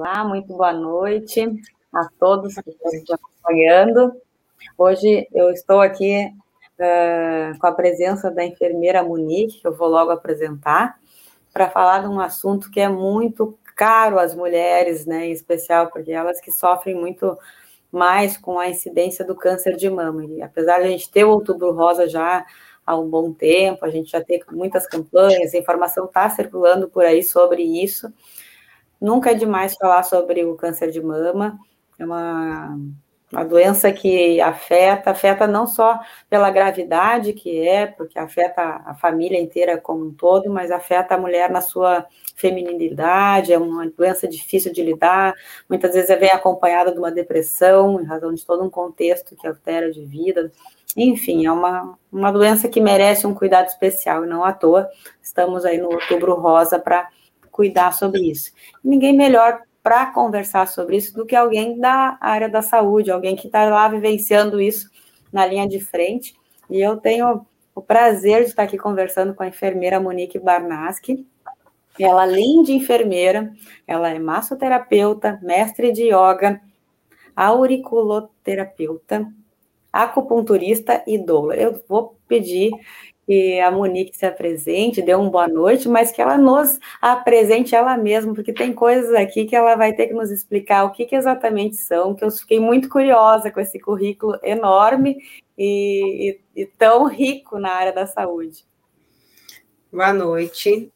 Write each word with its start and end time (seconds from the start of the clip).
Olá, 0.00 0.22
muito 0.22 0.46
boa 0.54 0.72
noite 0.72 1.44
a 1.92 2.08
todos 2.20 2.54
que 2.54 2.70
estão 2.70 3.16
acompanhando. 3.16 4.12
Hoje 4.78 5.26
eu 5.34 5.50
estou 5.50 5.80
aqui 5.80 6.32
uh, 6.78 7.58
com 7.58 7.66
a 7.66 7.72
presença 7.72 8.30
da 8.30 8.44
enfermeira 8.44 9.02
Monique, 9.02 9.60
que 9.60 9.66
eu 9.66 9.74
vou 9.74 9.88
logo 9.88 10.12
apresentar, 10.12 11.00
para 11.52 11.68
falar 11.68 12.02
de 12.02 12.06
um 12.06 12.20
assunto 12.20 12.70
que 12.70 12.78
é 12.78 12.88
muito 12.88 13.58
caro 13.74 14.20
às 14.20 14.36
mulheres, 14.36 15.04
né, 15.04 15.26
em 15.26 15.32
especial, 15.32 15.88
porque 15.88 16.12
elas 16.12 16.40
que 16.40 16.52
sofrem 16.52 16.94
muito 16.94 17.36
mais 17.90 18.36
com 18.36 18.56
a 18.56 18.68
incidência 18.68 19.24
do 19.24 19.34
câncer 19.34 19.74
de 19.74 19.90
mama. 19.90 20.24
E 20.26 20.40
apesar 20.40 20.78
de 20.78 20.84
a 20.84 20.90
gente 20.90 21.10
ter 21.10 21.24
o 21.24 21.30
outubro 21.30 21.72
rosa 21.72 22.08
já 22.08 22.46
há 22.86 22.96
um 22.96 23.10
bom 23.10 23.32
tempo, 23.32 23.84
a 23.84 23.90
gente 23.90 24.12
já 24.12 24.22
tem 24.22 24.40
muitas 24.52 24.86
campanhas, 24.86 25.52
a 25.52 25.58
informação 25.58 26.04
está 26.04 26.30
circulando 26.30 26.88
por 26.88 27.04
aí 27.04 27.24
sobre 27.24 27.64
isso, 27.64 28.12
Nunca 29.00 29.30
é 29.30 29.34
demais 29.34 29.74
falar 29.76 30.02
sobre 30.02 30.44
o 30.44 30.56
câncer 30.56 30.90
de 30.90 31.00
mama, 31.00 31.58
é 31.98 32.04
uma, 32.04 32.78
uma 33.32 33.44
doença 33.44 33.92
que 33.92 34.40
afeta, 34.40 35.10
afeta 35.10 35.46
não 35.46 35.66
só 35.66 36.00
pela 36.30 36.50
gravidade 36.50 37.32
que 37.32 37.66
é, 37.66 37.86
porque 37.86 38.18
afeta 38.18 38.82
a 38.84 38.94
família 38.94 39.40
inteira 39.40 39.78
como 39.78 40.06
um 40.06 40.12
todo, 40.12 40.50
mas 40.50 40.70
afeta 40.70 41.14
a 41.14 41.18
mulher 41.18 41.50
na 41.50 41.60
sua 41.60 42.06
feminilidade, 42.34 43.52
é 43.52 43.58
uma 43.58 43.86
doença 43.88 44.26
difícil 44.26 44.72
de 44.72 44.82
lidar, 44.82 45.34
muitas 45.68 45.92
vezes 45.92 46.18
vem 46.18 46.30
acompanhada 46.30 46.90
de 46.90 46.98
uma 46.98 47.10
depressão, 47.10 48.00
em 48.00 48.04
razão 48.04 48.32
de 48.32 48.44
todo 48.44 48.64
um 48.64 48.70
contexto 48.70 49.36
que 49.36 49.46
altera 49.46 49.90
de 49.92 50.04
vida, 50.04 50.50
enfim, 50.96 51.46
é 51.46 51.52
uma, 51.52 51.98
uma 52.10 52.32
doença 52.32 52.68
que 52.68 52.80
merece 52.80 53.26
um 53.26 53.34
cuidado 53.34 53.66
especial, 53.66 54.24
e 54.24 54.28
não 54.28 54.44
à 54.44 54.52
toa, 54.52 54.88
estamos 55.22 55.64
aí 55.64 55.78
no 55.78 55.92
outubro 55.92 56.34
rosa 56.34 56.78
para 56.78 57.08
cuidar 57.58 57.90
sobre 57.92 58.30
isso. 58.30 58.52
Ninguém 58.84 59.12
melhor 59.12 59.62
para 59.82 60.06
conversar 60.12 60.68
sobre 60.68 60.96
isso 60.96 61.12
do 61.12 61.26
que 61.26 61.34
alguém 61.34 61.76
da 61.76 62.16
área 62.20 62.48
da 62.48 62.62
saúde, 62.62 63.10
alguém 63.10 63.34
que 63.34 63.48
está 63.48 63.68
lá 63.68 63.88
vivenciando 63.88 64.60
isso 64.60 64.88
na 65.32 65.44
linha 65.44 65.66
de 65.66 65.80
frente. 65.80 66.36
E 66.70 66.80
eu 66.80 66.98
tenho 66.98 67.44
o 67.74 67.82
prazer 67.82 68.44
de 68.44 68.50
estar 68.50 68.62
aqui 68.62 68.78
conversando 68.78 69.34
com 69.34 69.42
a 69.42 69.48
enfermeira 69.48 69.98
Monique 69.98 70.38
Barnaski. 70.38 71.26
Ela, 71.98 72.22
além 72.22 72.62
de 72.62 72.74
enfermeira, 72.74 73.52
ela 73.88 74.08
é 74.08 74.20
massoterapeuta, 74.20 75.40
mestre 75.42 75.90
de 75.90 76.04
yoga, 76.04 76.60
auriculoterapeuta, 77.34 79.26
acupunturista 79.92 81.02
e 81.08 81.18
doula. 81.18 81.56
Eu 81.56 81.82
vou 81.88 82.16
pedir 82.28 82.70
que 83.28 83.60
a 83.60 83.70
Monique 83.70 84.16
se 84.16 84.24
apresente, 84.24 85.02
dê 85.02 85.14
uma 85.14 85.28
boa 85.28 85.46
noite, 85.46 85.86
mas 85.86 86.10
que 86.10 86.22
ela 86.22 86.38
nos 86.38 86.80
apresente 86.98 87.74
ela 87.74 87.94
mesma, 87.94 88.32
porque 88.32 88.54
tem 88.54 88.72
coisas 88.72 89.12
aqui 89.12 89.44
que 89.44 89.54
ela 89.54 89.76
vai 89.76 89.92
ter 89.92 90.06
que 90.06 90.14
nos 90.14 90.30
explicar 90.30 90.84
o 90.84 90.92
que, 90.92 91.04
que 91.04 91.14
exatamente 91.14 91.76
são, 91.76 92.14
que 92.14 92.24
eu 92.24 92.30
fiquei 92.30 92.58
muito 92.58 92.88
curiosa 92.88 93.50
com 93.50 93.60
esse 93.60 93.78
currículo 93.78 94.38
enorme 94.42 95.18
e, 95.58 96.40
e, 96.56 96.62
e 96.62 96.64
tão 96.64 97.04
rico 97.04 97.58
na 97.58 97.70
área 97.70 97.92
da 97.92 98.06
saúde. 98.06 98.64
Boa 99.92 100.14
noite. 100.14 100.90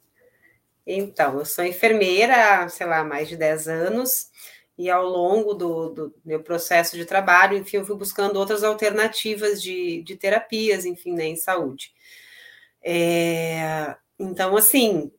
Então, 0.86 1.38
eu 1.38 1.44
sou 1.44 1.66
enfermeira 1.66 2.62
há, 2.62 2.68
sei 2.70 2.86
lá, 2.86 3.04
mais 3.04 3.28
de 3.28 3.36
10 3.36 3.68
anos, 3.68 4.30
e 4.78 4.88
ao 4.88 5.04
longo 5.06 5.52
do, 5.52 5.90
do, 5.90 6.14
meu 6.24 6.42
processo 6.42 6.96
de 6.96 7.04
trabalho, 7.04 7.58
enfim, 7.58 7.76
eu 7.76 7.84
fui 7.84 7.94
buscando 7.94 8.38
outras 8.38 8.64
alternativas 8.64 9.62
de, 9.62 10.02
de 10.02 10.16
terapias, 10.16 10.86
enfim, 10.86 11.12
né, 11.12 11.26
em 11.26 11.36
saúde. 11.36 11.92
É, 12.82 13.96
então, 14.18 14.56
assim, 14.56 15.12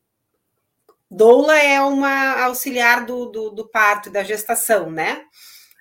doula 1.09 1.58
é 1.58 1.81
uma 1.81 2.44
auxiliar 2.44 3.05
do, 3.05 3.28
do, 3.28 3.50
do 3.52 3.67
parto 3.67 4.09
e 4.09 4.11
da 4.11 4.23
gestação, 4.23 4.89
né? 4.92 5.25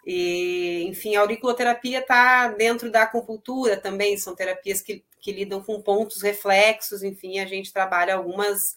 E, 0.06 0.84
enfim, 0.88 1.14
a 1.16 1.20
auriculoterapia 1.20 2.00
está 2.00 2.48
dentro 2.48 2.90
da 2.90 3.02
acupuntura 3.02 3.76
também, 3.76 4.16
são 4.16 4.34
terapias 4.34 4.80
que, 4.80 5.04
que 5.20 5.32
lidam 5.32 5.62
com 5.62 5.80
pontos 5.80 6.22
reflexos, 6.22 7.02
enfim, 7.02 7.38
a 7.38 7.46
gente 7.46 7.72
trabalha 7.72 8.14
algumas 8.14 8.76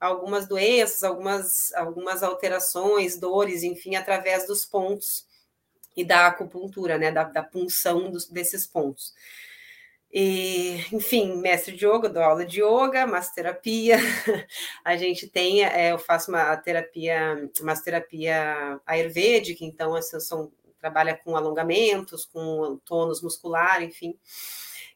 algumas 0.00 0.46
doenças, 0.46 1.02
algumas, 1.02 1.72
algumas 1.74 2.22
alterações, 2.22 3.18
dores, 3.18 3.62
enfim, 3.62 3.96
através 3.96 4.46
dos 4.46 4.64
pontos 4.64 5.26
e 5.96 6.04
da 6.04 6.28
acupuntura, 6.28 6.96
né, 6.96 7.10
da, 7.10 7.24
da 7.24 7.42
punção 7.42 8.10
dos, 8.10 8.28
desses 8.28 8.66
pontos. 8.66 9.12
E, 10.10 10.86
enfim, 10.90 11.36
mestre 11.36 11.76
de 11.76 11.86
yoga, 11.86 12.08
dou 12.08 12.22
aula 12.22 12.44
de 12.44 12.62
yoga, 12.62 13.06
massoterapia. 13.06 13.98
A 14.84 14.96
gente 14.96 15.28
tem, 15.28 15.64
é, 15.64 15.92
eu 15.92 15.98
faço 15.98 16.30
uma 16.30 16.56
terapia, 16.56 17.48
massoterapia 17.60 18.80
ayurvédica, 18.86 19.64
então 19.64 19.94
assim, 19.94 20.18
são, 20.18 20.50
trabalha 20.80 21.14
com 21.22 21.36
alongamentos, 21.36 22.24
com 22.24 22.80
tônus 22.86 23.22
muscular, 23.22 23.82
enfim, 23.82 24.18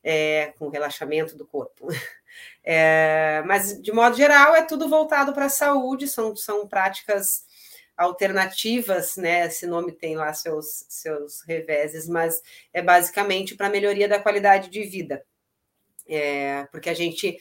é, 0.03 0.55
com 0.59 0.69
relaxamento 0.69 1.37
do 1.37 1.47
corpo. 1.47 1.89
É, 2.65 3.43
mas, 3.45 3.83
de 3.83 3.93
modo 3.93 4.17
geral, 4.17 4.55
é 4.55 4.63
tudo 4.63 4.89
voltado 4.89 5.35
para 5.35 5.47
a 5.47 5.51
saúde, 5.51 6.09
são, 6.09 6.35
são 6.35 6.67
práticas 6.67 7.45
alternativas, 8.03 9.17
né? 9.17 9.47
Esse 9.47 9.67
nome 9.67 9.93
tem 9.93 10.17
lá 10.17 10.33
seus, 10.35 10.85
seus 10.89 11.43
reveses, 11.43 12.09
mas 12.09 12.43
é 12.73 12.83
basicamente 12.83 13.55
para 13.55 13.71
melhoria 13.71 14.09
da 14.09 14.19
qualidade 14.21 14.69
de 14.69 14.83
vida. 14.83 15.25
É, 16.09 16.65
porque 16.73 16.91
a 16.91 16.95
gente 16.95 17.39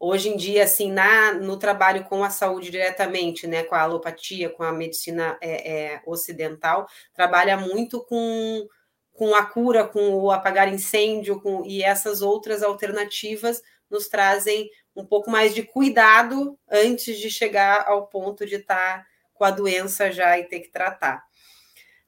hoje 0.00 0.30
em 0.30 0.36
dia, 0.36 0.64
assim, 0.64 0.90
na, 0.90 1.34
no 1.34 1.58
trabalho 1.58 2.04
com 2.04 2.24
a 2.24 2.30
saúde 2.30 2.70
diretamente, 2.70 3.46
né, 3.46 3.62
com 3.64 3.74
a 3.74 3.82
alopatia, 3.82 4.48
com 4.48 4.62
a 4.62 4.72
medicina 4.72 5.36
é, 5.42 5.72
é, 5.72 6.02
ocidental, 6.06 6.88
trabalha 7.12 7.58
muito 7.58 8.02
com, 8.04 8.66
com 9.12 9.34
a 9.34 9.44
cura, 9.44 9.86
com 9.86 10.14
o 10.14 10.30
apagar 10.30 10.72
incêndio, 10.72 11.38
com, 11.42 11.66
e 11.66 11.82
essas 11.82 12.22
outras 12.22 12.62
alternativas 12.62 13.62
nos 13.90 14.08
trazem 14.08 14.70
um 14.96 15.04
pouco 15.04 15.30
mais 15.30 15.54
de 15.54 15.62
cuidado 15.62 16.58
antes 16.70 17.18
de 17.18 17.28
chegar 17.30 17.86
ao 17.86 18.06
ponto 18.06 18.46
de 18.46 18.54
estar 18.54 19.00
tá 19.00 19.06
com 19.40 19.44
a 19.46 19.50
doença 19.50 20.12
já 20.12 20.38
e 20.38 20.44
ter 20.44 20.60
que 20.60 20.68
tratar. 20.68 21.24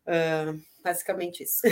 Uh, 0.06 0.60
basicamente 0.84 1.43
isso. 1.43 1.62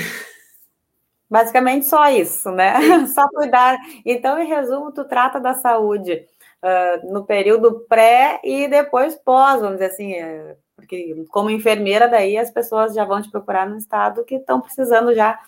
Basicamente 1.28 1.84
só 1.84 2.08
isso, 2.08 2.50
né? 2.50 2.74
Só 3.14 3.28
cuidar. 3.28 3.76
Então, 4.06 4.38
em 4.40 4.48
resumo, 4.48 4.90
tu 4.90 5.04
trata 5.04 5.38
da 5.38 5.52
saúde 5.52 6.26
uh, 6.62 7.12
no 7.12 7.26
período 7.26 7.80
pré 7.80 8.40
e 8.42 8.66
depois 8.68 9.16
pós, 9.16 9.60
vamos 9.60 9.74
dizer 9.74 9.92
assim, 9.92 10.14
é, 10.14 10.56
porque 10.74 11.24
como 11.28 11.50
enfermeira, 11.50 12.08
daí 12.08 12.38
as 12.38 12.50
pessoas 12.50 12.94
já 12.94 13.04
vão 13.04 13.20
te 13.20 13.30
procurar 13.30 13.68
no 13.68 13.76
estado 13.76 14.24
que 14.24 14.36
estão 14.36 14.62
precisando 14.62 15.14
já 15.14 15.38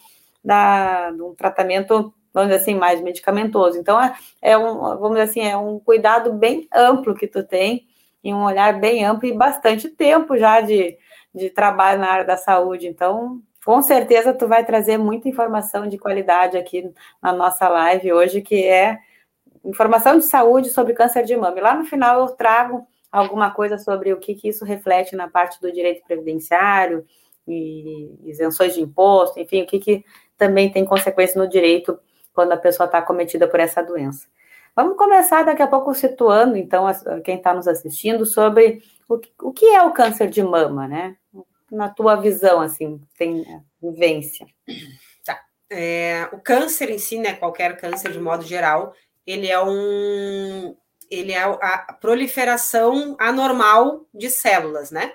da, 0.45 1.11
de 1.11 1.23
um 1.23 1.35
tratamento, 1.35 2.13
vamos 2.35 2.51
dizer 2.51 2.61
assim, 2.61 2.75
mais 2.75 3.01
medicamentoso. 3.01 3.79
Então, 3.79 4.01
é, 4.01 4.15
é 4.43 4.59
um, 4.59 4.79
vamos 4.79 5.13
dizer 5.13 5.23
assim, 5.23 5.41
é 5.41 5.57
um 5.57 5.81
cuidado 5.81 6.35
bem 6.35 6.69
amplo 6.71 7.15
que 7.15 7.27
tu 7.27 7.43
tem 7.43 7.89
em 8.23 8.35
um 8.35 8.45
olhar 8.45 8.79
bem 8.79 9.05
amplo 9.05 9.29
e 9.29 9.33
bastante 9.33 9.89
tempo 9.89 10.37
já 10.37 10.61
de, 10.61 10.97
de 11.35 11.51
trabalho 11.51 12.01
na 12.01 12.09
área 12.09 12.25
da 12.25 12.37
saúde. 12.37 12.87
Então, 12.87 13.41
com 13.65 13.81
certeza 13.83 14.33
tu 14.33 14.49
vai 14.49 14.65
trazer 14.65 14.99
muita 14.99 15.29
informação 15.29 15.89
de 15.89 15.99
qualidade 15.99 16.57
aqui 16.57 16.93
na 17.21 17.33
nossa 17.33 17.69
live 17.69 18.13
hoje, 18.13 18.43
que 18.43 18.65
é 18.65 18.99
informação 19.65 20.19
de 20.19 20.25
saúde 20.25 20.71
sobre 20.71 20.95
câncer 20.95 21.25
de 21.25 21.37
mama. 21.37 21.59
E 21.59 21.61
lá 21.61 21.75
no 21.75 21.85
final 21.85 22.21
eu 22.21 22.29
trago 22.29 22.87
alguma 23.11 23.51
coisa 23.51 23.79
sobre 23.79 24.13
o 24.13 24.19
que, 24.19 24.35
que 24.35 24.49
isso 24.49 24.65
reflete 24.65 25.15
na 25.15 25.29
parte 25.29 25.61
do 25.61 25.71
direito 25.71 26.03
previdenciário 26.05 27.05
e 27.47 28.17
isenções 28.25 28.75
de 28.75 28.81
imposto, 28.81 29.39
enfim, 29.39 29.63
o 29.63 29.67
que, 29.67 29.79
que 29.79 30.05
também 30.37 30.71
tem 30.71 30.85
consequência 30.85 31.41
no 31.41 31.49
direito 31.49 31.99
quando 32.33 32.53
a 32.53 32.57
pessoa 32.57 32.87
está 32.87 33.03
cometida 33.03 33.47
por 33.47 33.61
essa 33.61 33.83
doença. 33.83 34.27
Vamos 34.75 34.97
começar 34.97 35.43
daqui 35.45 35.63
a 35.63 35.67
pouco 35.67 35.95
situando, 35.95 36.57
então, 36.57 36.87
quem 37.23 37.37
está 37.37 37.53
nos 37.53 37.69
assistindo 37.69 38.25
sobre 38.25 38.83
o, 39.09 39.19
que 39.53 39.67
é 39.67 39.83
o 39.83 39.93
câncer 39.93 40.31
de 40.31 40.43
mama, 40.43 40.89
né? 40.89 41.17
Na 41.71 41.91
tua 41.91 42.17
visão, 42.17 42.61
assim, 42.61 43.01
tem 43.17 43.45
vivência. 43.83 44.47
Tá. 45.25 45.39
É, 45.71 46.29
o 46.33 46.39
câncer 46.39 46.91
em 46.91 46.99
si, 46.99 47.19
né? 47.19 47.35
Qualquer 47.35 47.77
câncer 47.77 48.13
de 48.13 48.21
modo 48.21 48.45
geral, 48.45 48.95
ele 49.27 49.49
é 49.49 49.63
um. 49.63 50.77
Ele 51.11 51.33
é 51.33 51.43
a 51.43 51.97
proliferação 52.01 53.15
anormal 53.21 54.07
de 54.15 54.31
células, 54.31 54.91
né? 54.91 55.13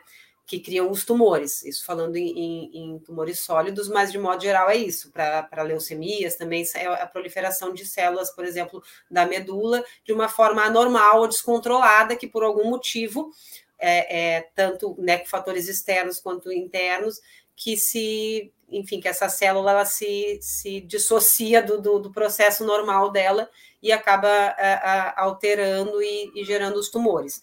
Que 0.47 0.61
criam 0.61 0.89
os 0.89 1.03
tumores. 1.03 1.61
Isso 1.65 1.85
falando 1.85 2.15
em, 2.15 2.71
em, 2.73 2.99
tumores 2.99 3.41
sólidos, 3.41 3.89
mas 3.89 4.13
de 4.13 4.17
modo 4.17 4.41
geral 4.41 4.69
é 4.69 4.77
isso. 4.77 5.11
Para 5.11 5.61
leucemias 5.61 6.37
também 6.37 6.63
é 6.73 6.85
a 6.87 7.05
proliferação 7.05 7.73
de 7.73 7.85
células, 7.85 8.31
por 8.31 8.45
exemplo, 8.45 8.81
da 9.11 9.25
medula, 9.25 9.83
de 10.05 10.13
uma 10.13 10.29
forma 10.29 10.63
anormal 10.63 11.19
ou 11.19 11.27
descontrolada, 11.27 12.15
que 12.15 12.25
por 12.25 12.43
algum 12.43 12.69
motivo, 12.69 13.29
é, 13.77 14.37
é 14.37 14.41
tanto 14.55 14.95
né, 14.97 15.23
fatores 15.25 15.67
externos 15.67 16.17
quanto 16.17 16.49
internos, 16.49 17.19
que 17.53 17.75
se, 17.75 18.53
enfim, 18.69 19.01
que 19.01 19.07
essa 19.09 19.27
célula 19.27 19.71
ela 19.71 19.85
se, 19.85 20.39
se 20.41 20.79
dissocia 20.79 21.61
do, 21.61 21.81
do, 21.81 21.99
do 21.99 22.11
processo 22.11 22.63
normal 22.63 23.11
dela 23.11 23.49
e 23.83 23.91
acaba 23.91 24.29
a, 24.29 24.73
a, 24.73 25.23
alterando 25.23 26.01
e, 26.01 26.31
e 26.35 26.45
gerando 26.45 26.77
os 26.77 26.89
tumores. 26.89 27.41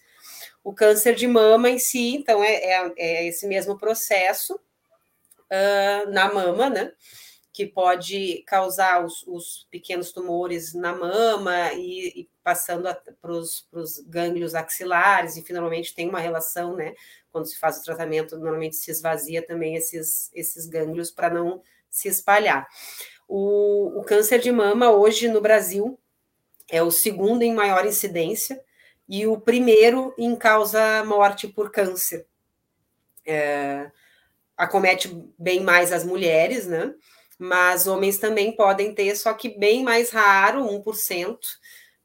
O 0.65 0.73
câncer 0.73 1.13
de 1.13 1.27
mama 1.27 1.69
em 1.69 1.77
si, 1.77 2.15
então, 2.15 2.43
é, 2.43 2.55
é, 2.55 2.93
é 2.97 3.27
esse 3.27 3.45
mesmo 3.45 3.77
processo 3.77 4.55
uh, 4.55 6.09
na 6.09 6.33
mama, 6.33 6.71
né? 6.71 6.91
Que 7.53 7.67
pode 7.67 8.43
causar 8.47 9.05
os, 9.05 9.23
os 9.27 9.67
pequenos 9.69 10.11
tumores 10.11 10.73
na 10.73 10.91
mama 10.91 11.71
e, 11.73 12.21
e 12.21 12.29
passando 12.43 12.89
para 13.21 13.31
os 13.31 13.99
gânglios 14.07 14.55
axilares, 14.55 15.37
e 15.37 15.43
finalmente 15.43 15.93
tem 15.93 16.09
uma 16.09 16.19
relação, 16.19 16.75
né? 16.75 16.95
Quando 17.31 17.45
se 17.45 17.59
faz 17.59 17.77
o 17.77 17.83
tratamento, 17.83 18.35
normalmente 18.35 18.75
se 18.75 18.89
esvazia 18.89 19.45
também 19.45 19.75
esses, 19.75 20.31
esses 20.33 20.65
gânglios 20.65 21.11
para 21.11 21.29
não 21.29 21.61
se 21.91 22.07
espalhar. 22.07 22.67
O, 23.27 23.99
o 23.99 24.03
câncer 24.03 24.39
de 24.39 24.51
mama 24.51 24.89
hoje 24.89 25.27
no 25.27 25.41
Brasil 25.41 25.99
é 26.71 26.81
o 26.81 26.89
segundo 26.89 27.43
em 27.43 27.53
maior 27.53 27.85
incidência 27.85 28.59
e 29.07 29.27
o 29.27 29.39
primeiro 29.39 30.13
em 30.17 30.35
causa 30.35 31.03
morte 31.05 31.47
por 31.47 31.71
câncer. 31.71 32.25
É, 33.25 33.89
acomete 34.57 35.09
bem 35.37 35.61
mais 35.61 35.91
as 35.91 36.03
mulheres, 36.03 36.67
né? 36.67 36.93
Mas 37.37 37.87
homens 37.87 38.17
também 38.17 38.55
podem 38.55 38.93
ter, 38.93 39.15
só 39.15 39.33
que 39.33 39.49
bem 39.57 39.83
mais 39.83 40.09
raro, 40.09 40.63
1%. 40.63 41.37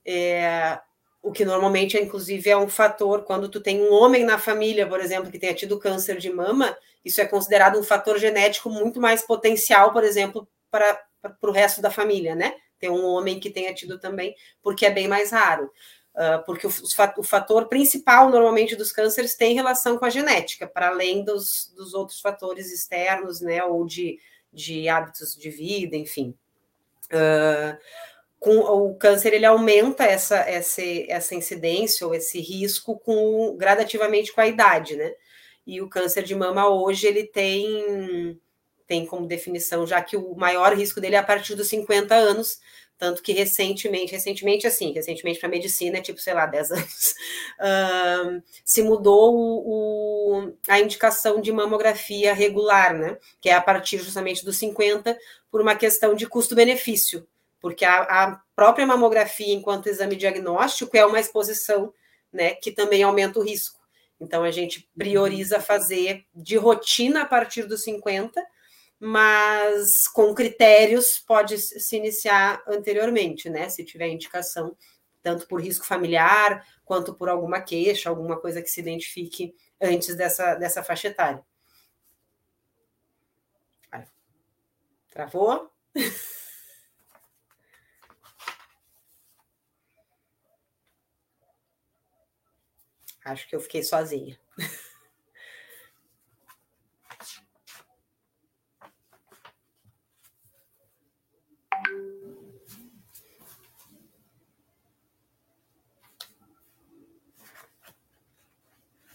É, 0.05 0.81
o 1.23 1.31
que 1.31 1.45
normalmente, 1.45 1.97
é, 1.97 2.03
inclusive, 2.03 2.51
é 2.51 2.57
um 2.57 2.69
fator, 2.69 3.25
quando 3.25 3.49
tu 3.49 3.61
tem 3.61 3.81
um 3.81 3.93
homem 3.93 4.25
na 4.25 4.39
família, 4.39 4.87
por 4.87 5.01
exemplo, 5.01 5.31
que 5.31 5.39
tenha 5.39 5.55
tido 5.55 5.79
câncer 5.79 6.19
de 6.19 6.31
mama, 6.31 6.77
isso 7.05 7.21
é 7.21 7.27
considerado 7.27 7.79
um 7.79 7.83
fator 7.83 8.19
genético 8.19 8.69
muito 8.71 9.01
mais 9.01 9.23
potencial, 9.23 9.93
por 9.93 10.03
exemplo, 10.03 10.49
para 10.71 10.99
o 11.43 11.51
resto 11.51 11.81
da 11.81 11.91
família, 11.91 12.35
né? 12.35 12.55
Ter 12.79 12.91
um 12.91 13.05
homem 13.05 13.39
que 13.39 13.51
tenha 13.51 13.75
tido 13.75 13.99
também, 14.01 14.35
porque 14.63 14.87
é 14.87 14.91
bem 14.91 15.07
mais 15.07 15.31
raro. 15.31 15.71
Uh, 16.15 16.45
porque 16.45 16.67
o, 16.67 16.71
o, 17.19 17.23
fator 17.23 17.69
principal, 17.69 18.31
normalmente, 18.31 18.75
dos 18.75 18.91
cânceres 18.91 19.37
tem 19.37 19.55
relação 19.55 19.97
com 19.97 20.05
a 20.05 20.11
genética, 20.11 20.67
para 20.67 20.89
além 20.89 21.25
dos, 21.25 21.73
dos 21.77 21.95
outros 21.95 22.21
fatores 22.21 22.73
externos, 22.73 23.41
né, 23.41 23.63
ou 23.63 23.87
de, 23.87 24.19
de 24.53 24.89
hábitos 24.89 25.37
de 25.37 25.51
vida, 25.51 25.97
enfim. 25.97 26.35
Uh, 27.07 27.79
com 28.41 28.59
o 28.59 28.95
câncer, 28.97 29.35
ele 29.35 29.45
aumenta 29.45 30.05
essa, 30.05 30.39
essa, 30.39 30.83
essa 31.09 31.35
incidência 31.35 32.07
ou 32.07 32.15
esse 32.15 32.41
risco 32.41 32.99
com 32.99 33.55
gradativamente 33.57 34.33
com 34.33 34.41
a 34.41 34.47
idade, 34.47 34.97
né? 34.97 35.13
E 35.67 35.83
o 35.83 35.89
câncer 35.89 36.25
de 36.25 36.35
mama 36.35 36.67
hoje, 36.69 37.07
ele 37.07 37.25
tem, 37.25 38.41
tem 38.87 39.05
como 39.05 39.27
definição, 39.27 39.87
já 39.87 40.03
que 40.03 40.17
o 40.17 40.35
maior 40.35 40.75
risco 40.75 41.01
dele 41.01 41.17
é 41.17 41.19
a 41.19 41.23
partir 41.23 41.55
dos 41.55 41.69
50 41.69 42.15
anos, 42.15 42.59
tanto 43.01 43.23
que 43.23 43.33
recentemente, 43.33 44.13
recentemente 44.13 44.67
assim, 44.67 44.93
recentemente 44.93 45.41
para 45.41 45.49
medicina, 45.49 45.97
é 45.97 46.03
tipo, 46.03 46.21
sei 46.21 46.35
lá, 46.35 46.45
10 46.47 46.71
anos, 46.73 47.15
uh, 47.59 48.43
se 48.63 48.83
mudou 48.83 49.35
o, 49.35 50.45
o, 50.45 50.53
a 50.69 50.79
indicação 50.79 51.41
de 51.41 51.51
mamografia 51.51 52.35
regular, 52.35 52.95
né? 52.95 53.17
Que 53.41 53.49
é 53.49 53.55
a 53.55 53.61
partir 53.61 53.97
justamente 53.97 54.45
dos 54.45 54.59
50, 54.59 55.19
por 55.51 55.63
uma 55.63 55.75
questão 55.75 56.15
de 56.15 56.27
custo-benefício, 56.27 57.27
porque 57.59 57.87
a, 57.87 58.03
a 58.03 58.41
própria 58.55 58.87
mamografia, 58.87 59.55
enquanto 59.55 59.89
exame 59.89 60.15
diagnóstico, 60.15 60.95
é 60.95 61.05
uma 61.05 61.19
exposição, 61.19 61.95
né, 62.31 62.53
que 62.55 62.71
também 62.71 63.03
aumenta 63.03 63.39
o 63.39 63.43
risco. 63.43 63.81
Então, 64.21 64.45
a 64.45 64.51
gente 64.51 64.87
prioriza 64.97 65.59
fazer 65.59 66.27
de 66.35 66.59
rotina 66.59 67.23
a 67.23 67.27
partir 67.27 67.63
dos 67.63 67.83
50, 67.83 68.41
mas 69.01 70.07
com 70.09 70.35
critérios 70.35 71.19
pode 71.19 71.57
se 71.59 71.97
iniciar 71.97 72.63
anteriormente, 72.69 73.49
né? 73.49 73.69
Se 73.71 73.85
tiver 73.85 74.09
indicação, 74.09 74.77
tanto 75.23 75.49
por 75.49 75.61
risco 75.61 75.87
familiar, 75.87 76.65
quanto 76.85 77.15
por 77.15 77.31
alguma 77.31 77.63
queixa, 77.63 78.11
alguma 78.11 78.39
coisa 78.39 78.61
que 78.61 78.69
se 78.69 78.81
identifique 78.81 79.55
antes 79.81 80.15
dessa, 80.15 80.55
dessa 80.55 80.83
faixa 80.83 81.09
etária. 81.09 81.43
Travou? 85.11 85.71
Acho 93.25 93.49
que 93.49 93.55
eu 93.55 93.61
fiquei 93.61 93.83
sozinha. 93.83 94.39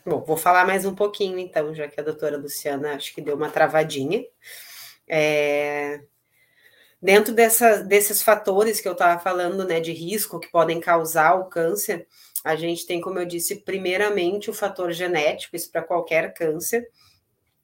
Bom, 0.05 0.21
vou 0.35 0.41
falar 0.41 0.65
mais 0.65 0.85
um 0.85 0.93
pouquinho, 0.93 1.39
então, 1.39 1.73
já 1.73 1.87
que 1.87 1.97
a 1.97 2.03
doutora 2.03 2.37
Luciana 2.37 2.95
acho 2.95 3.13
que 3.15 3.21
deu 3.21 3.35
uma 3.37 3.49
travadinha. 3.49 4.25
É... 5.07 6.01
Dentro 7.01 7.33
dessa, 7.33 7.81
desses 7.81 8.21
fatores 8.21 8.81
que 8.81 8.87
eu 8.87 8.91
estava 8.91 9.19
falando, 9.21 9.65
né, 9.65 9.79
de 9.79 9.93
risco 9.93 10.39
que 10.39 10.51
podem 10.51 10.81
causar 10.81 11.35
o 11.35 11.45
câncer, 11.45 12.05
a 12.43 12.55
gente 12.55 12.85
tem, 12.85 12.99
como 12.99 13.17
eu 13.17 13.25
disse, 13.25 13.61
primeiramente 13.61 14.49
o 14.49 14.53
fator 14.53 14.91
genético, 14.91 15.55
isso 15.55 15.71
para 15.71 15.81
qualquer 15.81 16.33
câncer, 16.33 16.85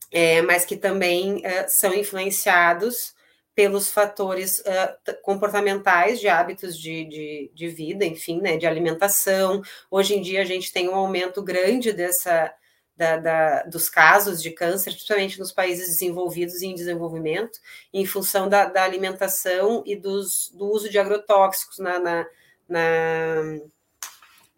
é, 0.10 0.42
mas 0.42 0.64
que 0.64 0.78
também 0.78 1.46
é, 1.46 1.68
são 1.68 1.94
influenciados 1.94 3.14
pelos 3.54 3.92
fatores 3.92 4.60
uh, 4.60 5.22
comportamentais 5.22 6.20
de 6.20 6.28
hábitos 6.28 6.78
de, 6.78 7.06
de, 7.06 7.52
de, 7.54 7.68
vida, 7.68 8.06
enfim, 8.06 8.40
né, 8.40 8.58
de 8.58 8.66
alimentação. 8.66 9.62
Hoje 9.90 10.16
em 10.16 10.22
dia 10.22 10.42
a 10.42 10.46
gente 10.46 10.72
tem 10.72 10.90
um 10.90 10.96
aumento 10.96 11.44
grande 11.44 11.92
dessa 11.92 12.54
da, 13.02 13.18
da, 13.18 13.64
dos 13.64 13.90
casos 13.90 14.44
de 14.44 14.52
câncer, 14.52 14.92
principalmente 14.92 15.40
nos 15.40 15.52
países 15.52 15.88
desenvolvidos 15.88 16.62
e 16.62 16.68
em 16.68 16.76
desenvolvimento, 16.76 17.60
em 17.92 18.06
função 18.06 18.48
da, 18.48 18.66
da 18.66 18.84
alimentação 18.84 19.82
e 19.88 19.96
dos, 19.96 20.52
do 20.54 20.68
uso 20.68 20.88
de 20.88 21.00
agrotóxicos 21.00 21.80
na, 21.80 21.98
na, 21.98 22.28
na 22.70 22.82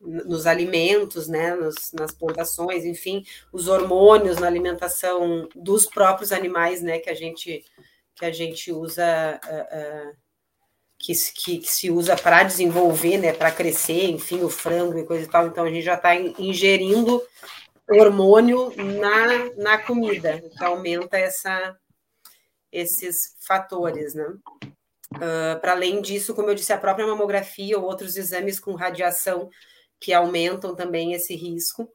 nos 0.01 0.45
alimentos, 0.45 1.29
né, 1.29 1.55
nos, 1.55 1.93
nas 1.93 2.11
plantações, 2.11 2.83
enfim, 2.83 3.23
os 3.53 3.69
hormônios 3.69 4.37
na 4.37 4.47
alimentação 4.47 5.47
dos 5.55 5.85
próprios 5.85 6.33
animais, 6.33 6.81
né, 6.81 6.99
que 6.99 7.09
a 7.09 7.13
gente 7.13 7.63
que 8.15 8.25
a 8.25 8.31
gente 8.31 8.71
usa, 8.71 9.39
uh, 9.43 10.09
uh, 10.09 10.15
que, 10.99 11.13
que, 11.33 11.57
que, 11.59 11.71
se 11.71 11.89
usa 11.89 12.15
para 12.15 12.43
desenvolver, 12.43 13.17
né, 13.17 13.33
para 13.33 13.49
crescer, 13.49 14.09
enfim, 14.09 14.43
o 14.43 14.49
frango 14.49 14.99
e 14.99 15.05
coisa 15.05 15.23
e 15.25 15.27
tal. 15.27 15.47
Então, 15.47 15.63
a 15.63 15.69
gente 15.69 15.83
já 15.83 15.95
está 15.95 16.15
ingerindo 16.15 17.23
hormônio 17.89 18.73
na, 18.75 19.53
na 19.55 19.77
comida, 19.77 20.41
que 20.57 20.63
aumenta 20.63 21.17
essa, 21.17 21.77
esses 22.71 23.35
fatores, 23.45 24.13
né? 24.13 24.25
Uh, 25.15 25.59
para 25.61 25.73
além 25.73 26.01
disso, 26.01 26.33
como 26.33 26.49
eu 26.49 26.55
disse, 26.55 26.73
a 26.73 26.77
própria 26.77 27.05
mamografia 27.05 27.77
ou 27.77 27.85
outros 27.85 28.17
exames 28.17 28.59
com 28.59 28.73
radiação 28.73 29.49
que 29.99 30.11
aumentam 30.11 30.75
também 30.75 31.13
esse 31.13 31.35
risco. 31.35 31.87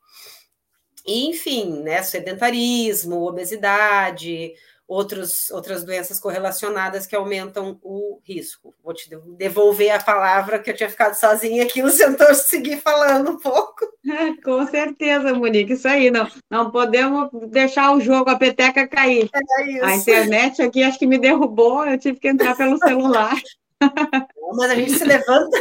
E, 1.04 1.26
enfim, 1.26 1.82
né, 1.82 2.02
sedentarismo, 2.02 3.26
obesidade, 3.26 4.52
outros, 4.88 5.50
outras 5.50 5.84
doenças 5.84 6.18
correlacionadas 6.18 7.06
que 7.06 7.14
aumentam 7.14 7.78
o 7.82 8.18
risco. 8.24 8.74
Vou 8.82 8.94
te 8.94 9.10
devolver 9.36 9.90
a 9.90 10.02
palavra 10.02 10.58
que 10.58 10.70
eu 10.70 10.74
tinha 10.74 10.88
ficado 10.88 11.14
sozinha 11.14 11.64
aqui, 11.64 11.82
o 11.84 11.90
sentou 11.90 12.34
seguir 12.34 12.80
falando 12.80 13.32
um 13.32 13.38
pouco. 13.38 13.86
É, 14.08 14.32
com 14.42 14.66
certeza, 14.66 15.34
Monique, 15.34 15.74
isso 15.74 15.86
aí, 15.86 16.10
não, 16.10 16.26
não 16.50 16.70
podemos 16.70 17.28
deixar 17.50 17.94
o 17.94 18.00
jogo, 18.00 18.30
a 18.30 18.38
peteca 18.38 18.88
cair. 18.88 19.28
É 19.34 19.84
a 19.84 19.94
internet 19.94 20.62
aqui 20.62 20.82
acho 20.82 20.98
que 20.98 21.06
me 21.06 21.18
derrubou, 21.18 21.84
eu 21.84 21.98
tive 21.98 22.18
que 22.18 22.28
entrar 22.28 22.56
pelo 22.56 22.78
celular. 22.78 23.36
Mas 24.56 24.70
a 24.70 24.74
gente 24.74 24.92
se 24.92 25.04
levanta. 25.04 25.58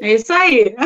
É 0.00 0.14
isso 0.14 0.32
aí. 0.32 0.76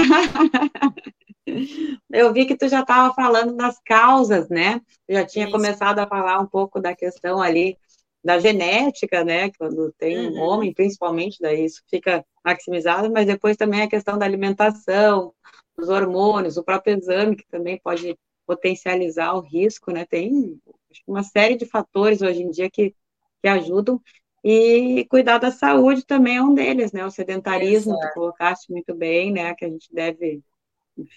Eu 2.11 2.33
vi 2.33 2.47
que 2.47 2.57
tu 2.57 2.69
já 2.69 2.81
estava 2.81 3.13
falando 3.15 3.57
das 3.57 3.79
causas, 3.85 4.49
né? 4.49 4.81
Já 5.09 5.25
tinha 5.27 5.47
Isso. 5.47 5.53
começado 5.53 5.99
a 5.99 6.07
falar 6.07 6.39
um 6.39 6.47
pouco 6.47 6.81
da 6.81 6.95
questão 6.95 7.41
ali 7.41 7.77
da 8.25 8.39
genética, 8.39 9.25
né? 9.25 9.51
Quando 9.59 9.93
tem 9.99 10.29
uhum. 10.29 10.35
um 10.35 10.41
homem, 10.41 10.73
principalmente, 10.73 11.39
daí 11.41 11.65
isso 11.65 11.83
fica 11.89 12.25
maximizado, 12.45 13.11
mas 13.11 13.27
depois 13.27 13.57
também 13.57 13.83
a 13.83 13.89
questão 13.89 14.17
da 14.17 14.25
alimentação, 14.25 15.35
os 15.77 15.89
hormônios, 15.89 16.57
o 16.57 16.65
próprio 16.65 16.97
exame, 16.97 17.37
que 17.37 17.47
também 17.49 17.81
pode 17.83 18.17
potencializar 18.47 19.35
o 19.35 19.41
risco, 19.41 19.91
né? 19.91 20.05
Tem 20.05 20.61
uma 21.07 21.23
série 21.23 21.57
de 21.57 21.67
fatores 21.67 22.23
hoje 22.23 22.43
em 22.43 22.51
dia 22.51 22.71
que, 22.71 22.95
que 23.43 23.49
ajudam. 23.49 24.01
E 24.45 25.07
cuidar 25.09 25.39
da 25.39 25.53
saúde 25.53 26.05
também 26.05 26.37
é 26.37 26.43
um 26.43 26.55
deles, 26.55 26.93
né? 26.93 27.05
O 27.05 27.11
sedentarismo, 27.11 27.95
Exato. 27.95 28.09
tu 28.09 28.15
colocaste 28.15 28.73
muito 28.73 28.95
bem, 28.95 29.33
né? 29.33 29.55
Que 29.55 29.65
a 29.65 29.69
gente 29.69 29.93
deve 29.93 30.43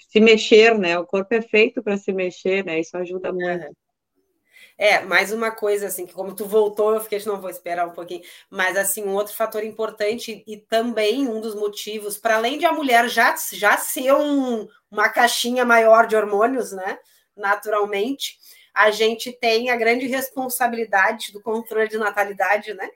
se 0.09 0.19
mexer, 0.19 0.77
né? 0.77 0.97
O 0.97 1.05
corpo 1.05 1.33
é 1.33 1.41
feito 1.41 1.83
para 1.83 1.97
se 1.97 2.11
mexer, 2.11 2.63
né? 2.65 2.79
Isso 2.79 2.95
ajuda 2.97 3.31
muito. 3.31 3.75
É, 4.77 4.99
mais 5.01 5.31
uma 5.31 5.51
coisa 5.51 5.87
assim, 5.87 6.05
que 6.05 6.13
como 6.13 6.35
tu 6.35 6.45
voltou, 6.45 6.93
eu 6.93 6.99
fiquei, 6.99 7.21
não 7.25 7.39
vou 7.39 7.49
esperar 7.49 7.87
um 7.87 7.93
pouquinho, 7.93 8.21
mas 8.49 8.75
assim, 8.75 9.05
um 9.05 9.13
outro 9.13 9.33
fator 9.33 9.63
importante 9.63 10.43
e 10.45 10.57
também 10.57 11.29
um 11.29 11.39
dos 11.39 11.55
motivos, 11.55 12.17
para 12.17 12.35
além 12.35 12.57
de 12.57 12.65
a 12.65 12.73
mulher 12.73 13.07
já, 13.07 13.33
já 13.53 13.77
ser 13.77 14.13
um, 14.13 14.67
uma 14.91 15.07
caixinha 15.07 15.63
maior 15.63 16.07
de 16.07 16.17
hormônios, 16.17 16.73
né, 16.73 16.99
naturalmente, 17.33 18.37
a 18.73 18.91
gente 18.91 19.31
tem 19.31 19.69
a 19.69 19.77
grande 19.77 20.07
responsabilidade 20.07 21.31
do 21.31 21.41
controle 21.41 21.87
de 21.87 21.97
natalidade, 21.97 22.73
né, 22.73 22.89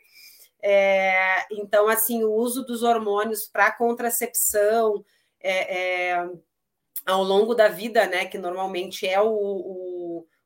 é, 0.61 1.45
então, 1.49 1.87
assim, 1.87 2.25
o 2.25 2.33
uso 2.33 2.65
dos 2.65 2.83
hormônios 2.83 3.47
para 3.47 3.71
contracepção 3.71 5.03
é, 5.39 6.09
é, 6.09 6.29
ao 7.09 7.23
longo 7.23 7.53
da 7.53 7.67
vida, 7.67 8.07
né, 8.07 8.25
que 8.25 8.37
normalmente 8.37 9.07
é 9.07 9.19
o, 9.19 9.29
o 9.29 9.99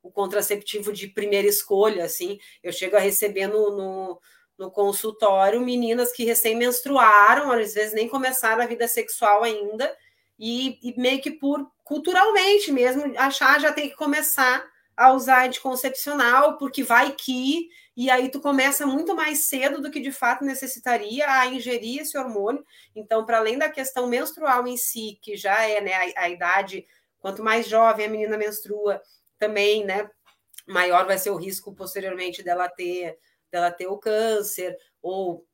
o 0.03 0.11
contraceptivo 0.11 0.91
de 0.91 1.07
primeira 1.07 1.47
escolha, 1.47 2.03
assim. 2.03 2.37
Eu 2.61 2.73
chego 2.73 2.97
a 2.97 2.99
receber 2.99 3.47
no, 3.47 3.71
no, 3.71 4.21
no 4.57 4.69
consultório 4.69 5.61
meninas 5.61 6.11
que 6.11 6.25
recém-menstruaram, 6.25 7.49
às 7.53 7.73
vezes 7.73 7.93
nem 7.93 8.09
começaram 8.09 8.61
a 8.61 8.67
vida 8.67 8.85
sexual 8.85 9.43
ainda, 9.43 9.95
e, 10.37 10.77
e, 10.83 10.99
meio 10.99 11.21
que 11.21 11.31
por 11.31 11.65
culturalmente 11.85 12.71
mesmo, 12.71 13.13
achar 13.17 13.61
já 13.61 13.71
tem 13.71 13.89
que 13.89 13.95
começar 13.95 14.65
a 14.95 15.13
usar 15.13 15.45
anticoncepcional, 15.45 16.57
porque 16.57 16.83
vai 16.83 17.13
que, 17.13 17.69
e 17.95 18.09
aí 18.09 18.29
tu 18.29 18.41
começa 18.41 18.85
muito 18.85 19.15
mais 19.15 19.47
cedo 19.47 19.81
do 19.81 19.91
que 19.91 19.99
de 19.99 20.11
fato 20.11 20.43
necessitaria 20.43 21.29
a 21.29 21.45
ingerir 21.45 22.01
esse 22.01 22.17
hormônio. 22.17 22.65
Então, 22.95 23.25
para 23.25 23.37
além 23.37 23.57
da 23.57 23.69
questão 23.69 24.07
menstrual 24.07 24.67
em 24.67 24.77
si, 24.77 25.19
que 25.21 25.37
já 25.37 25.63
é 25.67 25.79
né, 25.79 25.93
a, 25.93 26.23
a 26.23 26.29
idade, 26.29 26.87
quanto 27.19 27.43
mais 27.43 27.67
jovem 27.67 28.07
a 28.07 28.09
menina 28.09 28.37
menstrua, 28.37 29.01
também, 29.37 29.85
né, 29.85 30.09
maior 30.67 31.05
vai 31.05 31.17
ser 31.17 31.29
o 31.29 31.35
risco 31.35 31.73
posteriormente 31.75 32.41
dela 32.41 32.67
ter, 32.67 33.17
dela 33.51 33.71
ter 33.71 33.87
o 33.87 33.97
câncer, 33.97 34.75
ou 35.01 35.45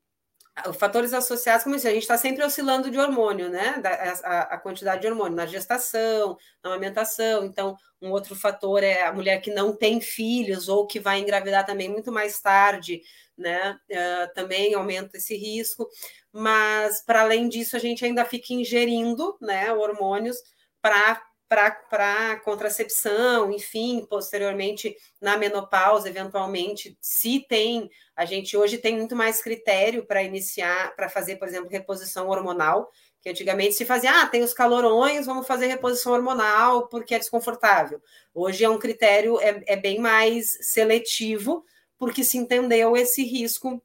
fatores 0.74 1.12
associados, 1.12 1.64
como 1.64 1.76
disse, 1.76 1.88
a 1.88 1.92
gente 1.92 2.02
está 2.02 2.18
sempre 2.18 2.44
oscilando 2.44 2.90
de 2.90 2.98
hormônio, 2.98 3.48
né? 3.48 3.80
A, 4.24 4.54
a, 4.54 4.58
quantidade 4.58 5.00
de 5.00 5.08
hormônio 5.08 5.36
na 5.36 5.46
gestação, 5.46 6.36
na 6.62 6.70
amamentação. 6.70 7.44
Então, 7.44 7.76
um 8.00 8.10
outro 8.10 8.34
fator 8.34 8.82
é 8.82 9.04
a 9.04 9.12
mulher 9.12 9.40
que 9.40 9.52
não 9.52 9.74
tem 9.74 10.00
filhos 10.00 10.68
ou 10.68 10.86
que 10.86 11.00
vai 11.00 11.20
engravidar 11.20 11.64
também 11.64 11.88
muito 11.88 12.12
mais 12.12 12.40
tarde, 12.40 13.02
né? 13.36 13.78
Uh, 13.90 14.34
também 14.34 14.74
aumenta 14.74 15.16
esse 15.16 15.36
risco. 15.36 15.88
Mas, 16.32 17.02
para 17.04 17.22
além 17.22 17.48
disso, 17.48 17.76
a 17.76 17.80
gente 17.80 18.04
ainda 18.04 18.24
fica 18.24 18.52
ingerindo, 18.52 19.36
né, 19.40 19.72
hormônios 19.72 20.36
para 20.80 21.22
para 21.50 22.40
contracepção, 22.44 23.50
enfim, 23.50 24.06
posteriormente 24.08 24.96
na 25.20 25.36
menopausa, 25.36 26.08
eventualmente, 26.08 26.96
se 27.00 27.40
tem, 27.40 27.90
a 28.14 28.24
gente 28.24 28.56
hoje 28.56 28.78
tem 28.78 28.96
muito 28.96 29.16
mais 29.16 29.42
critério 29.42 30.06
para 30.06 30.22
iniciar, 30.22 30.94
para 30.94 31.08
fazer, 31.08 31.36
por 31.36 31.48
exemplo, 31.48 31.68
reposição 31.68 32.28
hormonal, 32.28 32.88
que 33.20 33.28
antigamente 33.28 33.74
se 33.74 33.84
fazia, 33.84 34.22
ah, 34.22 34.26
tem 34.28 34.44
os 34.44 34.54
calorões, 34.54 35.26
vamos 35.26 35.44
fazer 35.44 35.66
reposição 35.66 36.12
hormonal 36.12 36.86
porque 36.86 37.16
é 37.16 37.18
desconfortável. 37.18 38.00
Hoje 38.32 38.62
é 38.62 38.68
um 38.68 38.78
critério, 38.78 39.40
é, 39.40 39.60
é 39.66 39.76
bem 39.76 39.98
mais 39.98 40.56
seletivo, 40.60 41.64
porque 41.98 42.22
se 42.22 42.38
entendeu 42.38 42.96
esse 42.96 43.24
risco 43.24 43.82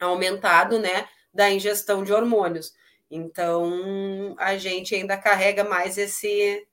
aumentado, 0.00 0.80
né, 0.80 1.08
da 1.32 1.48
ingestão 1.48 2.02
de 2.02 2.12
hormônios. 2.12 2.74
Então, 3.08 4.34
a 4.38 4.56
gente 4.56 4.92
ainda 4.92 5.16
carrega 5.16 5.62
mais 5.62 5.96
esse, 5.96 6.66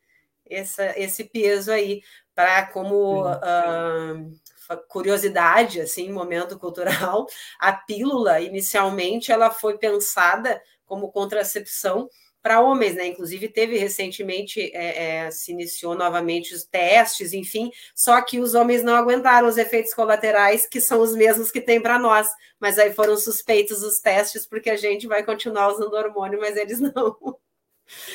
essa, 0.50 0.98
esse 1.00 1.24
peso 1.26 1.72
aí 1.72 2.02
para 2.36 2.68
como 2.68 3.28
uh, 3.28 4.78
curiosidade, 4.88 5.82
assim, 5.82 6.12
momento 6.12 6.58
cultural, 6.58 7.28
a 7.60 7.74
pílula 7.74 8.42
inicialmente 8.42 9.32
ela 9.32 9.52
foi 9.52 9.78
pensada 9.78 10.62
como 10.86 11.12
contracepção 11.12 12.10
para 12.44 12.60
homens, 12.60 12.96
né? 12.96 13.08
Inclusive 13.08 13.48
teve 13.48 13.78
recentemente 13.78 14.60
é, 14.76 15.26
é, 15.26 15.32
se 15.32 15.54
iniciou 15.54 15.96
novamente 15.96 16.54
os 16.54 16.66
testes, 16.66 17.32
enfim. 17.32 17.72
Só 17.96 18.22
que 18.22 18.38
os 18.40 18.54
homens 18.54 18.84
não 18.84 18.96
aguentaram 18.96 19.48
os 19.48 19.58
efeitos 19.58 19.94
colaterais 19.94 20.68
que 20.68 20.82
são 20.82 21.00
os 21.00 21.16
mesmos 21.16 21.50
que 21.52 21.62
tem 21.62 21.82
para 21.82 21.98
nós. 21.98 22.28
Mas 22.60 22.78
aí 22.78 22.92
foram 22.94 23.16
suspeitos 23.16 23.82
os 23.82 24.00
testes 24.02 24.46
porque 24.46 24.70
a 24.70 24.76
gente 24.76 25.08
vai 25.08 25.24
continuar 25.24 25.70
usando 25.72 25.94
hormônio, 25.94 26.40
mas 26.40 26.58
eles 26.58 26.82
não. 26.94 27.16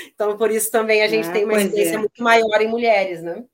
Então, 0.06 0.36
por 0.36 0.50
isso 0.50 0.70
também 0.70 1.02
a 1.02 1.08
gente 1.08 1.28
ah, 1.28 1.32
tem 1.32 1.44
uma 1.44 1.60
incidência 1.60 1.94
é. 1.94 1.98
muito 1.98 2.22
maior 2.22 2.60
em 2.60 2.68
mulheres, 2.68 3.22
né? 3.22 3.44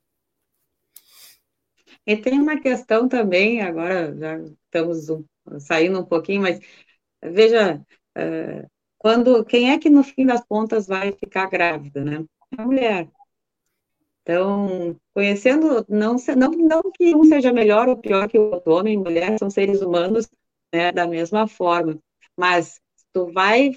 E 2.05 2.15
tem 2.15 2.39
uma 2.39 2.59
questão 2.59 3.07
também, 3.07 3.61
agora 3.61 4.15
já 4.15 4.37
estamos 4.37 5.07
saindo 5.59 5.99
um 5.99 6.05
pouquinho, 6.05 6.43
mas 6.43 6.59
veja, 7.23 7.81
uh, 8.17 8.69
quando 8.97 9.43
quem 9.43 9.71
é 9.71 9.79
que 9.79 9.89
no 9.89 10.03
fim 10.03 10.25
das 10.25 10.43
contas 10.45 10.87
vai 10.87 11.11
ficar 11.11 11.49
grávida, 11.49 12.03
né? 12.03 12.23
A 12.57 12.63
mulher. 12.63 13.09
Então, 14.21 14.99
conhecendo, 15.13 15.85
não, 15.87 16.15
não, 16.35 16.51
não 16.51 16.91
que 16.91 17.15
um 17.15 17.23
seja 17.25 17.53
melhor 17.53 17.87
ou 17.87 17.97
pior 17.97 18.27
que 18.27 18.39
o 18.39 18.53
outro, 18.53 18.73
homem 18.73 18.95
e 18.95 18.97
mulher 18.97 19.37
são 19.37 19.49
seres 19.49 19.81
humanos, 19.81 20.27
né, 20.73 20.91
da 20.91 21.07
mesma 21.07 21.47
forma, 21.47 21.99
mas 22.35 22.81
tu 23.13 23.31
vai 23.31 23.71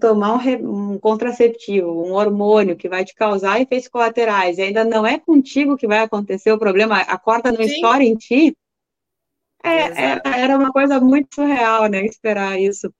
tomar 0.00 0.36
um, 0.36 0.92
um, 0.92 0.98
contraceptivo, 0.98 1.90
um 1.90 2.12
hormônio 2.12 2.76
que 2.76 2.88
vai 2.88 3.04
te 3.04 3.14
causar 3.14 3.60
efeitos 3.60 3.88
colaterais, 3.88 4.58
e 4.58 4.62
ainda 4.62 4.84
não 4.84 5.06
é 5.06 5.18
contigo 5.18 5.76
que 5.76 5.86
vai 5.86 5.98
acontecer 5.98 6.52
o 6.52 6.58
problema, 6.58 7.00
a 7.00 7.18
corda 7.18 7.50
não 7.50 7.60
estoura 7.60 8.02
em 8.02 8.14
ti, 8.14 8.56
é, 9.64 9.70
é, 9.70 10.20
era 10.24 10.58
uma 10.58 10.70
coisa 10.70 11.00
muito 11.00 11.34
surreal, 11.34 11.86
né, 11.88 12.04
esperar 12.04 12.60
isso. 12.60 12.92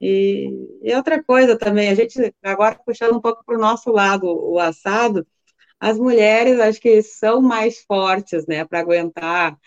E, 0.00 0.48
e, 0.82 0.94
outra 0.94 1.22
coisa 1.22 1.58
também, 1.58 1.88
a 1.88 1.94
gente, 1.94 2.34
agora 2.42 2.78
puxando 2.84 3.16
um 3.16 3.20
pouco 3.20 3.44
para 3.44 3.56
o 3.56 3.60
nosso 3.60 3.90
lado, 3.90 4.26
o 4.26 4.58
assado, 4.58 5.26
as 5.80 5.98
mulheres 5.98 6.60
acho 6.60 6.80
que 6.80 7.02
são 7.02 7.42
mais 7.42 7.82
fortes, 7.82 8.46
né, 8.46 8.64
para 8.64 8.80
aguentar 8.80 9.58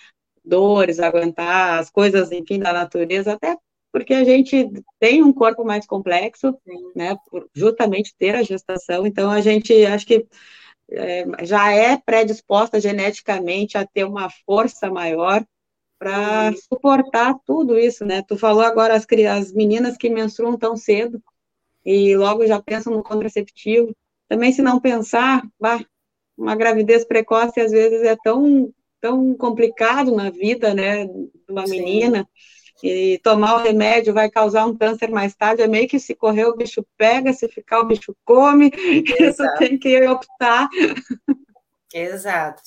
dores, 0.43 0.99
aguentar 0.99 1.79
as 1.79 1.89
coisas, 1.89 2.31
enfim, 2.31 2.59
da 2.59 2.71
natureza, 2.71 3.33
até 3.33 3.57
porque 3.95 4.13
a 4.13 4.25
gente 4.25 4.69
tem 4.99 5.23
um 5.23 5.31
corpo 5.31 5.63
mais 5.63 5.85
complexo, 5.85 6.53
né, 6.93 7.15
por 7.31 7.49
justamente 7.55 8.13
ter 8.19 8.35
a 8.35 8.43
gestação, 8.43 9.07
então 9.07 9.31
a 9.31 9.39
gente, 9.39 9.85
acho 9.85 10.05
que 10.05 10.27
é, 10.91 11.25
já 11.45 11.71
é 11.71 11.95
predisposta 11.95 12.77
geneticamente 12.77 13.77
a 13.77 13.87
ter 13.87 14.03
uma 14.03 14.29
força 14.45 14.91
maior 14.91 15.45
para 15.97 16.51
suportar 16.69 17.35
tudo 17.45 17.79
isso, 17.79 18.03
né, 18.03 18.21
tu 18.27 18.37
falou 18.37 18.63
agora 18.63 18.95
as, 18.95 19.07
as 19.31 19.53
meninas 19.53 19.95
que 19.95 20.09
menstruam 20.09 20.57
tão 20.57 20.75
cedo, 20.75 21.23
e 21.85 22.17
logo 22.17 22.45
já 22.45 22.61
pensam 22.61 22.91
no 22.91 23.01
contraceptivo, 23.01 23.95
também 24.27 24.51
se 24.51 24.61
não 24.61 24.77
pensar, 24.77 25.41
bah, 25.57 25.79
uma 26.37 26.53
gravidez 26.53 27.05
precoce 27.05 27.61
às 27.61 27.71
vezes 27.71 28.01
é 28.01 28.17
tão, 28.21 28.73
tão 28.99 29.33
complicado 29.35 30.13
na 30.13 30.29
vida, 30.29 30.73
né, 30.73 31.05
de 31.05 31.31
uma 31.49 31.65
Sim. 31.65 31.79
menina, 31.79 32.27
e 32.83 33.19
tomar 33.19 33.55
o 33.55 33.63
remédio 33.63 34.13
vai 34.13 34.29
causar 34.29 34.65
um 34.65 34.75
câncer 34.75 35.09
mais 35.09 35.33
tarde, 35.33 35.61
é 35.61 35.67
meio 35.67 35.87
que 35.87 35.99
se 35.99 36.13
correr 36.13 36.45
o 36.45 36.55
bicho 36.55 36.85
pega, 36.97 37.31
se 37.33 37.47
ficar 37.47 37.79
o 37.79 37.85
bicho 37.85 38.15
come, 38.25 38.71
Exato. 38.75 39.23
isso 39.23 39.57
tem 39.57 39.77
que 39.77 40.07
optar. 40.07 40.69
Exato. 41.93 42.61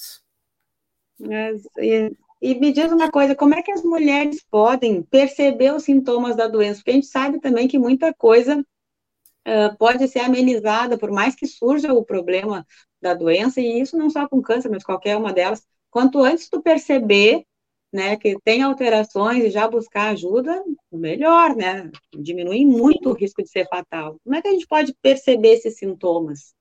Mas, 1.18 1.62
e, 1.78 2.16
e, 2.40 2.54
me 2.54 2.72
diz 2.72 2.90
uma 2.90 3.10
coisa, 3.10 3.34
como 3.34 3.54
é 3.54 3.62
que 3.62 3.72
as 3.72 3.82
mulheres 3.82 4.42
podem 4.50 5.02
perceber 5.02 5.74
os 5.74 5.82
sintomas 5.82 6.36
da 6.36 6.46
doença? 6.46 6.78
Porque 6.78 6.90
a 6.90 6.94
gente 6.94 7.06
sabe 7.06 7.40
também 7.40 7.68
que 7.68 7.78
muita 7.78 8.14
coisa 8.14 8.58
uh, 8.58 9.76
pode 9.76 10.06
ser 10.08 10.20
amenizada, 10.20 10.96
por 10.96 11.10
mais 11.10 11.34
que 11.34 11.46
surja 11.46 11.92
o 11.92 12.04
problema 12.04 12.66
da 13.00 13.14
doença, 13.14 13.60
e 13.60 13.80
isso 13.80 13.96
não 13.96 14.08
só 14.08 14.28
com 14.28 14.40
câncer, 14.40 14.68
mas 14.68 14.84
qualquer 14.84 15.16
uma 15.16 15.32
delas. 15.32 15.66
Quanto 15.90 16.22
antes 16.22 16.48
tu 16.48 16.62
perceber, 16.62 17.44
né, 17.92 18.16
que 18.16 18.36
tem 18.44 18.62
alterações 18.62 19.44
e 19.44 19.50
já 19.50 19.66
buscar 19.66 20.10
ajuda, 20.10 20.62
melhor, 20.92 21.56
né? 21.56 21.90
Diminui 22.12 22.64
muito 22.64 23.10
o 23.10 23.14
risco 23.14 23.42
de 23.42 23.48
ser 23.48 23.66
fatal. 23.68 24.18
Como 24.22 24.36
é 24.36 24.42
que 24.42 24.48
a 24.48 24.52
gente 24.52 24.66
pode 24.66 24.94
perceber 25.00 25.54
esses 25.54 25.78
sintomas? 25.78 26.54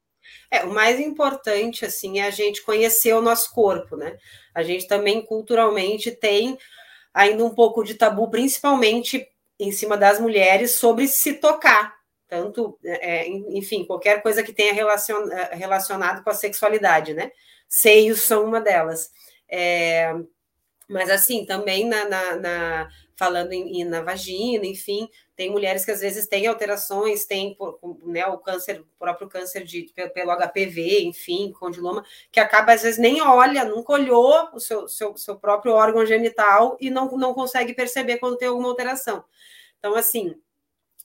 É, 0.51 0.63
o 0.63 0.74
mais 0.74 1.00
importante, 1.00 1.86
assim, 1.86 2.19
é 2.19 2.27
a 2.27 2.29
gente 2.29 2.63
conhecer 2.63 3.13
o 3.13 3.22
nosso 3.22 3.53
corpo, 3.53 3.98
né? 3.98 4.17
A 4.53 4.63
gente 4.63 4.88
também, 4.88 5.22
culturalmente, 5.25 6.12
tem 6.12 6.57
ainda 7.13 7.43
um 7.43 7.53
pouco 7.53 7.84
de 7.84 7.96
tabu, 7.96 8.29
principalmente 8.29 9.27
em 9.60 9.72
cima 9.72 9.98
das 9.98 10.19
mulheres, 10.19 10.72
sobre 10.72 11.07
se 11.07 11.34
tocar. 11.34 11.98
Tanto, 12.27 12.77
é, 12.84 13.27
enfim, 13.27 13.86
qualquer 13.86 14.22
coisa 14.22 14.43
que 14.43 14.53
tenha 14.53 14.74
relacion, 14.74 15.29
é, 15.31 15.55
relacionado 15.55 16.24
com 16.24 16.29
a 16.29 16.34
sexualidade, 16.34 17.13
né? 17.13 17.31
Seios 17.67 18.22
são 18.22 18.46
uma 18.46 18.62
delas. 18.62 19.10
É, 19.50 20.13
Mas 20.88 21.10
assim, 21.10 21.46
também 21.46 21.86
na, 21.86 22.08
na, 22.08 22.36
na 22.38 22.89
falando 23.17 23.51
em, 23.51 23.84
na 23.84 24.01
vagina, 24.01 24.65
enfim, 24.65 25.10
tem 25.36 25.50
mulheres 25.50 25.84
que 25.84 25.91
às 25.91 26.01
vezes 26.01 26.27
têm 26.27 26.46
alterações, 26.46 27.25
tem 27.25 27.58
né, 28.06 28.25
o 28.27 28.38
câncer, 28.38 28.79
o 28.79 28.86
próprio 28.98 29.27
câncer 29.27 29.63
de, 29.63 29.91
pelo 30.13 30.32
HPV, 30.32 31.01
enfim, 31.01 31.51
condiloma, 31.51 32.06
que 32.32 32.39
acaba 32.39 32.74
às 32.74 32.84
vezes 32.84 33.00
nem 33.00 33.22
olha, 33.22 33.65
nunca 33.65 33.91
olhou 33.91 34.50
o 34.53 34.60
seu, 34.60 34.88
seu, 34.88 35.17
seu 35.17 35.36
próprio 35.36 35.74
órgão 35.74 36.06
genital 36.06 36.77
e 36.79 36.91
não, 36.91 37.17
não 37.17 37.34
consegue 37.34 37.74
perceber 37.74 38.17
quando 38.20 38.38
tem 38.38 38.48
alguma 38.48 38.70
alteração. 38.70 39.25
Então, 39.79 39.96
assim, 39.96 40.36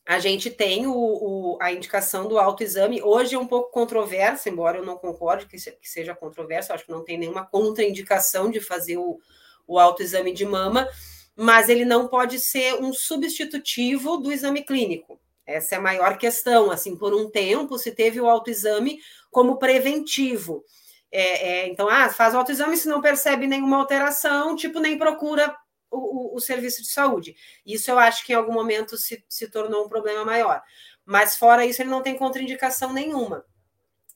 a 0.05 0.19
gente 0.19 0.51
tem 0.51 0.87
o, 0.87 0.95
o, 0.95 1.59
a 1.63 1.73
indicação 1.73 2.29
do 2.29 2.39
autoexame, 2.39 3.03
hoje 3.03 3.35
é 3.35 3.39
um 3.39 3.47
pouco 3.47 3.71
controverso, 3.71 4.49
embora 4.49 4.79
eu 4.79 4.85
não 4.85 4.99
concorde 4.99 5.47
que, 5.47 5.59
se, 5.59 5.73
que 5.73 5.89
seja 5.89 6.15
controverso, 6.15 6.73
acho 6.73 6.85
que 6.85 6.91
não 6.91 7.05
tem 7.05 7.17
nenhuma 7.17 7.47
contraindicação 7.47 8.51
de 8.51 8.61
fazer 8.61 8.99
o, 8.99 9.19
o 9.67 9.79
autoexame 9.79 10.33
de 10.33 10.45
mama, 10.45 10.89
mas 11.37 11.69
ele 11.69 11.85
não 11.85 12.09
pode 12.09 12.39
ser 12.39 12.75
um 12.75 12.93
substitutivo 12.93 14.19
do 14.19 14.33
exame 14.33 14.63
clínico. 14.63 15.21
Essa 15.47 15.75
é 15.75 15.79
a 15.79 15.83
maior 15.83 16.17
questão. 16.19 16.71
Assim, 16.71 16.97
por 16.97 17.15
um 17.15 17.31
tempo 17.31 17.79
se 17.79 17.93
teve 17.93 18.21
o 18.21 18.29
autoexame 18.29 18.99
como 19.31 19.59
preventivo. 19.59 20.65
É, 21.11 21.49
é, 21.49 21.69
então, 21.69 21.89
ah, 21.89 22.09
faz 22.09 22.35
o 22.35 22.39
autoexame 22.39 22.77
se 22.77 22.89
não 22.89 23.01
percebe 23.01 23.47
nenhuma 23.47 23.77
alteração, 23.77 24.57
tipo, 24.57 24.81
nem 24.81 24.97
procura 24.97 25.55
o, 25.91 26.33
o, 26.33 26.37
o, 26.37 26.41
serviço 26.41 26.81
de 26.81 26.89
saúde. 26.89 27.37
Isso 27.67 27.91
eu 27.91 27.99
acho 27.99 28.25
que 28.25 28.33
em 28.33 28.37
algum 28.37 28.53
momento 28.53 28.97
se, 28.97 29.23
se 29.29 29.49
tornou 29.49 29.85
um 29.85 29.89
problema 29.91 30.25
maior. 30.25 30.63
Mas 31.05 31.37
fora 31.37 31.67
isso, 31.67 31.83
ele 31.83 31.91
não 31.91 32.03
tem 32.03 32.17
contraindicação 32.17 32.93
nenhuma. 32.95 33.45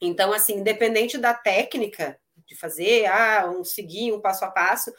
Então, 0.01 0.33
assim, 0.33 0.55
independente 0.55 1.19
da 1.19 1.35
técnica 1.35 2.19
de 2.47 2.57
fazer, 2.57 3.07
ah, 3.07 3.53
um 3.55 3.65
seguir, 3.65 4.13
um 4.13 4.21
passo 4.21 4.45
a 4.45 4.51
passo, 4.51 4.93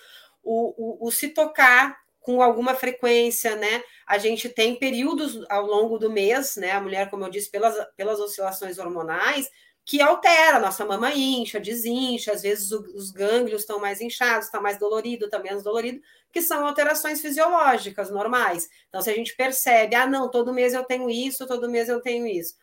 o, 0.48 0.74
o, 0.78 1.08
o 1.08 1.12
se 1.12 1.30
tocar 1.30 1.98
com 2.22 2.42
alguma 2.42 2.74
frequência, 2.74 3.56
né? 3.56 3.84
A 4.06 4.18
gente 4.18 4.50
tem 4.50 4.76
períodos 4.76 5.46
ao 5.50 5.66
longo 5.66 5.98
do 5.98 6.10
mês, 6.10 6.56
né? 6.56 6.72
A 6.72 6.82
mulher, 6.82 7.10
como 7.10 7.26
eu 7.26 7.30
disse, 7.30 7.50
pelas, 7.50 7.76
pelas 7.96 8.20
oscilações 8.20 8.78
hormonais, 8.78 9.50
que 9.86 10.02
altera, 10.02 10.60
nossa 10.60 10.84
mama 10.84 11.14
incha, 11.14 11.60
desincha, 11.60 12.34
às 12.34 12.42
vezes 12.42 12.72
os 12.72 13.12
gânglios 13.12 13.62
estão 13.62 13.80
mais 13.80 14.02
inchados, 14.02 14.48
está 14.48 14.60
mais 14.60 14.78
dolorido, 14.78 15.26
está 15.26 15.40
menos 15.40 15.64
dolorido, 15.64 16.02
que 16.30 16.42
são 16.42 16.66
alterações 16.68 17.22
fisiológicas 17.22 18.12
normais. 18.12 18.68
Então, 18.90 19.02
se 19.02 19.10
a 19.10 19.14
gente 19.14 19.34
percebe, 19.34 19.96
ah, 19.96 20.06
não, 20.06 20.30
todo 20.30 20.54
mês 20.54 20.74
eu 20.74 20.84
tenho 20.84 21.10
isso, 21.10 21.48
todo 21.48 21.70
mês 21.70 21.88
eu 21.88 22.02
tenho 22.02 22.28
isso. 22.28 22.56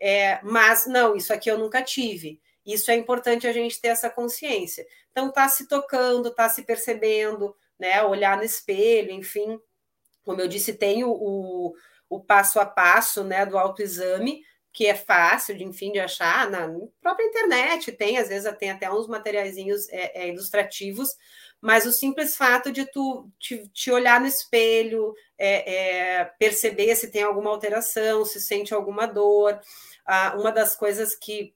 É, 0.00 0.38
mas 0.44 0.86
não, 0.86 1.16
isso 1.16 1.32
aqui 1.32 1.50
eu 1.50 1.58
nunca 1.58 1.82
tive. 1.82 2.40
Isso 2.68 2.90
é 2.90 2.94
importante 2.94 3.46
a 3.46 3.52
gente 3.52 3.80
ter 3.80 3.88
essa 3.88 4.10
consciência. 4.10 4.86
Então, 5.10 5.32
tá 5.32 5.48
se 5.48 5.66
tocando, 5.66 6.30
tá 6.30 6.48
se 6.50 6.62
percebendo, 6.62 7.56
né? 7.78 8.02
Olhar 8.02 8.36
no 8.36 8.44
espelho, 8.44 9.10
enfim. 9.10 9.58
Como 10.22 10.40
eu 10.40 10.46
disse, 10.46 10.74
tem 10.74 11.02
o, 11.02 11.10
o, 11.10 11.74
o 12.10 12.20
passo 12.20 12.60
a 12.60 12.66
passo 12.66 13.24
né, 13.24 13.46
do 13.46 13.56
autoexame, 13.56 14.42
que 14.70 14.86
é 14.86 14.94
fácil 14.94 15.56
de, 15.56 15.64
enfim, 15.64 15.92
de 15.92 15.98
achar 15.98 16.50
na 16.50 16.68
própria 17.00 17.24
internet, 17.24 17.90
tem, 17.92 18.18
às 18.18 18.28
vezes 18.28 18.52
tem 18.58 18.70
até 18.70 18.92
uns 18.92 19.08
materiaizinhos 19.08 19.88
é, 19.88 20.24
é, 20.24 20.28
ilustrativos, 20.28 21.16
mas 21.60 21.86
o 21.86 21.92
simples 21.92 22.36
fato 22.36 22.70
de 22.70 22.84
tu 22.84 23.28
te, 23.38 23.66
te 23.70 23.90
olhar 23.90 24.20
no 24.20 24.26
espelho, 24.26 25.14
é, 25.36 26.18
é 26.20 26.24
perceber 26.38 26.94
se 26.94 27.10
tem 27.10 27.22
alguma 27.22 27.50
alteração, 27.50 28.24
se 28.24 28.40
sente 28.40 28.72
alguma 28.74 29.06
dor. 29.06 29.58
Ah, 30.06 30.36
uma 30.38 30.52
das 30.52 30.76
coisas 30.76 31.16
que 31.16 31.54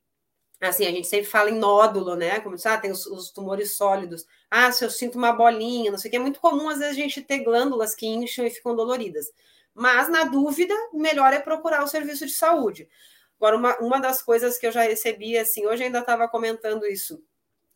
Assim, 0.68 0.86
a 0.86 0.90
gente 0.92 1.08
sempre 1.08 1.26
fala 1.26 1.50
em 1.50 1.58
nódulo, 1.58 2.14
né? 2.14 2.38
Como 2.38 2.54
ah, 2.64 2.78
tem 2.78 2.92
os, 2.92 3.04
os, 3.06 3.30
tumores 3.30 3.76
sólidos. 3.76 4.24
Ah, 4.48 4.70
se 4.70 4.84
eu 4.84 4.90
sinto 4.90 5.18
uma 5.18 5.32
bolinha, 5.32 5.90
não 5.90 5.98
sei 5.98 6.08
o 6.08 6.10
que. 6.12 6.16
É 6.16 6.20
muito 6.20 6.38
comum, 6.38 6.68
às 6.68 6.78
vezes, 6.78 6.96
a 6.96 7.00
gente 7.00 7.20
ter 7.20 7.40
glândulas 7.40 7.96
que 7.96 8.06
incham 8.06 8.46
e 8.46 8.50
ficam 8.50 8.76
doloridas. 8.76 9.26
Mas, 9.74 10.08
na 10.08 10.22
dúvida, 10.22 10.74
melhor 10.92 11.32
é 11.32 11.40
procurar 11.40 11.82
o 11.82 11.88
serviço 11.88 12.24
de 12.26 12.32
saúde. 12.32 12.88
Agora, 13.38 13.56
uma, 13.56 13.76
uma 13.78 14.00
das 14.00 14.22
coisas 14.22 14.56
que 14.56 14.64
eu 14.64 14.70
já 14.70 14.82
recebi, 14.82 15.36
assim, 15.36 15.66
hoje 15.66 15.82
ainda 15.82 15.98
estava 15.98 16.28
comentando 16.28 16.86
isso. 16.86 17.20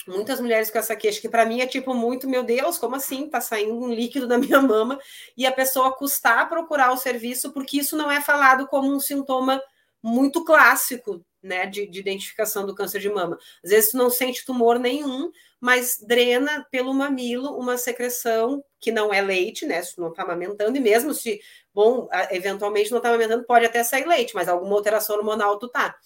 Muitas 0.07 0.41
mulheres 0.41 0.71
com 0.71 0.79
essa 0.79 0.95
queixa, 0.95 1.21
que 1.21 1.29
para 1.29 1.45
mim 1.45 1.61
é 1.61 1.67
tipo 1.67 1.93
muito, 1.93 2.29
meu 2.29 2.45
Deus, 2.45 2.79
como 2.79 2.95
assim? 2.95 3.29
Tá 3.29 3.41
saindo 3.41 3.75
um 3.75 3.93
líquido 3.93 4.29
da 4.29 4.39
minha 4.39 4.61
mama 4.61 4.97
e 5.37 5.45
a 5.45 5.51
pessoa 5.51 5.93
custar 5.97 6.49
procurar 6.49 6.93
o 6.93 6.97
serviço, 6.97 7.53
porque 7.53 7.79
isso 7.79 7.97
não 7.97 8.09
é 8.13 8.21
falado 8.21 8.69
como 8.69 8.95
um 8.95 9.01
sintoma 9.01 9.61
muito 10.07 10.45
clássico 10.45 11.25
né, 11.43 11.67
de, 11.67 11.87
de, 11.87 11.99
identificação 11.99 12.65
do 12.65 12.75
câncer 12.75 13.01
de 13.01 13.09
mama. 13.09 13.39
Às 13.63 13.71
vezes 13.71 13.91
tu 13.91 13.97
não 13.97 14.09
sente 14.09 14.45
tumor 14.45 14.79
nenhum, 14.79 15.31
mas 15.61 15.99
drena 16.01 16.67
pelo 16.71 16.95
mamilo 16.95 17.57
uma 17.59 17.77
secreção 17.77 18.65
que 18.81 18.93
não 18.93 19.13
é 19.13 19.21
leite, 19.21 19.67
né? 19.67 19.83
Se 19.83 19.97
tu 19.97 20.01
não 20.01 20.11
está 20.11 20.23
amamentando, 20.23 20.77
e 20.77 20.81
mesmo 20.81 21.13
se, 21.13 21.41
bom, 21.75 22.09
eventualmente 22.31 22.91
não 22.91 22.99
está 22.99 23.09
amamentando, 23.09 23.45
pode 23.45 23.67
até 23.67 23.83
sair 23.83 24.07
leite, 24.07 24.35
mas 24.35 24.49
alguma 24.49 24.77
alteração 24.77 25.17
hormonal 25.17 25.59
tu 25.59 25.69
tá. 25.69 25.97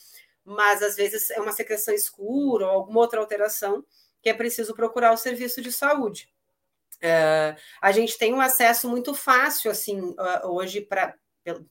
Mas 0.44 0.82
às 0.82 0.96
vezes 0.96 1.30
é 1.30 1.40
uma 1.40 1.52
secreção 1.52 1.94
escura 1.94 2.66
ou 2.66 2.72
alguma 2.72 3.00
outra 3.00 3.20
alteração 3.20 3.84
que 4.22 4.30
é 4.30 4.34
preciso 4.34 4.74
procurar 4.74 5.12
o 5.12 5.18
serviço 5.18 5.60
de 5.60 5.70
saúde. 5.70 6.28
Uh, 6.96 7.56
a 7.80 7.92
gente 7.92 8.18
tem 8.18 8.34
um 8.34 8.40
acesso 8.40 8.88
muito 8.88 9.14
fácil, 9.14 9.70
assim, 9.70 10.00
uh, 10.00 10.46
hoje 10.46 10.82
para 10.82 11.14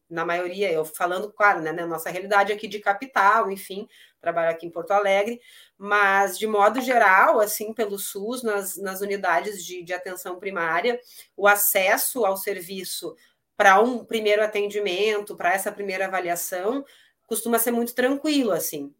na 0.09 0.25
maioria, 0.25 0.71
eu 0.71 0.83
falando, 0.85 1.31
claro, 1.31 1.61
né, 1.61 1.71
na 1.71 1.85
nossa 1.85 2.09
realidade 2.09 2.51
aqui 2.51 2.67
de 2.67 2.79
capital, 2.79 3.51
enfim, 3.51 3.87
trabalho 4.19 4.51
aqui 4.51 4.65
em 4.65 4.69
Porto 4.69 4.91
Alegre, 4.91 5.39
mas 5.77 6.37
de 6.37 6.47
modo 6.47 6.81
geral, 6.81 7.39
assim, 7.39 7.73
pelo 7.73 7.97
SUS, 7.97 8.43
nas, 8.43 8.77
nas 8.77 9.01
unidades 9.01 9.63
de, 9.63 9.83
de 9.83 9.93
atenção 9.93 10.39
primária, 10.39 10.99
o 11.35 11.47
acesso 11.47 12.25
ao 12.25 12.37
serviço 12.37 13.15
para 13.55 13.79
um 13.79 14.05
primeiro 14.05 14.43
atendimento, 14.43 15.35
para 15.35 15.53
essa 15.53 15.71
primeira 15.71 16.05
avaliação, 16.05 16.85
costuma 17.25 17.59
ser 17.59 17.71
muito 17.71 17.93
tranquilo, 17.93 18.51
assim. 18.51 18.93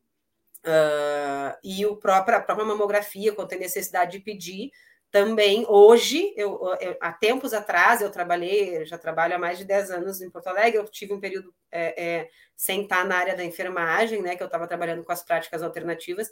Uh, 0.65 1.55
e 1.63 1.85
o 1.85 1.95
próprio, 1.95 2.37
a 2.37 2.41
própria 2.41 2.67
mamografia, 2.67 3.33
quando 3.33 3.47
tem 3.47 3.59
necessidade 3.59 4.11
de 4.11 4.19
pedir, 4.19 4.71
também 5.11 5.65
hoje, 5.67 6.33
eu, 6.35 6.75
eu, 6.79 6.97
há 7.01 7.11
tempos 7.11 7.53
atrás, 7.53 8.01
eu 8.01 8.11
trabalhei, 8.11 8.77
eu 8.77 8.85
já 8.85 8.97
trabalho 8.97 9.35
há 9.35 9.39
mais 9.39 9.57
de 9.57 9.65
10 9.65 9.91
anos 9.91 10.21
em 10.21 10.29
Porto 10.29 10.47
Alegre, 10.47 10.77
eu 10.77 10.85
tive 10.87 11.13
um 11.13 11.19
período 11.19 11.53
é, 11.71 12.03
é, 12.03 12.29
sem 12.55 12.83
estar 12.83 13.05
na 13.05 13.17
área 13.17 13.35
da 13.35 13.43
enfermagem, 13.43 14.21
né, 14.21 14.35
que 14.35 14.43
eu 14.43 14.47
estava 14.47 14.67
trabalhando 14.67 15.03
com 15.03 15.11
as 15.11 15.23
práticas 15.23 15.63
alternativas, 15.63 16.29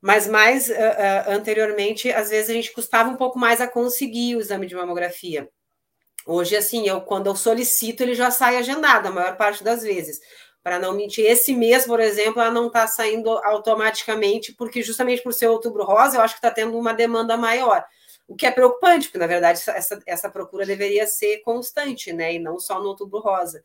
mas 0.00 0.28
mais 0.28 0.68
uh, 0.68 0.72
uh, 0.72 1.30
anteriormente, 1.30 2.12
às 2.12 2.30
vezes 2.30 2.50
a 2.50 2.52
gente 2.52 2.72
custava 2.72 3.08
um 3.08 3.16
pouco 3.16 3.38
mais 3.38 3.60
a 3.60 3.66
conseguir 3.66 4.36
o 4.36 4.40
exame 4.40 4.66
de 4.66 4.76
mamografia. 4.76 5.48
Hoje, 6.24 6.56
assim, 6.56 6.86
eu 6.86 7.00
quando 7.00 7.26
eu 7.26 7.34
solicito, 7.34 8.02
ele 8.02 8.14
já 8.14 8.30
sai 8.30 8.58
agendado, 8.58 9.08
a 9.08 9.10
maior 9.10 9.36
parte 9.36 9.64
das 9.64 9.82
vezes 9.82 10.20
para 10.68 10.78
não 10.78 10.92
mentir. 10.92 11.24
Esse 11.24 11.54
mês, 11.54 11.86
por 11.86 11.98
exemplo, 11.98 12.42
ela 12.42 12.50
não 12.50 12.66
está 12.66 12.86
saindo 12.86 13.30
automaticamente, 13.30 14.52
porque 14.52 14.82
justamente 14.82 15.22
por 15.22 15.32
ser 15.32 15.46
outubro 15.46 15.82
rosa, 15.82 16.18
eu 16.18 16.20
acho 16.20 16.34
que 16.34 16.38
está 16.38 16.50
tendo 16.50 16.78
uma 16.78 16.92
demanda 16.92 17.38
maior. 17.38 17.82
O 18.26 18.36
que 18.36 18.44
é 18.44 18.50
preocupante, 18.50 19.06
porque 19.06 19.16
na 19.16 19.26
verdade 19.26 19.62
essa, 19.66 19.98
essa 20.04 20.28
procura 20.28 20.66
deveria 20.66 21.06
ser 21.06 21.38
constante, 21.38 22.12
né? 22.12 22.34
E 22.34 22.38
não 22.38 22.60
só 22.60 22.78
no 22.78 22.88
outubro 22.88 23.18
rosa. 23.18 23.64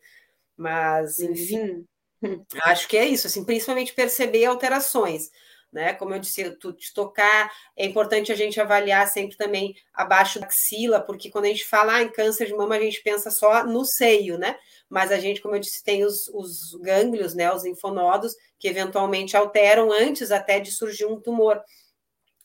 Mas, 0.56 1.18
enfim, 1.18 1.84
uhum. 2.22 2.42
acho 2.62 2.88
que 2.88 2.96
é 2.96 3.04
isso, 3.04 3.26
assim, 3.26 3.44
principalmente 3.44 3.92
perceber 3.92 4.46
alterações 4.46 5.30
né? 5.74 5.92
Como 5.92 6.14
eu 6.14 6.20
disse, 6.20 6.52
tu 6.52 6.72
te 6.72 6.94
tocar, 6.94 7.52
é 7.76 7.84
importante 7.84 8.30
a 8.30 8.36
gente 8.36 8.60
avaliar 8.60 9.06
sempre 9.08 9.36
também 9.36 9.74
abaixo 9.92 10.38
da 10.38 10.46
axila, 10.46 11.00
porque 11.00 11.28
quando 11.28 11.46
a 11.46 11.48
gente 11.48 11.64
fala 11.64 11.94
ah, 11.94 12.02
em 12.02 12.08
câncer 12.08 12.46
de 12.46 12.54
mama, 12.54 12.76
a 12.76 12.80
gente 12.80 13.02
pensa 13.02 13.28
só 13.28 13.66
no 13.66 13.84
seio, 13.84 14.38
né? 14.38 14.56
Mas 14.88 15.10
a 15.10 15.18
gente, 15.18 15.42
como 15.42 15.56
eu 15.56 15.60
disse, 15.60 15.82
tem 15.82 16.04
os, 16.04 16.28
os 16.28 16.74
gânglios, 16.76 17.34
né? 17.34 17.52
Os 17.52 17.64
linfonodos, 17.64 18.36
que 18.56 18.68
eventualmente 18.68 19.36
alteram 19.36 19.90
antes 19.90 20.30
até 20.30 20.60
de 20.60 20.70
surgir 20.70 21.06
um 21.06 21.20
tumor. 21.20 21.60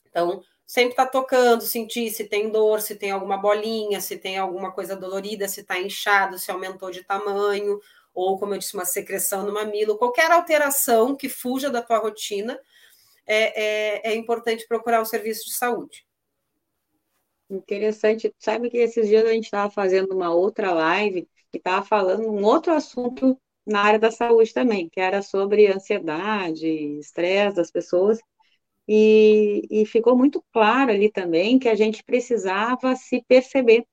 Então, 0.08 0.42
sempre 0.66 0.96
tá 0.96 1.06
tocando, 1.06 1.62
sentir 1.62 2.10
se 2.10 2.24
tem 2.24 2.50
dor, 2.50 2.80
se 2.80 2.96
tem 2.96 3.12
alguma 3.12 3.36
bolinha, 3.36 4.00
se 4.00 4.18
tem 4.18 4.38
alguma 4.38 4.72
coisa 4.72 4.96
dolorida, 4.96 5.46
se 5.46 5.60
está 5.60 5.78
inchado, 5.78 6.36
se 6.36 6.50
aumentou 6.50 6.90
de 6.90 7.04
tamanho, 7.04 7.80
ou 8.12 8.38
como 8.38 8.54
eu 8.54 8.58
disse, 8.58 8.74
uma 8.74 8.84
secreção 8.84 9.46
no 9.46 9.52
mamilo, 9.52 9.96
qualquer 9.96 10.32
alteração 10.32 11.14
que 11.14 11.28
fuja 11.28 11.70
da 11.70 11.80
tua 11.80 11.98
rotina, 11.98 12.60
é, 13.30 14.00
é, 14.08 14.12
é 14.12 14.14
importante 14.16 14.66
procurar 14.66 15.00
o 15.00 15.04
serviço 15.04 15.44
de 15.44 15.54
saúde. 15.54 16.04
Interessante. 17.48 18.34
Sabe 18.38 18.68
que 18.70 18.78
esses 18.78 19.08
dias 19.08 19.24
a 19.24 19.32
gente 19.32 19.44
estava 19.44 19.70
fazendo 19.70 20.14
uma 20.14 20.34
outra 20.34 20.72
live 20.72 21.28
que 21.50 21.58
estava 21.58 21.84
falando 21.84 22.28
um 22.28 22.44
outro 22.44 22.72
assunto 22.72 23.38
na 23.66 23.82
área 23.82 23.98
da 23.98 24.10
saúde 24.10 24.52
também, 24.52 24.88
que 24.88 25.00
era 25.00 25.22
sobre 25.22 25.66
ansiedade, 25.68 26.66
estresse 26.98 27.56
das 27.56 27.70
pessoas. 27.70 28.20
E, 28.88 29.62
e, 29.70 29.86
ficou 29.86 30.16
muito 30.16 30.42
claro 30.52 30.90
ali 30.90 31.10
também 31.10 31.58
que 31.58 31.68
a 31.68 31.76
gente 31.76 32.02
precisava 32.02 32.96
se 32.96 33.22
perceber. 33.28 33.84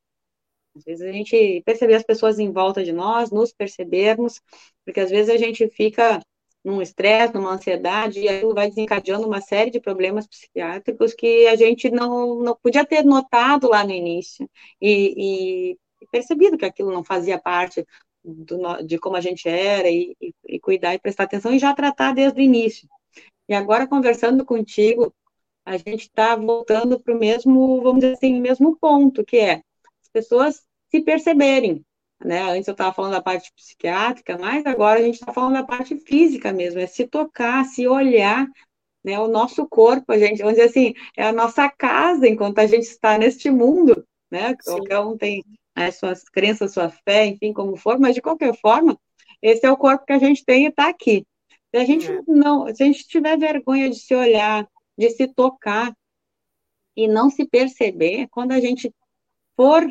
Às 0.76 0.84
vezes 0.84 1.08
a 1.08 1.12
gente 1.12 1.62
perceber 1.66 1.96
as 1.96 2.04
pessoas 2.04 2.40
em 2.40 2.52
volta 2.52 2.84
de 2.84 2.92
nós, 2.92 3.32
nos 3.32 3.54
percebermos, 3.54 4.42
porque 4.86 5.00
às 5.00 5.12
vezes 5.12 5.30
a 5.30 5.38
gente 5.38 5.68
fica 5.70 6.20
num 6.68 6.82
estresse, 6.82 7.34
numa 7.34 7.54
ansiedade, 7.54 8.20
e 8.20 8.28
aí 8.28 8.44
vai 8.54 8.68
desencadeando 8.68 9.26
uma 9.26 9.40
série 9.40 9.72
de 9.72 9.80
problemas 9.80 10.28
psiquiátricos 10.28 11.14
que 11.14 11.48
a 11.48 11.56
gente 11.56 11.90
não, 11.90 12.40
não 12.44 12.54
podia 12.62 12.86
ter 12.86 13.06
notado 13.06 13.70
lá 13.70 13.86
no 13.86 13.92
início 13.94 14.50
e, 14.82 15.72
e 15.72 16.08
percebido 16.12 16.58
que 16.58 16.66
aquilo 16.66 16.92
não 16.92 17.06
fazia 17.06 17.40
parte 17.40 17.88
do, 18.22 18.84
de 18.84 19.00
como 19.00 19.16
a 19.16 19.22
gente 19.22 19.48
era 19.48 19.90
e, 19.90 20.14
e, 20.22 20.34
e 20.46 20.60
cuidar 20.60 20.94
e 20.94 21.00
prestar 21.00 21.24
atenção 21.24 21.54
e 21.54 21.60
já 21.60 21.74
tratar 21.74 22.14
desde 22.14 22.42
o 22.42 22.44
início. 22.44 22.86
E 23.48 23.54
agora, 23.54 23.88
conversando 23.88 24.44
contigo, 24.44 25.16
a 25.66 25.78
gente 25.78 26.02
está 26.02 26.36
voltando 26.36 27.00
para 27.00 27.16
o 27.16 27.18
mesmo, 27.18 27.82
vamos 27.82 28.02
dizer 28.02 28.16
assim, 28.16 28.42
mesmo 28.42 28.78
ponto, 28.78 29.24
que 29.24 29.38
é 29.38 29.62
as 30.02 30.10
pessoas 30.12 30.68
se 30.90 31.00
perceberem, 31.00 31.86
né? 32.24 32.42
Antes 32.42 32.68
eu 32.68 32.72
estava 32.74 32.94
falando 32.94 33.14
da 33.14 33.22
parte 33.22 33.52
psiquiátrica, 33.54 34.38
mas 34.38 34.66
agora 34.66 35.00
a 35.00 35.04
gente 35.04 35.16
está 35.16 35.34
falando 35.34 35.54
da 35.54 35.64
parte 35.64 35.98
física 36.00 36.52
mesmo, 36.52 36.80
é 36.80 36.88
se 36.88 37.08
tocar, 37.08 37.66
se 37.66 37.88
olhar, 37.88 38.48
né? 39.04 39.20
O 39.20 39.28
nosso 39.28 39.68
corpo, 39.68 40.12
a 40.12 40.18
gente, 40.18 40.40
vamos 40.40 40.56
dizer 40.56 40.70
assim, 40.70 40.94
é 41.16 41.28
a 41.28 41.32
nossa 41.32 41.70
casa 41.70 42.28
enquanto 42.28 42.60
a 42.60 42.68
gente 42.68 42.84
está 42.84 43.18
neste 43.18 43.50
mundo, 43.50 44.06
né? 44.30 44.56
Qualquer 44.64 45.00
um 45.00 45.18
tem 45.18 45.44
as 45.76 45.98
suas 45.98 46.24
crenças, 46.24 46.74
sua 46.74 46.90
fé, 46.90 47.26
enfim, 47.28 47.54
como 47.54 47.76
for, 47.76 48.00
mas 48.00 48.16
de 48.16 48.22
qualquer 48.22 48.56
forma, 48.60 49.00
esse 49.42 49.66
é 49.66 49.72
o 49.72 49.78
corpo 49.78 50.06
que 50.06 50.14
a 50.14 50.20
gente 50.20 50.44
tem 50.44 50.66
e 50.66 50.70
está 50.70 50.90
aqui. 50.90 51.26
Se 51.74 51.78
a 51.78 51.86
gente 51.86 52.12
é. 52.12 52.22
não, 52.28 52.74
se 52.74 52.82
a 52.82 52.86
gente 52.86 53.08
tiver 53.08 53.38
vergonha 53.38 53.90
de 53.90 54.00
se 54.00 54.16
olhar, 54.16 54.68
de 54.98 55.10
se 55.12 55.28
tocar 55.28 55.96
e 56.96 57.08
não 57.08 57.30
se 57.30 57.46
perceber, 57.46 58.28
quando 58.30 58.54
a 58.54 58.60
gente 58.60 58.92
for 59.56 59.88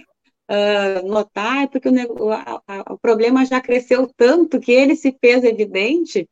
uh, 0.50 1.06
notar, 1.06 1.64
é 1.64 1.66
porque 1.66 1.88
o, 1.88 2.30
a, 2.32 2.62
a, 2.66 2.92
o 2.92 2.98
problema 2.98 3.44
já 3.44 3.60
cresceu 3.60 4.10
tanto 4.16 4.60
que 4.60 4.72
ele 4.72 4.96
se 4.96 5.16
fez 5.20 5.44
evidente, 5.44 6.28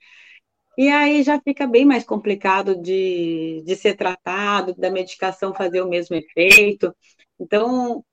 e 0.76 0.88
aí 0.88 1.22
já 1.22 1.40
fica 1.40 1.66
bem 1.66 1.84
mais 1.84 2.04
complicado 2.04 2.80
de, 2.80 3.62
de 3.64 3.76
ser 3.76 3.94
tratado, 3.96 4.74
da 4.74 4.90
medicação 4.90 5.54
fazer 5.54 5.80
o 5.80 5.88
mesmo 5.88 6.16
efeito. 6.16 6.94
Então, 7.38 8.04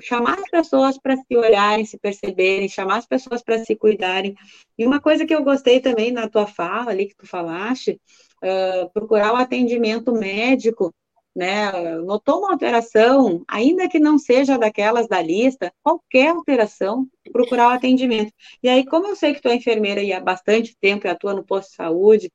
chamar 0.00 0.38
as 0.38 0.50
pessoas 0.50 0.98
para 0.98 1.16
se 1.16 1.36
olharem, 1.36 1.84
se 1.84 1.98
perceberem, 1.98 2.68
chamar 2.68 2.98
as 2.98 3.06
pessoas 3.06 3.42
para 3.42 3.58
se 3.64 3.76
cuidarem. 3.76 4.34
E 4.78 4.86
uma 4.86 5.00
coisa 5.00 5.26
que 5.26 5.34
eu 5.34 5.44
gostei 5.44 5.80
também 5.80 6.10
na 6.10 6.28
tua 6.28 6.46
fala 6.46 6.90
ali 6.90 7.06
que 7.06 7.16
tu 7.16 7.26
falaste, 7.26 8.00
uh, 8.42 8.90
procurar 8.92 9.32
o 9.32 9.36
atendimento 9.36 10.12
médico 10.12 10.94
né, 11.34 11.70
notou 12.00 12.40
uma 12.40 12.52
alteração, 12.52 13.44
ainda 13.48 13.88
que 13.88 13.98
não 13.98 14.18
seja 14.18 14.58
daquelas 14.58 15.06
da 15.08 15.22
lista, 15.22 15.72
qualquer 15.82 16.30
alteração, 16.30 17.08
procurar 17.32 17.68
o 17.68 17.70
atendimento. 17.70 18.32
E 18.62 18.68
aí, 18.68 18.84
como 18.84 19.06
eu 19.06 19.16
sei 19.16 19.34
que 19.34 19.40
tu 19.40 19.48
é 19.48 19.54
enfermeira 19.54 20.02
e 20.02 20.12
há 20.12 20.20
bastante 20.20 20.76
tempo 20.80 21.06
e 21.06 21.10
atua 21.10 21.34
no 21.34 21.44
posto 21.44 21.70
de 21.70 21.76
saúde, 21.76 22.32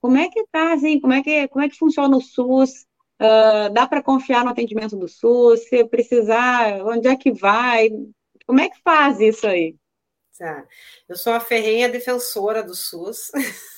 como 0.00 0.18
é 0.18 0.28
que 0.28 0.44
tá, 0.52 0.74
assim, 0.74 1.00
como 1.00 1.14
é 1.14 1.22
que, 1.22 1.48
como 1.48 1.64
é 1.64 1.68
que 1.68 1.78
funciona 1.78 2.16
o 2.16 2.20
SUS? 2.20 2.86
Uh, 3.20 3.72
dá 3.72 3.86
para 3.86 4.02
confiar 4.02 4.44
no 4.44 4.50
atendimento 4.50 4.96
do 4.96 5.08
SUS? 5.08 5.68
Se 5.68 5.84
precisar, 5.86 6.82
onde 6.84 7.08
é 7.08 7.16
que 7.16 7.32
vai? 7.32 7.88
Como 8.46 8.60
é 8.60 8.68
que 8.68 8.76
faz 8.82 9.20
isso 9.20 9.46
aí? 9.46 9.76
Tá. 10.38 10.66
Eu 11.08 11.16
sou 11.16 11.32
uma 11.32 11.40
ferrenha 11.40 11.88
defensora 11.88 12.62
do 12.62 12.74
SUS. 12.74 13.30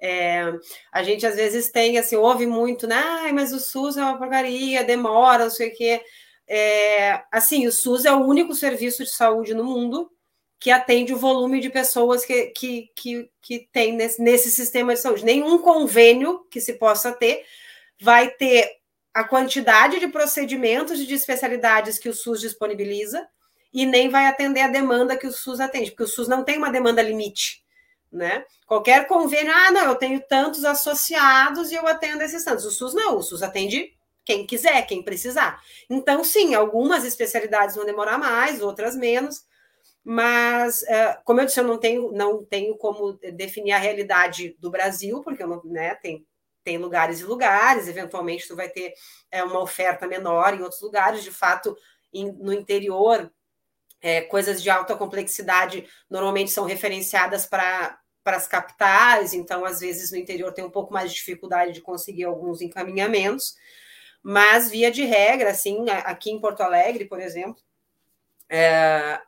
É, 0.00 0.52
a 0.92 1.02
gente 1.02 1.26
às 1.26 1.36
vezes 1.36 1.70
tem, 1.70 1.98
assim, 1.98 2.16
ouve 2.16 2.46
muito, 2.46 2.86
né? 2.86 2.96
Ah, 2.96 3.32
mas 3.32 3.52
o 3.52 3.58
SUS 3.58 3.96
é 3.96 4.02
uma 4.02 4.18
porcaria, 4.18 4.84
demora, 4.84 5.44
não 5.44 5.50
sei 5.50 5.68
o 5.68 5.74
quê. 5.74 6.02
É, 6.48 7.22
assim, 7.32 7.66
o 7.66 7.72
SUS 7.72 8.04
é 8.04 8.12
o 8.12 8.24
único 8.24 8.54
serviço 8.54 9.04
de 9.04 9.10
saúde 9.10 9.54
no 9.54 9.64
mundo 9.64 10.10
que 10.58 10.70
atende 10.70 11.12
o 11.12 11.18
volume 11.18 11.60
de 11.60 11.70
pessoas 11.70 12.24
que, 12.24 12.46
que, 12.46 12.90
que, 12.96 13.30
que 13.42 13.68
tem 13.72 13.92
nesse, 13.92 14.22
nesse 14.22 14.50
sistema 14.50 14.94
de 14.94 15.00
saúde. 15.00 15.24
Nenhum 15.24 15.58
convênio 15.58 16.46
que 16.50 16.60
se 16.60 16.74
possa 16.74 17.12
ter 17.12 17.44
vai 18.00 18.30
ter 18.30 18.70
a 19.12 19.24
quantidade 19.24 19.98
de 19.98 20.08
procedimentos 20.08 21.00
e 21.00 21.06
de 21.06 21.14
especialidades 21.14 21.98
que 21.98 22.08
o 22.08 22.14
SUS 22.14 22.40
disponibiliza 22.40 23.26
e 23.72 23.84
nem 23.84 24.08
vai 24.08 24.26
atender 24.26 24.60
a 24.60 24.68
demanda 24.68 25.16
que 25.16 25.26
o 25.26 25.32
SUS 25.32 25.60
atende, 25.60 25.90
porque 25.90 26.04
o 26.04 26.08
SUS 26.08 26.28
não 26.28 26.44
tem 26.44 26.58
uma 26.58 26.70
demanda 26.70 27.02
limite 27.02 27.65
né? 28.12 28.44
Qualquer 28.66 29.06
convênio, 29.06 29.52
ah, 29.52 29.70
não, 29.70 29.84
eu 29.86 29.94
tenho 29.94 30.20
tantos 30.26 30.64
associados 30.64 31.70
e 31.70 31.74
eu 31.74 31.86
atendo 31.86 32.22
esses 32.22 32.44
tantos. 32.44 32.64
O 32.64 32.70
SUS 32.70 32.94
não, 32.94 33.16
o 33.16 33.22
SUS 33.22 33.42
atende 33.42 33.92
quem 34.24 34.44
quiser, 34.44 34.82
quem 34.86 35.02
precisar. 35.02 35.62
Então, 35.88 36.24
sim, 36.24 36.54
algumas 36.54 37.04
especialidades 37.04 37.76
vão 37.76 37.86
demorar 37.86 38.18
mais, 38.18 38.60
outras 38.60 38.96
menos, 38.96 39.44
mas, 40.02 40.82
é, 40.84 41.18
como 41.24 41.40
eu 41.40 41.46
disse, 41.46 41.60
eu 41.60 41.64
não 41.64 41.78
tenho, 41.78 42.12
não 42.12 42.44
tenho 42.44 42.76
como 42.76 43.14
definir 43.34 43.72
a 43.72 43.78
realidade 43.78 44.56
do 44.58 44.70
Brasil, 44.70 45.22
porque 45.22 45.42
eu 45.42 45.48
não, 45.48 45.62
né, 45.64 45.94
tem, 45.96 46.26
tem 46.62 46.78
lugares 46.78 47.20
e 47.20 47.24
lugares, 47.24 47.88
eventualmente 47.88 48.46
tu 48.46 48.56
vai 48.56 48.68
ter 48.68 48.92
é, 49.30 49.42
uma 49.42 49.60
oferta 49.60 50.06
menor 50.06 50.54
em 50.54 50.62
outros 50.62 50.80
lugares, 50.80 51.22
de 51.22 51.30
fato, 51.30 51.76
no 52.12 52.52
interior, 52.52 53.30
é, 54.06 54.20
coisas 54.20 54.62
de 54.62 54.70
alta 54.70 54.94
complexidade 54.94 55.84
normalmente 56.08 56.52
são 56.52 56.64
referenciadas 56.64 57.44
para 57.44 57.98
para 58.22 58.36
as 58.36 58.48
capitais, 58.48 59.32
então 59.34 59.64
às 59.64 59.78
vezes 59.78 60.10
no 60.10 60.16
interior 60.16 60.52
tem 60.52 60.64
um 60.64 60.70
pouco 60.70 60.92
mais 60.92 61.12
de 61.12 61.16
dificuldade 61.16 61.72
de 61.72 61.80
conseguir 61.80 62.24
alguns 62.24 62.60
encaminhamentos, 62.60 63.54
mas 64.20 64.68
via 64.68 64.90
de 64.90 65.04
regra, 65.04 65.50
assim, 65.50 65.88
aqui 65.88 66.32
em 66.32 66.40
Porto 66.40 66.60
Alegre, 66.60 67.04
por 67.04 67.20
exemplo, 67.20 67.62
é, 68.50 69.20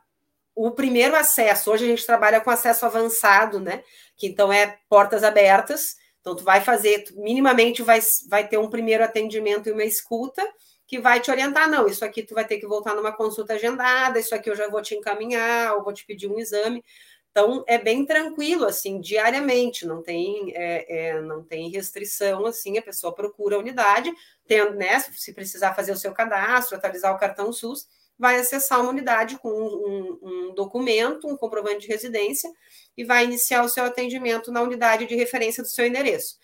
o 0.53 0.71
primeiro 0.71 1.15
acesso, 1.15 1.71
hoje 1.71 1.85
a 1.85 1.87
gente 1.87 2.05
trabalha 2.05 2.41
com 2.41 2.49
acesso 2.49 2.85
avançado, 2.85 3.61
né? 3.61 3.83
Que 4.17 4.27
então 4.27 4.51
é 4.51 4.77
portas 4.89 5.23
abertas, 5.23 5.95
então 6.19 6.35
tu 6.35 6.43
vai 6.43 6.59
fazer, 6.59 7.05
tu 7.05 7.21
minimamente 7.21 7.81
vai, 7.81 8.01
vai 8.27 8.49
ter 8.49 8.57
um 8.57 8.69
primeiro 8.69 9.05
atendimento 9.05 9.69
e 9.69 9.71
uma 9.71 9.85
escuta, 9.85 10.45
que 10.89 10.99
vai 10.99 11.19
te 11.19 11.29
orientar, 11.29 11.69
não, 11.69 11.87
isso 11.87 12.03
aqui 12.03 12.23
tu 12.23 12.33
vai 12.33 12.43
ter 12.43 12.57
que 12.57 12.65
voltar 12.65 12.95
numa 12.95 13.11
consulta 13.11 13.53
agendada, 13.53 14.19
isso 14.19 14.33
aqui 14.33 14.49
eu 14.49 14.55
já 14.55 14.67
vou 14.67 14.81
te 14.81 14.95
encaminhar, 14.95 15.75
ou 15.75 15.83
vou 15.83 15.93
te 15.93 16.03
pedir 16.03 16.27
um 16.27 16.39
exame. 16.39 16.83
Então 17.29 17.63
é 17.67 17.77
bem 17.77 18.03
tranquilo 18.07 18.65
assim 18.65 18.99
diariamente, 18.99 19.85
não 19.85 20.01
tem 20.01 20.51
é, 20.55 21.09
é, 21.11 21.21
não 21.21 21.43
tem 21.43 21.69
restrição 21.69 22.43
assim, 22.47 22.75
a 22.79 22.81
pessoa 22.81 23.13
procura 23.13 23.55
a 23.55 23.59
unidade, 23.59 24.11
tem, 24.47 24.67
né, 24.73 24.99
se 24.99 25.31
precisar 25.31 25.75
fazer 25.75 25.91
o 25.91 25.97
seu 25.97 26.11
cadastro, 26.11 26.75
atualizar 26.75 27.13
o 27.13 27.19
cartão 27.19 27.53
SUS, 27.53 27.87
vai 28.17 28.39
acessar 28.39 28.81
uma 28.81 28.89
unidade 28.89 29.37
com 29.37 29.51
um, 29.51 30.19
um, 30.23 30.55
documento, 30.55 31.27
um 31.27 31.37
comprovante 31.37 31.81
de 31.81 31.87
residência 31.87 32.51
e 32.97 33.03
vai 33.03 33.25
iniciar 33.25 33.63
o 33.63 33.69
seu 33.69 33.83
atendimento 33.85 34.51
na 34.51 34.63
unidade 34.63 35.05
de 35.05 35.15
referência 35.15 35.61
do 35.61 35.69
seu 35.69 35.85
endereço. 35.85 36.39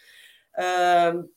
Uh, 0.54 1.28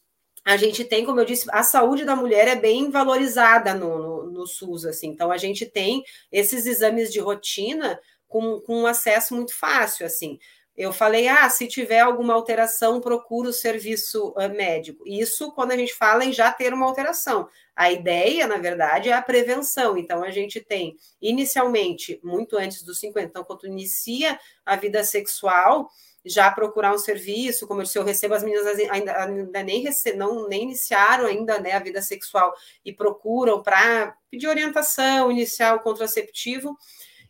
a 0.48 0.56
gente 0.56 0.82
tem, 0.82 1.04
como 1.04 1.20
eu 1.20 1.26
disse, 1.26 1.46
a 1.50 1.62
saúde 1.62 2.06
da 2.06 2.16
mulher 2.16 2.48
é 2.48 2.56
bem 2.56 2.90
valorizada 2.90 3.74
no, 3.74 3.98
no, 3.98 4.30
no 4.30 4.46
SUS, 4.46 4.86
assim, 4.86 5.08
então 5.08 5.30
a 5.30 5.36
gente 5.36 5.66
tem 5.66 6.02
esses 6.32 6.64
exames 6.64 7.12
de 7.12 7.20
rotina 7.20 8.00
com, 8.26 8.58
com 8.62 8.80
um 8.80 8.86
acesso 8.86 9.34
muito 9.34 9.54
fácil, 9.54 10.06
assim. 10.06 10.38
Eu 10.74 10.90
falei, 10.90 11.28
ah, 11.28 11.50
se 11.50 11.66
tiver 11.66 12.00
alguma 12.00 12.32
alteração, 12.32 12.98
procura 12.98 13.50
o 13.50 13.52
serviço 13.52 14.28
uh, 14.30 14.48
médico. 14.48 15.02
Isso 15.06 15.52
quando 15.52 15.72
a 15.72 15.76
gente 15.76 15.92
fala 15.92 16.24
em 16.24 16.32
já 16.32 16.50
ter 16.50 16.72
uma 16.72 16.86
alteração. 16.86 17.46
A 17.76 17.92
ideia, 17.92 18.46
na 18.46 18.56
verdade, 18.56 19.10
é 19.10 19.12
a 19.12 19.20
prevenção. 19.20 19.98
Então, 19.98 20.22
a 20.22 20.30
gente 20.30 20.60
tem, 20.60 20.96
inicialmente, 21.20 22.18
muito 22.22 22.56
antes 22.56 22.82
dos 22.82 23.00
50, 23.00 23.26
então, 23.26 23.44
quando 23.44 23.66
inicia 23.66 24.38
a 24.64 24.76
vida 24.76 25.04
sexual, 25.04 25.90
já 26.28 26.50
procurar 26.50 26.94
um 26.94 26.98
serviço, 26.98 27.66
como 27.66 27.82
eu 27.82 27.86
eu 27.94 28.04
recebo 28.04 28.34
as 28.34 28.44
meninas 28.44 28.66
ainda, 28.90 29.24
ainda 29.24 29.62
nem, 29.62 29.82
rece 29.82 30.12
não, 30.12 30.46
nem 30.48 30.64
iniciaram 30.64 31.26
ainda 31.26 31.58
né, 31.58 31.72
a 31.72 31.78
vida 31.78 32.02
sexual 32.02 32.54
e 32.84 32.92
procuram 32.92 33.62
para 33.62 34.14
pedir 34.30 34.46
orientação, 34.46 35.32
iniciar 35.32 35.74
o 35.74 35.80
contraceptivo 35.80 36.76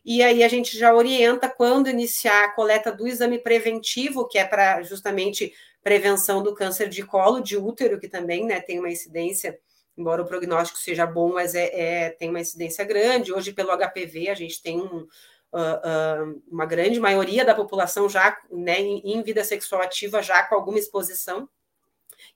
e 0.03 0.23
aí 0.23 0.43
a 0.43 0.47
gente 0.47 0.77
já 0.77 0.93
orienta 0.93 1.49
quando 1.49 1.89
iniciar 1.89 2.45
a 2.45 2.51
coleta 2.51 2.91
do 2.91 3.07
exame 3.07 3.37
preventivo, 3.37 4.27
que 4.27 4.37
é 4.37 4.45
para 4.45 4.81
justamente 4.81 5.53
prevenção 5.83 6.41
do 6.41 6.55
câncer 6.55 6.89
de 6.89 7.03
colo 7.03 7.39
de 7.39 7.57
útero, 7.57 7.99
que 7.99 8.07
também 8.07 8.45
né, 8.45 8.59
tem 8.59 8.79
uma 8.79 8.89
incidência, 8.89 9.59
embora 9.97 10.21
o 10.21 10.25
prognóstico 10.25 10.79
seja 10.79 11.05
bom, 11.05 11.33
mas 11.33 11.53
é, 11.53 11.69
é 11.73 12.09
tem 12.09 12.29
uma 12.29 12.39
incidência 12.39 12.83
grande. 12.85 13.33
Hoje, 13.33 13.53
pelo 13.53 13.75
HPV, 13.77 14.29
a 14.29 14.35
gente 14.35 14.61
tem 14.61 14.79
um, 14.79 15.07
uh, 15.53 16.29
uh, 16.31 16.41
uma 16.49 16.65
grande 16.65 16.99
maioria 16.99 17.45
da 17.45 17.55
população 17.55 18.09
já 18.09 18.37
né, 18.51 18.79
em, 18.79 19.01
em 19.13 19.21
vida 19.21 19.43
sexual 19.43 19.81
ativa, 19.81 20.21
já 20.21 20.43
com 20.43 20.55
alguma 20.55 20.79
exposição 20.79 21.47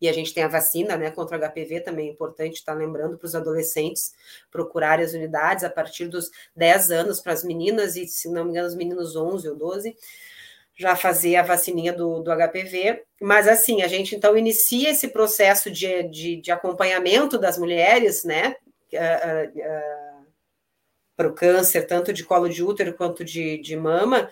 e 0.03 0.09
a 0.09 0.13
gente 0.13 0.33
tem 0.33 0.43
a 0.43 0.49
vacina 0.49 0.97
né, 0.97 1.11
contra 1.11 1.37
o 1.37 1.39
HPV, 1.39 1.81
também 1.81 2.09
é 2.09 2.11
importante 2.11 2.55
estar 2.55 2.73
lembrando 2.73 3.17
para 3.17 3.25
os 3.25 3.35
adolescentes 3.35 4.13
procurarem 4.51 5.05
as 5.05 5.13
unidades 5.13 5.63
a 5.63 5.69
partir 5.69 6.07
dos 6.07 6.29
10 6.55 6.91
anos 6.91 7.21
para 7.21 7.33
as 7.33 7.43
meninas, 7.43 7.95
e 7.95 8.05
se 8.05 8.29
não 8.29 8.43
me 8.43 8.51
engano, 8.51 8.67
os 8.67 8.75
meninos 8.75 9.15
11 9.15 9.47
ou 9.49 9.55
12, 9.55 9.95
já 10.75 10.95
fazer 10.95 11.35
a 11.35 11.43
vacininha 11.43 11.93
do, 11.93 12.19
do 12.21 12.31
HPV. 12.31 13.03
Mas 13.21 13.47
assim, 13.47 13.81
a 13.81 13.87
gente 13.87 14.15
então 14.15 14.35
inicia 14.35 14.89
esse 14.89 15.07
processo 15.07 15.69
de, 15.69 16.03
de, 16.03 16.35
de 16.37 16.51
acompanhamento 16.51 17.37
das 17.37 17.57
mulheres, 17.57 18.23
né? 18.23 18.55
Uh, 18.91 18.97
uh, 18.97 19.59
uh, 19.59 20.12
para 21.23 21.29
o 21.29 21.33
câncer, 21.33 21.87
tanto 21.87 22.11
de 22.11 22.23
colo 22.23 22.49
de 22.49 22.63
útero 22.63 22.93
quanto 22.93 23.23
de, 23.23 23.57
de 23.59 23.75
mama, 23.75 24.29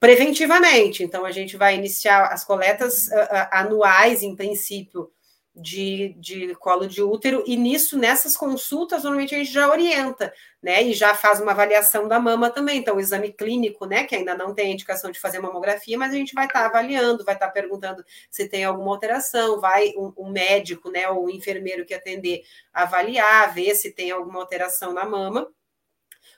preventivamente. 0.00 1.02
Então, 1.02 1.24
a 1.24 1.30
gente 1.30 1.56
vai 1.56 1.76
iniciar 1.76 2.26
as 2.32 2.44
coletas 2.44 3.06
uh, 3.06 3.48
anuais, 3.52 4.22
em 4.22 4.34
princípio, 4.34 5.10
de, 5.56 6.16
de 6.18 6.52
colo 6.56 6.84
de 6.84 7.00
útero, 7.00 7.44
e 7.46 7.56
nisso, 7.56 7.96
nessas 7.96 8.36
consultas, 8.36 9.04
normalmente 9.04 9.36
a 9.36 9.38
gente 9.38 9.52
já 9.52 9.70
orienta, 9.70 10.34
né? 10.60 10.82
E 10.82 10.92
já 10.92 11.14
faz 11.14 11.40
uma 11.40 11.52
avaliação 11.52 12.08
da 12.08 12.18
mama 12.18 12.50
também. 12.50 12.78
Então, 12.78 12.96
o 12.96 13.00
exame 13.00 13.32
clínico, 13.32 13.86
né? 13.86 14.02
Que 14.02 14.16
ainda 14.16 14.36
não 14.36 14.52
tem 14.52 14.72
indicação 14.72 15.12
de 15.12 15.20
fazer 15.20 15.38
mamografia, 15.38 15.96
mas 15.96 16.12
a 16.12 16.16
gente 16.16 16.34
vai 16.34 16.46
estar 16.46 16.62
tá 16.62 16.66
avaliando, 16.66 17.24
vai 17.24 17.34
estar 17.34 17.46
tá 17.46 17.52
perguntando 17.52 18.04
se 18.28 18.48
tem 18.48 18.64
alguma 18.64 18.90
alteração, 18.90 19.60
vai 19.60 19.90
um, 19.96 20.12
um 20.16 20.30
médico, 20.32 20.90
né? 20.90 21.08
Ou 21.08 21.26
o 21.26 21.30
enfermeiro 21.30 21.84
que 21.84 21.94
atender 21.94 22.42
avaliar, 22.72 23.54
ver 23.54 23.76
se 23.76 23.92
tem 23.92 24.10
alguma 24.10 24.40
alteração 24.40 24.92
na 24.92 25.04
mama 25.04 25.48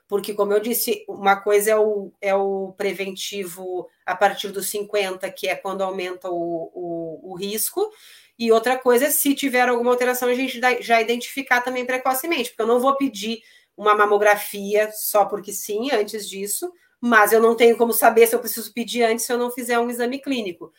porque, 0.09 0.35
como 0.35 0.53
eu 0.53 0.61
disse, 0.61 1.05
uma 1.09 1.37
coisa 1.37 1.73
é 1.73 1.77
o, 1.77 2.12
é 2.21 2.35
o 2.35 2.73
preventivo 2.77 3.88
a 4.05 4.14
partir 4.14 4.49
dos 4.49 4.69
50, 4.69 5.29
que 5.31 5.49
é 5.49 5.57
quando 5.57 5.83
aumenta 5.83 6.31
o, 6.31 6.71
o, 6.73 7.33
o 7.33 7.35
risco, 7.37 7.90
e 8.38 8.53
outra 8.53 8.79
coisa 8.79 9.07
é 9.07 9.11
se 9.11 9.35
tiver 9.35 9.69
alguma 9.69 9.90
alteração, 9.90 10.29
a 10.29 10.35
gente 10.35 10.61
já 10.81 11.01
identificar 11.01 11.62
também 11.62 11.85
precocemente, 11.85 12.51
porque 12.51 12.62
eu 12.62 12.66
não 12.66 12.81
vou 12.81 12.97
pedir 12.97 13.40
uma 13.77 13.95
mamografia 13.95 14.90
só 14.92 15.25
porque 15.25 15.53
sim, 15.53 15.90
antes 15.90 16.29
disso, 16.29 16.73
mas 17.01 17.33
eu 17.33 17.40
não 17.40 17.55
tenho 17.55 17.77
como 17.77 17.92
saber 17.92 18.27
se 18.27 18.35
eu 18.35 18.40
preciso 18.40 18.73
pedir 18.73 19.03
antes 19.03 19.25
se 19.25 19.33
eu 19.33 19.38
não 19.38 19.51
fizer 19.51 19.79
um 19.79 19.90
exame 19.90 20.19
clínico. 20.19 20.73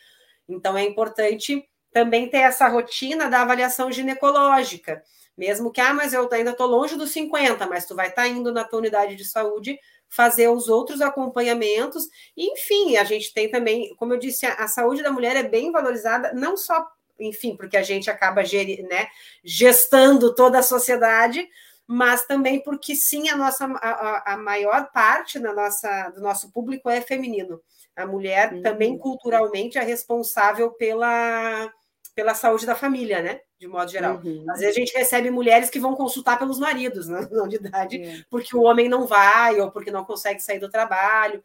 Então 0.48 0.76
é 0.76 0.84
importante 0.84 1.64
também 1.92 2.28
ter 2.28 2.38
essa 2.38 2.68
rotina 2.68 3.28
da 3.28 3.42
avaliação 3.42 3.90
ginecológica, 3.90 5.02
mesmo 5.38 5.70
que, 5.70 5.80
ah, 5.80 5.94
mas 5.94 6.12
eu 6.12 6.28
ainda 6.32 6.50
estou 6.50 6.66
longe 6.66 6.96
dos 6.96 7.12
50, 7.12 7.64
mas 7.66 7.86
tu 7.86 7.94
vai 7.94 8.08
estar 8.08 8.22
tá 8.22 8.28
indo 8.28 8.52
na 8.52 8.64
tua 8.64 8.80
unidade 8.80 9.14
de 9.14 9.24
saúde 9.24 9.78
fazer 10.08 10.48
os 10.48 10.68
outros 10.68 11.00
acompanhamentos. 11.00 12.08
enfim, 12.36 12.96
a 12.96 13.04
gente 13.04 13.32
tem 13.32 13.48
também, 13.48 13.94
como 13.96 14.14
eu 14.14 14.18
disse, 14.18 14.44
a, 14.44 14.54
a 14.54 14.68
saúde 14.68 15.02
da 15.02 15.12
mulher 15.12 15.36
é 15.36 15.42
bem 15.42 15.70
valorizada, 15.70 16.32
não 16.34 16.56
só 16.56 16.84
enfim, 17.20 17.56
porque 17.56 17.76
a 17.76 17.82
gente 17.82 18.08
acaba 18.08 18.42
né, 18.42 19.08
gestando 19.42 20.34
toda 20.34 20.60
a 20.60 20.62
sociedade, 20.62 21.48
mas 21.86 22.24
também 22.26 22.62
porque 22.62 22.94
sim, 22.94 23.28
a 23.28 23.36
nossa 23.36 23.64
a, 23.64 24.34
a 24.34 24.36
maior 24.36 24.90
parte 24.92 25.38
da 25.38 25.52
nossa, 25.52 26.10
do 26.10 26.20
nosso 26.20 26.52
público 26.52 26.88
é 26.88 27.00
feminino. 27.00 27.60
A 27.96 28.06
mulher 28.06 28.52
uhum. 28.52 28.62
também 28.62 28.96
culturalmente 28.96 29.78
é 29.78 29.82
responsável 29.82 30.70
pela, 30.70 31.72
pela 32.18 32.34
saúde 32.34 32.66
da 32.66 32.74
família, 32.74 33.22
né? 33.22 33.42
De 33.60 33.68
modo 33.68 33.88
geral. 33.92 34.20
Uhum. 34.24 34.44
Às 34.50 34.58
vezes 34.58 34.76
a 34.76 34.80
gente 34.80 34.92
recebe 34.92 35.30
mulheres 35.30 35.70
que 35.70 35.78
vão 35.78 35.94
consultar 35.94 36.36
pelos 36.36 36.58
maridos 36.58 37.06
né, 37.06 37.20
na 37.30 37.44
unidade, 37.44 37.96
uhum. 37.96 38.24
porque 38.28 38.56
o 38.56 38.62
homem 38.62 38.88
não 38.88 39.06
vai 39.06 39.60
ou 39.60 39.70
porque 39.70 39.92
não 39.92 40.04
consegue 40.04 40.40
sair 40.40 40.58
do 40.58 40.68
trabalho 40.68 41.40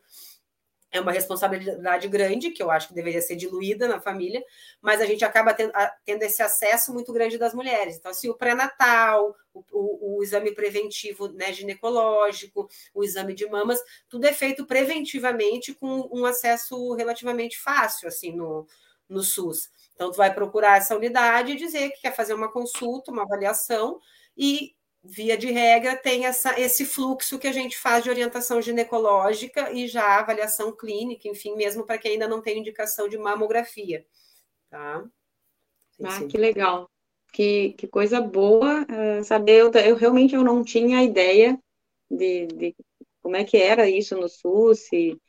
é 0.91 0.99
uma 0.99 1.11
responsabilidade 1.11 2.07
grande, 2.07 2.51
que 2.51 2.61
eu 2.61 2.69
acho 2.69 2.87
que 2.87 2.93
deveria 2.93 3.19
ser 3.19 3.35
diluída 3.35 3.87
na 3.87 3.99
família, 3.99 4.43
mas 4.79 5.01
a 5.01 5.05
gente 5.07 5.25
acaba 5.25 5.51
tendo, 5.51 5.73
tendo 6.05 6.21
esse 6.21 6.41
acesso 6.43 6.93
muito 6.93 7.11
grande 7.11 7.35
das 7.35 7.51
mulheres. 7.51 7.97
Então, 7.97 8.11
assim, 8.11 8.29
o 8.29 8.35
pré-natal, 8.35 9.35
o, 9.51 9.63
o, 9.71 10.17
o, 10.17 10.23
exame 10.23 10.53
preventivo 10.53 11.29
né, 11.29 11.51
ginecológico, 11.51 12.69
o 12.93 13.03
exame 13.03 13.33
de 13.33 13.47
mamas, 13.47 13.79
tudo 14.07 14.27
é 14.27 14.33
feito 14.33 14.67
preventivamente 14.67 15.73
com 15.73 16.07
um 16.13 16.25
acesso 16.25 16.93
relativamente 16.93 17.59
fácil, 17.59 18.07
assim, 18.07 18.31
no, 18.31 18.67
no 19.09 19.23
SUS. 19.23 19.71
Então, 19.93 20.11
tu 20.11 20.17
vai 20.17 20.33
procurar 20.33 20.77
essa 20.77 20.95
unidade 20.95 21.51
e 21.51 21.57
dizer 21.57 21.91
que 21.91 22.01
quer 22.01 22.15
fazer 22.15 22.33
uma 22.33 22.51
consulta, 22.51 23.11
uma 23.11 23.23
avaliação, 23.23 23.99
e 24.35 24.75
via 25.03 25.37
de 25.37 25.51
regra, 25.51 25.97
tem 25.97 26.25
essa, 26.25 26.59
esse 26.59 26.85
fluxo 26.85 27.37
que 27.37 27.47
a 27.47 27.51
gente 27.51 27.77
faz 27.77 28.03
de 28.03 28.09
orientação 28.09 28.61
ginecológica 28.61 29.71
e 29.71 29.87
já 29.87 30.17
avaliação 30.17 30.71
clínica, 30.75 31.27
enfim, 31.27 31.55
mesmo 31.55 31.85
para 31.85 31.97
quem 31.97 32.13
ainda 32.13 32.27
não 32.27 32.41
tem 32.41 32.59
indicação 32.59 33.09
de 33.09 33.17
mamografia. 33.17 34.05
Tá? 34.69 35.03
Ah, 36.03 36.25
que 36.25 36.37
legal. 36.37 36.89
Que, 37.33 37.73
que 37.73 37.87
coisa 37.87 38.21
boa 38.21 38.83
uh, 38.83 39.23
saber. 39.23 39.61
Eu, 39.61 39.71
eu, 39.71 39.95
realmente 39.95 40.35
eu 40.35 40.43
não 40.43 40.63
tinha 40.63 41.03
ideia 41.03 41.59
de, 42.09 42.47
de 42.47 42.75
como 43.21 43.35
é 43.35 43.43
que 43.43 43.57
era 43.57 43.89
isso 43.89 44.15
no 44.15 44.29
SUS, 44.29 44.91
e 44.93 45.19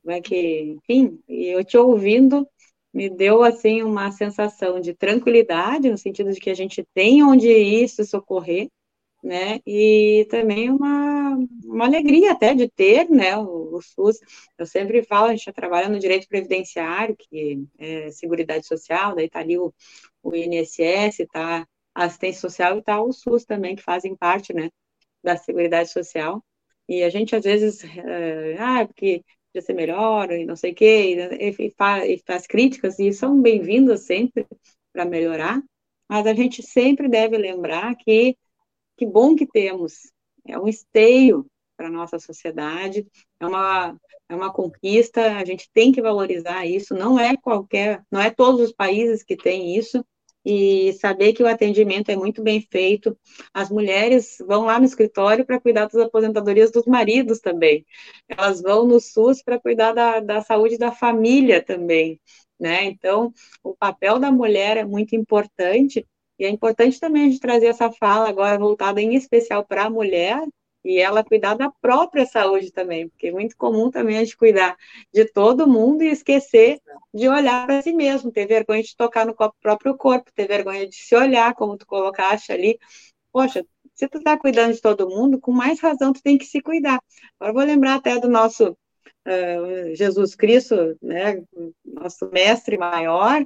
como 0.00 0.12
é 0.12 0.20
que, 0.20 0.76
enfim, 0.76 1.20
e 1.28 1.46
eu 1.46 1.64
te 1.64 1.76
ouvindo 1.76 2.48
me 2.94 3.10
deu 3.10 3.42
assim 3.42 3.82
uma 3.82 4.12
sensação 4.12 4.80
de 4.80 4.94
tranquilidade 4.94 5.90
no 5.90 5.98
sentido 5.98 6.32
de 6.32 6.40
que 6.40 6.50
a 6.50 6.54
gente 6.54 6.86
tem 6.94 7.24
onde 7.24 7.48
ir 7.48 7.88
se 7.88 8.04
socorrer, 8.04 8.70
né? 9.22 9.60
E 9.66 10.26
também 10.30 10.70
uma, 10.70 11.36
uma 11.64 11.86
alegria 11.86 12.32
até 12.32 12.54
de 12.54 12.68
ter, 12.68 13.08
né, 13.10 13.36
o, 13.36 13.76
o 13.76 13.82
SUS. 13.82 14.18
Eu 14.58 14.66
sempre 14.66 15.02
falo, 15.02 15.26
a 15.26 15.30
gente 15.30 15.46
já 15.46 15.52
trabalha 15.52 15.88
no 15.88 15.98
direito 15.98 16.28
previdenciário, 16.28 17.16
que 17.16 17.66
é 17.78 18.10
Seguridade 18.10 18.66
Social, 18.66 19.14
daí 19.16 19.26
está 19.26 19.40
ali 19.40 19.58
o, 19.58 19.74
o 20.22 20.34
INSS, 20.36 21.20
está 21.20 21.66
a 21.94 22.04
assistência 22.04 22.40
social 22.42 22.76
e 22.76 22.80
está 22.80 23.00
o 23.02 23.12
SUS 23.12 23.44
também, 23.44 23.74
que 23.76 23.82
fazem 23.82 24.14
parte, 24.16 24.52
né, 24.52 24.70
da 25.22 25.36
Seguridade 25.36 25.90
Social. 25.90 26.44
E 26.88 27.02
a 27.02 27.08
gente, 27.10 27.34
às 27.34 27.44
vezes, 27.44 27.82
é, 27.84 28.56
ah, 28.58 28.86
porque 28.86 29.24
podia 29.54 29.62
ser 29.62 29.74
melhor, 29.74 30.32
e 30.32 30.44
não 30.44 30.56
sei 30.56 30.72
o 30.72 30.74
quê, 30.74 31.14
e, 31.38 31.64
e, 31.64 32.14
e 32.14 32.48
críticas, 32.48 32.98
e 32.98 33.12
são 33.12 33.40
bem-vindas 33.40 34.00
sempre 34.00 34.46
para 34.92 35.04
melhorar, 35.04 35.62
mas 36.08 36.26
a 36.26 36.34
gente 36.34 36.60
sempre 36.60 37.08
deve 37.08 37.38
lembrar 37.38 37.94
que 37.96 38.36
que 38.96 39.04
bom 39.06 39.34
que 39.34 39.46
temos. 39.46 40.12
É 40.46 40.56
um 40.58 40.68
esteio 40.68 41.46
para 41.76 41.88
a 41.88 41.90
nossa 41.90 42.18
sociedade, 42.18 43.06
é 43.40 43.46
uma, 43.46 43.96
é 44.28 44.34
uma 44.34 44.52
conquista, 44.52 45.36
a 45.36 45.44
gente 45.44 45.68
tem 45.72 45.90
que 45.90 46.02
valorizar 46.02 46.64
isso, 46.64 46.94
não 46.94 47.18
é 47.18 47.36
qualquer, 47.36 48.02
não 48.10 48.20
é 48.20 48.30
todos 48.30 48.60
os 48.60 48.72
países 48.72 49.24
que 49.24 49.36
têm 49.36 49.76
isso, 49.76 50.04
e 50.44 50.92
saber 50.94 51.32
que 51.32 51.42
o 51.42 51.46
atendimento 51.46 52.10
é 52.10 52.16
muito 52.16 52.42
bem 52.42 52.60
feito. 52.60 53.16
As 53.52 53.70
mulheres 53.70 54.36
vão 54.46 54.64
lá 54.64 54.78
no 54.78 54.84
escritório 54.84 55.44
para 55.44 55.60
cuidar 55.60 55.86
das 55.86 55.96
aposentadorias 55.96 56.70
dos 56.70 56.84
maridos 56.86 57.40
também. 57.40 57.84
Elas 58.28 58.60
vão 58.60 58.86
no 58.86 59.00
SUS 59.00 59.42
para 59.42 59.58
cuidar 59.58 59.92
da, 59.92 60.20
da 60.20 60.42
saúde 60.42 60.76
da 60.76 60.92
família 60.92 61.62
também. 61.62 62.20
Né? 62.60 62.84
Então, 62.84 63.32
o 63.62 63.74
papel 63.74 64.18
da 64.18 64.30
mulher 64.30 64.76
é 64.76 64.84
muito 64.84 65.16
importante 65.16 66.06
e 66.38 66.44
é 66.44 66.48
importante 66.48 67.00
também 67.00 67.22
a 67.22 67.26
gente 67.26 67.40
trazer 67.40 67.66
essa 67.66 67.90
fala 67.90 68.28
agora 68.28 68.58
voltada 68.58 69.00
em 69.00 69.14
especial 69.14 69.64
para 69.64 69.84
a 69.84 69.90
mulher 69.90 70.42
e 70.84 71.00
ela 71.00 71.24
cuidar 71.24 71.54
da 71.54 71.70
própria 71.70 72.26
saúde 72.26 72.70
também, 72.70 73.08
porque 73.08 73.28
é 73.28 73.32
muito 73.32 73.56
comum 73.56 73.90
também 73.90 74.18
a 74.18 74.20
gente 74.20 74.36
cuidar 74.36 74.76
de 75.12 75.24
todo 75.24 75.66
mundo 75.66 76.02
e 76.02 76.08
esquecer 76.08 76.80
de 77.12 77.28
olhar 77.28 77.66
para 77.66 77.80
si 77.80 77.92
mesmo, 77.92 78.30
ter 78.30 78.46
vergonha 78.46 78.82
de 78.82 78.94
tocar 78.94 79.24
no 79.24 79.34
próprio 79.34 79.96
corpo, 79.96 80.30
ter 80.32 80.46
vergonha 80.46 80.86
de 80.86 80.96
se 80.96 81.16
olhar, 81.16 81.54
como 81.54 81.78
tu 81.78 81.86
colocaste 81.86 82.52
ali. 82.52 82.78
Poxa, 83.32 83.64
se 83.94 84.08
tu 84.08 84.18
está 84.18 84.38
cuidando 84.38 84.74
de 84.74 84.80
todo 84.80 85.08
mundo, 85.08 85.40
com 85.40 85.52
mais 85.52 85.80
razão 85.80 86.12
tu 86.12 86.22
tem 86.22 86.36
que 86.36 86.44
se 86.44 86.60
cuidar. 86.60 87.00
Agora 87.40 87.52
vou 87.52 87.64
lembrar 87.64 87.94
até 87.94 88.18
do 88.20 88.28
nosso 88.28 88.72
uh, 88.72 89.94
Jesus 89.94 90.34
Cristo, 90.34 90.96
né, 91.00 91.42
nosso 91.84 92.28
mestre 92.30 92.76
maior, 92.76 93.44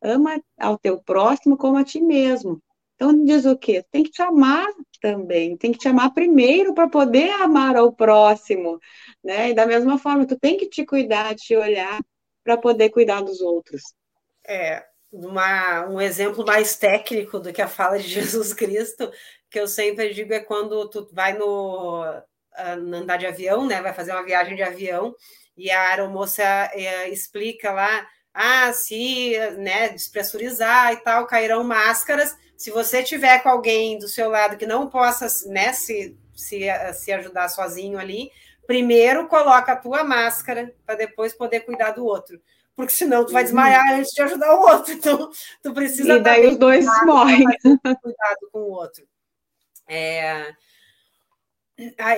ama 0.00 0.40
ao 0.58 0.78
teu 0.78 1.02
próximo 1.02 1.56
como 1.56 1.76
a 1.76 1.84
ti 1.84 2.00
mesmo. 2.00 2.62
Então 2.98 3.24
diz 3.24 3.44
o 3.46 3.56
quê? 3.56 3.84
Tem 3.92 4.02
que 4.02 4.10
te 4.10 4.20
amar 4.20 4.66
também, 5.00 5.56
tem 5.56 5.70
que 5.70 5.78
te 5.78 5.86
amar 5.86 6.12
primeiro 6.12 6.74
para 6.74 6.88
poder 6.88 7.30
amar 7.30 7.76
ao 7.76 7.92
próximo, 7.92 8.80
né? 9.22 9.50
E 9.50 9.54
da 9.54 9.64
mesma 9.64 9.98
forma, 9.98 10.26
tu 10.26 10.36
tem 10.36 10.56
que 10.56 10.68
te 10.68 10.84
cuidar, 10.84 11.32
te 11.36 11.54
olhar 11.54 12.00
para 12.42 12.56
poder 12.56 12.90
cuidar 12.90 13.20
dos 13.20 13.40
outros. 13.40 13.82
É, 14.44 14.84
uma, 15.12 15.86
um 15.86 16.00
exemplo 16.00 16.44
mais 16.44 16.76
técnico 16.76 17.38
do 17.38 17.52
que 17.52 17.62
a 17.62 17.68
fala 17.68 18.00
de 18.00 18.08
Jesus 18.10 18.52
Cristo, 18.52 19.12
que 19.48 19.60
eu 19.60 19.68
sempre 19.68 20.12
digo 20.12 20.34
é 20.34 20.40
quando 20.40 20.88
tu 20.90 21.08
vai 21.12 21.38
no 21.38 22.02
andar 22.56 23.16
de 23.16 23.26
avião, 23.26 23.64
né? 23.64 23.80
Vai 23.80 23.94
fazer 23.94 24.10
uma 24.10 24.24
viagem 24.24 24.56
de 24.56 24.62
avião 24.64 25.14
e 25.56 25.70
a 25.70 25.90
aeromoça 25.90 26.42
é, 26.42 27.08
explica 27.10 27.70
lá 27.70 28.08
ah, 28.34 28.72
se 28.72 29.38
né, 29.58 29.88
despressurizar 29.88 30.92
e 30.92 30.96
tal, 30.96 31.26
cairão 31.28 31.62
máscaras. 31.62 32.36
Se 32.58 32.72
você 32.72 33.04
tiver 33.04 33.38
com 33.38 33.48
alguém 33.48 34.00
do 34.00 34.08
seu 34.08 34.28
lado 34.28 34.56
que 34.56 34.66
não 34.66 34.90
possa 34.90 35.28
né, 35.48 35.72
se, 35.72 36.18
se, 36.34 36.66
se 36.92 37.12
ajudar 37.12 37.48
sozinho 37.48 37.96
ali, 37.96 38.32
primeiro 38.66 39.28
coloca 39.28 39.70
a 39.70 39.76
tua 39.76 40.02
máscara 40.02 40.74
para 40.84 40.96
depois 40.96 41.32
poder 41.32 41.60
cuidar 41.60 41.92
do 41.92 42.04
outro. 42.04 42.42
Porque 42.74 42.92
senão 42.92 43.24
tu 43.24 43.32
vai 43.32 43.42
uhum. 43.42 43.46
desmaiar 43.46 43.94
antes 43.94 44.10
de 44.10 44.22
ajudar 44.22 44.54
o 44.56 44.60
outro. 44.60 44.92
Então, 44.98 45.30
tu 45.62 45.72
precisa. 45.72 46.14
E 46.14 46.20
daí 46.20 46.48
os 46.48 46.56
dois 46.56 46.84
morrem. 47.06 47.44
Cuidado 47.62 48.50
com 48.50 48.58
o 48.58 48.70
outro. 48.72 49.06
É... 49.88 50.52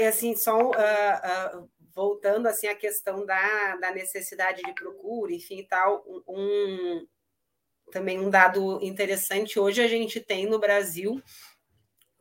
assim, 0.09 0.35
só 0.35 0.59
uh, 0.59 0.71
uh, 0.71 1.71
voltando 1.95 2.47
assim 2.47 2.67
à 2.67 2.75
questão 2.75 3.27
da, 3.27 3.77
da 3.77 3.91
necessidade 3.91 4.63
de 4.63 4.73
procura, 4.73 5.33
enfim 5.35 5.67
tal, 5.69 6.03
um, 6.27 7.07
também 7.91 8.19
um 8.19 8.31
dado 8.31 8.79
interessante, 8.83 9.59
hoje 9.59 9.83
a 9.83 9.89
gente 9.89 10.21
tem 10.21 10.47
no 10.47 10.59
Brasil 10.59 11.23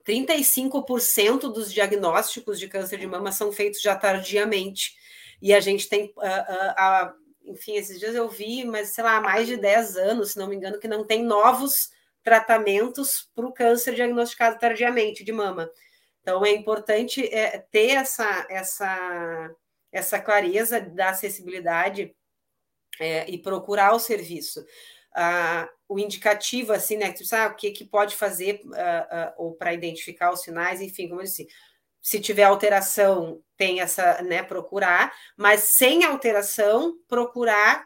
35% 0.06 1.42
dos 1.52 1.72
diagnósticos 1.72 2.60
de 2.60 2.68
câncer 2.68 2.98
de 2.98 3.08
mama 3.08 3.32
são 3.32 3.52
feitos 3.52 3.82
já 3.82 3.96
tardiamente, 3.96 4.96
e 5.42 5.54
a 5.54 5.60
gente 5.60 5.88
tem 5.88 6.14
uh, 6.18 6.20
uh, 6.20 7.14
enfim, 7.50 7.76
esses 7.76 8.00
dias 8.00 8.16
eu 8.16 8.30
vi, 8.30 8.64
mas 8.64 8.90
sei 8.90 9.04
lá, 9.04 9.18
há 9.18 9.22
mais 9.22 9.48
de 9.48 9.58
10 9.58 9.98
anos, 9.98 10.32
se 10.32 10.38
não 10.38 10.48
me 10.48 10.56
engano, 10.56 10.80
que 10.80 10.88
não 10.88 11.04
tem 11.04 11.24
novos 11.24 11.90
tratamentos 12.24 13.30
para 13.34 13.48
o 13.48 13.54
câncer 13.54 13.96
diagnosticado 13.96 14.60
tardiamente 14.60 15.24
de 15.24 15.32
mama. 15.32 15.70
Então 16.22 16.46
é 16.46 16.52
importante 16.52 17.26
é, 17.34 17.58
ter 17.72 17.92
essa, 17.92 18.46
essa, 18.50 19.56
essa 19.92 20.20
clareza 20.20 20.80
da 20.80 21.10
acessibilidade 21.10 22.16
é, 23.00 23.30
e 23.30 23.38
procurar 23.38 23.94
o 23.94 24.00
serviço. 24.00 24.64
Ah, 25.22 25.70
o 25.90 26.00
indicativo, 26.00 26.72
assim, 26.72 26.96
né? 26.96 27.12
Que, 27.12 27.26
sabe, 27.26 27.54
o 27.54 27.58
que, 27.58 27.72
que 27.72 27.84
pode 27.84 28.16
fazer 28.16 28.62
uh, 28.64 28.70
uh, 28.70 29.34
ou 29.38 29.54
para 29.54 29.74
identificar 29.74 30.32
os 30.32 30.42
sinais, 30.42 30.80
enfim, 30.80 31.10
como 31.10 31.20
eu 31.20 31.26
disse, 31.26 31.46
se 32.02 32.22
tiver 32.22 32.44
alteração, 32.44 33.44
tem 33.58 33.82
essa, 33.82 34.22
né, 34.22 34.42
procurar, 34.42 35.14
mas 35.36 35.76
sem 35.76 36.06
alteração, 36.06 36.96
procurar 37.06 37.86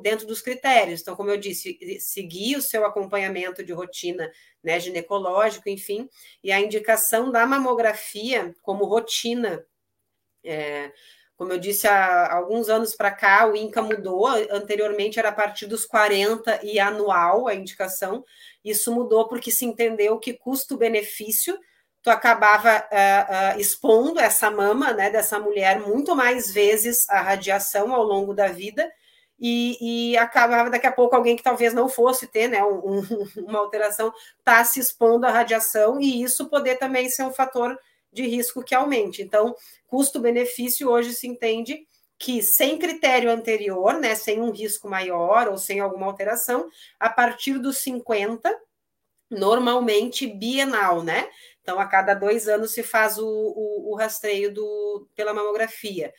dentro 0.00 0.26
dos 0.26 0.40
critérios. 0.40 1.02
Então, 1.02 1.14
como 1.14 1.30
eu 1.30 1.36
disse, 1.36 1.78
seguir 2.00 2.56
o 2.56 2.62
seu 2.62 2.86
acompanhamento 2.86 3.62
de 3.62 3.72
rotina, 3.72 4.32
né, 4.64 4.80
ginecológico, 4.80 5.68
enfim, 5.68 6.08
e 6.42 6.50
a 6.50 6.58
indicação 6.58 7.30
da 7.30 7.46
mamografia 7.46 8.54
como 8.62 8.86
rotina. 8.86 9.64
É, 10.42 10.90
como 11.38 11.52
eu 11.52 11.58
disse, 11.58 11.86
há 11.86 12.34
alguns 12.34 12.68
anos 12.68 12.96
para 12.96 13.12
cá, 13.12 13.46
o 13.46 13.54
INCA 13.54 13.80
mudou. 13.80 14.26
Anteriormente 14.50 15.20
era 15.20 15.28
a 15.28 15.32
partir 15.32 15.66
dos 15.66 15.86
40 15.86 16.64
e 16.64 16.80
anual 16.80 17.46
a 17.46 17.54
indicação. 17.54 18.24
Isso 18.64 18.92
mudou 18.92 19.28
porque 19.28 19.52
se 19.52 19.64
entendeu 19.64 20.18
que 20.18 20.32
custo-benefício 20.32 21.56
tu 22.02 22.10
acabava 22.10 22.78
uh, 22.78 23.56
uh, 23.56 23.60
expondo 23.60 24.18
essa 24.18 24.50
mama 24.50 24.92
né, 24.92 25.10
dessa 25.10 25.38
mulher 25.38 25.78
muito 25.78 26.16
mais 26.16 26.52
vezes 26.52 27.08
a 27.08 27.20
radiação 27.20 27.94
ao 27.94 28.02
longo 28.02 28.34
da 28.34 28.48
vida 28.48 28.90
e, 29.38 30.12
e, 30.12 30.16
acabava 30.16 30.70
daqui 30.70 30.86
a 30.88 30.92
pouco 30.92 31.14
alguém 31.14 31.36
que 31.36 31.42
talvez 31.42 31.72
não 31.72 31.88
fosse 31.88 32.26
ter 32.26 32.48
né, 32.48 32.64
um, 32.64 33.00
uma 33.46 33.60
alteração 33.60 34.12
tá 34.42 34.64
se 34.64 34.80
expondo 34.80 35.26
à 35.26 35.30
radiação 35.30 36.00
e 36.00 36.22
isso 36.22 36.48
poder 36.48 36.76
também 36.76 37.08
ser 37.08 37.22
um 37.22 37.32
fator 37.32 37.78
de 38.12 38.26
risco 38.26 38.62
que 38.62 38.74
aumente. 38.74 39.22
Então, 39.22 39.54
custo-benefício 39.86 40.88
hoje 40.88 41.12
se 41.12 41.26
entende 41.26 41.86
que 42.18 42.42
sem 42.42 42.78
critério 42.78 43.30
anterior, 43.30 43.94
né, 43.94 44.14
sem 44.14 44.40
um 44.40 44.50
risco 44.50 44.88
maior 44.88 45.48
ou 45.48 45.56
sem 45.56 45.78
alguma 45.78 46.06
alteração, 46.06 46.68
a 46.98 47.08
partir 47.08 47.58
dos 47.58 47.78
50, 47.78 48.52
normalmente 49.30 50.26
bienal, 50.26 51.02
né? 51.02 51.28
Então, 51.62 51.78
a 51.78 51.86
cada 51.86 52.14
dois 52.14 52.48
anos 52.48 52.72
se 52.72 52.82
faz 52.82 53.18
o, 53.18 53.26
o, 53.26 53.92
o 53.92 53.94
rastreio 53.94 54.52
do, 54.52 55.06
pela 55.14 55.34
mamografia. 55.34 56.12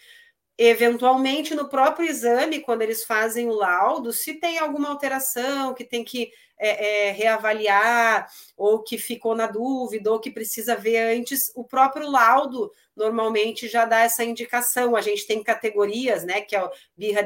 Eventualmente, 0.61 1.55
no 1.55 1.69
próprio 1.69 2.05
exame, 2.05 2.59
quando 2.59 2.81
eles 2.81 3.05
fazem 3.05 3.47
o 3.47 3.53
laudo, 3.53 4.11
se 4.11 4.33
tem 4.33 4.59
alguma 4.59 4.89
alteração 4.89 5.73
que 5.73 5.85
tem 5.85 6.03
que 6.03 6.33
é, 6.57 7.07
é, 7.07 7.11
reavaliar, 7.11 8.27
ou 8.57 8.83
que 8.83 8.97
ficou 8.97 9.33
na 9.33 9.47
dúvida, 9.47 10.11
ou 10.11 10.19
que 10.19 10.29
precisa 10.29 10.75
ver 10.75 11.17
antes, 11.17 11.49
o 11.55 11.63
próprio 11.63 12.11
laudo 12.11 12.69
normalmente 12.93 13.69
já 13.69 13.85
dá 13.85 14.01
essa 14.01 14.25
indicação. 14.25 14.97
A 14.97 15.01
gente 15.01 15.25
tem 15.25 15.41
categorias, 15.41 16.25
né? 16.25 16.41
Que 16.41 16.57
é 16.57 16.61
o 16.61 16.69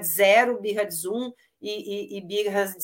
zero, 0.04 0.62
birra 0.62 0.86
de 0.86 0.94
zoom 0.94 1.34
e, 1.60 2.16
e, 2.16 2.18
e 2.20 2.22
birras 2.22 2.76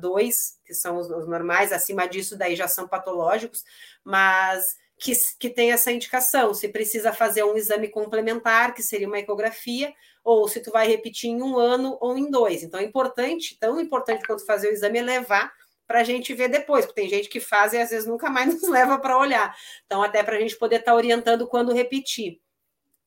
2, 0.00 0.22
uh, 0.22 0.28
uh, 0.28 0.28
uh, 0.28 0.30
que 0.64 0.72
são 0.72 0.98
os, 0.98 1.10
os 1.10 1.26
normais, 1.26 1.72
acima 1.72 2.06
disso 2.06 2.38
daí 2.38 2.54
já 2.54 2.68
são 2.68 2.86
patológicos, 2.86 3.64
mas 4.04 4.76
que, 5.02 5.12
que 5.36 5.50
tem 5.50 5.72
essa 5.72 5.90
indicação, 5.90 6.54
se 6.54 6.68
precisa 6.68 7.12
fazer 7.12 7.42
um 7.42 7.56
exame 7.56 7.88
complementar, 7.88 8.72
que 8.72 8.84
seria 8.84 9.08
uma 9.08 9.18
ecografia, 9.18 9.92
ou 10.22 10.46
se 10.46 10.60
tu 10.60 10.70
vai 10.70 10.86
repetir 10.86 11.28
em 11.28 11.42
um 11.42 11.58
ano 11.58 11.98
ou 12.00 12.16
em 12.16 12.30
dois. 12.30 12.62
Então 12.62 12.78
é 12.78 12.84
importante, 12.84 13.58
tão 13.58 13.80
importante 13.80 14.24
quanto 14.24 14.46
fazer 14.46 14.68
o 14.68 14.72
exame 14.72 15.00
é 15.00 15.02
levar 15.02 15.52
para 15.88 16.00
a 16.00 16.04
gente 16.04 16.32
ver 16.32 16.48
depois, 16.48 16.86
porque 16.86 17.00
tem 17.00 17.10
gente 17.10 17.28
que 17.28 17.40
faz 17.40 17.72
e 17.72 17.78
às 17.78 17.90
vezes 17.90 18.06
nunca 18.06 18.30
mais 18.30 18.54
nos 18.54 18.68
leva 18.68 18.96
para 18.96 19.18
olhar. 19.18 19.52
Então, 19.84 20.04
até 20.04 20.22
para 20.22 20.36
a 20.36 20.40
gente 20.40 20.56
poder 20.56 20.76
estar 20.76 20.92
tá 20.92 20.96
orientando 20.96 21.48
quando 21.48 21.72
repetir. 21.72 22.40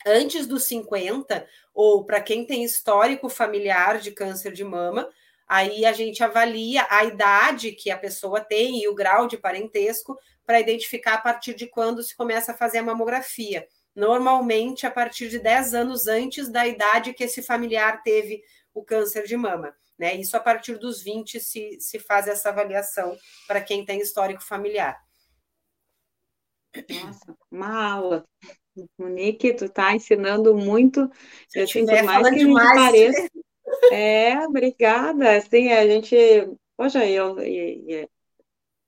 Antes 0.05 0.45
dos 0.45 0.65
50, 0.65 1.47
ou 1.73 2.03
para 2.03 2.19
quem 2.19 2.45
tem 2.45 2.65
histórico 2.65 3.29
familiar 3.29 3.99
de 3.99 4.12
câncer 4.12 4.51
de 4.51 4.65
mama, 4.65 5.10
aí 5.47 5.86
a 5.86 5.93
gente 5.93 6.23
avalia 6.23 6.86
a 6.89 7.05
idade 7.05 7.71
que 7.71 7.91
a 7.91 7.97
pessoa 7.97 8.41
tem 8.41 8.81
e 8.81 8.88
o 8.88 8.95
grau 8.95 9.27
de 9.27 9.38
parentesco 9.38 10.17
para 10.45 10.60
identificar 10.60 11.15
a 11.15 11.21
partir 11.21 11.53
de 11.53 11.67
quando 11.67 12.03
se 12.03 12.15
começa 12.15 12.51
a 12.51 12.58
fazer 12.58 12.79
a 12.79 12.84
mamografia. 12.84 13.67
Normalmente, 13.95 14.86
a 14.86 14.91
partir 14.91 15.29
de 15.29 15.39
10 15.39 15.73
anos 15.73 16.08
antes 16.08 16.49
da 16.49 16.67
idade 16.67 17.13
que 17.13 17.23
esse 17.23 17.41
familiar 17.41 18.03
teve 18.03 18.43
o 18.73 18.84
câncer 18.84 19.23
de 19.23 19.38
mama. 19.38 19.75
Né? 19.97 20.15
Isso 20.15 20.36
a 20.36 20.39
partir 20.39 20.77
dos 20.77 21.01
20 21.01 21.39
se, 21.39 21.77
se 21.79 21.99
faz 21.99 22.27
essa 22.27 22.49
avaliação 22.49 23.17
para 23.47 23.62
quem 23.62 23.86
tem 23.86 23.99
histórico 23.99 24.43
familiar. 24.43 25.01
Nossa, 26.89 27.38
uma 27.49 27.91
aula. 27.91 28.25
Monique, 28.97 29.53
tu 29.53 29.65
está 29.65 29.95
ensinando 29.95 30.53
muito. 30.53 31.10
Se 31.47 31.60
eu 31.60 31.67
sinto 31.67 31.93
mais 32.03 32.29
que 32.29 32.36
demais. 32.36 32.73
pareça. 32.73 33.29
É, 33.92 34.38
obrigada. 34.48 35.38
Assim, 35.38 35.72
a 35.72 35.86
gente, 35.88 36.16
poxa, 36.78 37.06
eu, 37.06 37.40
eu, 37.40 38.10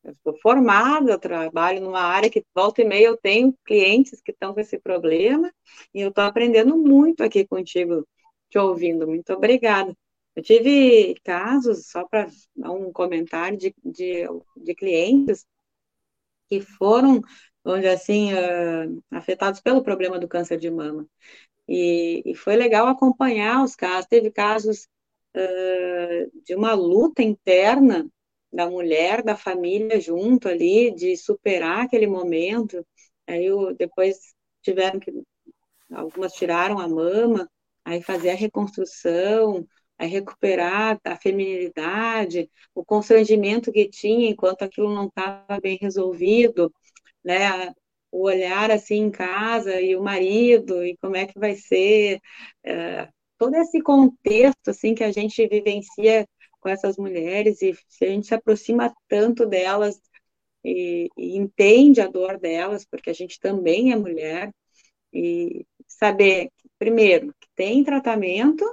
eu 0.04 0.15
sou 0.23 0.38
formada, 0.41 1.12
eu 1.12 1.19
trabalho 1.19 1.82
numa 1.82 2.02
área 2.02 2.30
que 2.30 2.45
volta 2.56 2.82
e 2.82 2.86
meia 2.86 3.08
eu 3.08 3.17
tenho 3.17 3.54
clientes 3.65 4.21
que 4.21 4.32
estão 4.32 4.54
com 4.54 4.60
esse 4.60 4.80
problema 4.80 5.54
e 5.93 6.02
eu 6.02 6.10
estou 6.10 6.23
aprendendo 6.23 6.78
muito 6.78 7.23
aqui 7.23 7.45
contigo, 7.45 8.08
te 8.50 8.58
ouvindo. 8.58 9.08
Muito 9.08 9.34
obrigada. 9.34 9.95
Eu 10.36 10.43
tive 10.43 11.15
casos, 11.23 11.88
só 11.88 12.08
para 12.08 12.28
dar 12.56 12.71
um 12.71 12.91
comentário, 12.91 13.58
de, 13.58 13.73
de, 13.84 14.23
de, 14.56 14.76
clientes 14.76 15.45
que 16.47 16.62
foram, 16.62 17.21
onde 17.65 17.88
assim, 17.88 18.34
uh, 18.34 19.04
afetados 19.12 19.60
pelo 19.62 19.84
problema 19.84 20.19
do 20.19 20.28
câncer 20.28 20.58
de 20.58 20.69
mama. 20.69 21.08
E, 21.67 22.23
e 22.25 22.36
foi 22.36 22.56
legal 22.56 22.88
acompanhar 22.88 23.63
os 23.63 23.75
casos. 23.75 24.08
Teve 24.08 24.32
casos 24.32 24.88
uh, 25.36 26.41
de 26.43 26.56
uma 26.56 26.73
luta 26.73 27.21
interna 27.21 28.10
da 28.51 28.69
mulher, 28.69 29.23
da 29.23 29.36
família 29.36 29.99
junto 29.99 30.47
ali, 30.47 30.91
de 30.91 31.15
superar 31.17 31.86
aquele 31.86 32.08
momento. 32.08 32.86
Aí 33.27 33.45
eu, 33.45 33.75
depois 33.75 34.34
tiveram 34.62 34.99
que, 34.99 35.12
algumas 35.91 36.34
tiraram 36.34 36.80
a 36.80 36.88
mama, 36.88 37.49
aí 37.86 38.01
fazer 38.01 38.32
a 38.32 38.36
reconstrução, 38.36 39.67
aí 39.97 40.08
recuperar 40.10 40.99
a 41.03 41.15
feminilidade, 41.15 42.49
o 42.73 42.84
constrangimento 42.86 43.71
que 43.71 43.89
tinha 43.89 44.30
enquanto 44.30 44.63
aquilo 44.63 44.93
não 44.93 45.08
estava 45.08 45.60
bem 45.62 45.77
resolvido, 45.82 46.71
né? 47.23 47.73
O 48.11 48.23
olhar 48.23 48.71
assim 48.71 48.95
em 48.97 49.11
casa 49.11 49.79
e 49.81 49.95
o 49.95 50.03
marido 50.03 50.83
e 50.85 50.97
como 50.97 51.15
é 51.15 51.25
que 51.25 51.37
vai 51.39 51.55
ser, 51.55 52.19
é, 52.63 53.07
todo 53.37 53.55
esse 53.55 53.81
contexto 53.81 54.69
assim 54.69 54.95
que 54.95 55.03
a 55.03 55.11
gente 55.11 55.47
vivencia 55.47 56.27
com 56.59 56.69
essas 56.69 56.97
mulheres 56.97 57.61
e 57.61 57.73
se 57.87 58.05
a 58.05 58.09
gente 58.09 58.27
se 58.27 58.33
aproxima 58.33 58.93
tanto 59.07 59.45
delas 59.45 59.99
e, 60.63 61.09
e 61.17 61.37
entende 61.37 62.01
a 62.01 62.07
dor 62.07 62.39
delas, 62.39 62.85
porque 62.85 63.09
a 63.09 63.13
gente 63.13 63.39
também 63.39 63.91
é 63.91 63.95
mulher, 63.95 64.51
e 65.13 65.65
saber, 65.87 66.51
primeiro, 66.77 67.33
que 67.39 67.47
tem 67.55 67.83
tratamento, 67.83 68.65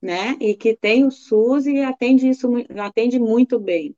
né, 0.00 0.36
e 0.40 0.54
que 0.54 0.76
tem 0.76 1.04
o 1.04 1.10
SUS 1.10 1.66
e 1.66 1.80
atende 1.80 2.28
isso, 2.28 2.48
atende 2.78 3.18
muito 3.18 3.58
bem. 3.58 3.96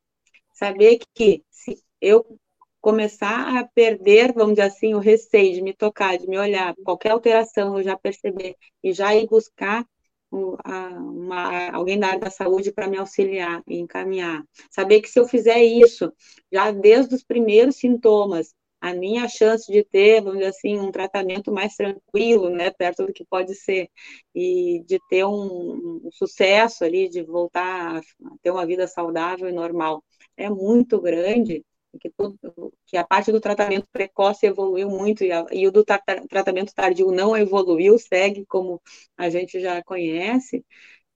Saber 0.52 0.98
que 1.14 1.42
se 1.50 1.82
eu 2.00 2.38
começar 2.80 3.56
a 3.58 3.66
perder, 3.66 4.32
vamos 4.32 4.54
dizer 4.54 4.68
assim, 4.68 4.94
o 4.94 4.98
receio 4.98 5.54
de 5.54 5.62
me 5.62 5.74
tocar, 5.74 6.16
de 6.18 6.26
me 6.28 6.38
olhar, 6.38 6.74
qualquer 6.84 7.10
alteração 7.10 7.76
eu 7.76 7.84
já 7.84 7.96
perceber 7.96 8.56
e 8.82 8.92
já 8.92 9.14
ir 9.14 9.26
buscar 9.28 9.84
uma, 10.30 11.70
alguém 11.70 11.98
da 11.98 12.08
área 12.08 12.20
da 12.20 12.30
saúde 12.30 12.72
para 12.72 12.88
me 12.88 12.98
auxiliar 12.98 13.62
e 13.66 13.78
encaminhar. 13.78 14.42
Saber 14.70 15.00
que 15.00 15.08
se 15.08 15.18
eu 15.18 15.26
fizer 15.26 15.62
isso, 15.62 16.12
já 16.52 16.70
desde 16.70 17.14
os 17.14 17.24
primeiros 17.24 17.76
sintomas, 17.76 18.54
a 18.80 18.94
minha 18.94 19.26
chance 19.28 19.70
de 19.70 19.82
ter, 19.84 20.20
vamos 20.20 20.38
dizer 20.38 20.50
assim, 20.50 20.78
um 20.78 20.92
tratamento 20.92 21.50
mais 21.52 21.74
tranquilo, 21.74 22.48
né, 22.48 22.70
perto 22.70 23.06
do 23.06 23.12
que 23.12 23.24
pode 23.24 23.54
ser, 23.54 23.90
e 24.34 24.82
de 24.86 24.98
ter 25.08 25.24
um, 25.24 26.00
um 26.04 26.10
sucesso 26.12 26.84
ali, 26.84 27.08
de 27.08 27.22
voltar 27.24 27.96
a 27.96 28.00
ter 28.42 28.50
uma 28.50 28.64
vida 28.66 28.86
saudável 28.86 29.48
e 29.48 29.52
normal, 29.52 30.04
é 30.36 30.48
muito 30.48 31.00
grande, 31.00 31.64
que, 32.00 32.10
tudo, 32.10 32.38
que 32.86 32.96
a 32.96 33.04
parte 33.04 33.32
do 33.32 33.40
tratamento 33.40 33.86
precoce 33.92 34.46
evoluiu 34.46 34.88
muito 34.90 35.24
e, 35.24 35.32
a, 35.32 35.46
e 35.52 35.66
o 35.66 35.72
do 35.72 35.84
tra 35.84 36.00
tratamento 36.28 36.74
tardio 36.74 37.10
não 37.10 37.36
evoluiu, 37.36 37.98
segue 37.98 38.44
como 38.46 38.80
a 39.16 39.30
gente 39.30 39.60
já 39.60 39.82
conhece, 39.82 40.64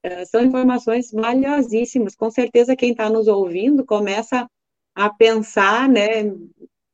uh, 0.05 0.25
são 0.25 0.43
informações 0.43 1.11
valiosíssimas. 1.11 2.15
Com 2.15 2.31
certeza 2.31 2.75
quem 2.75 2.91
está 2.91 3.09
nos 3.09 3.27
ouvindo 3.27 3.85
começa 3.85 4.47
a 4.95 5.09
pensar, 5.09 5.89
né, 5.89 6.23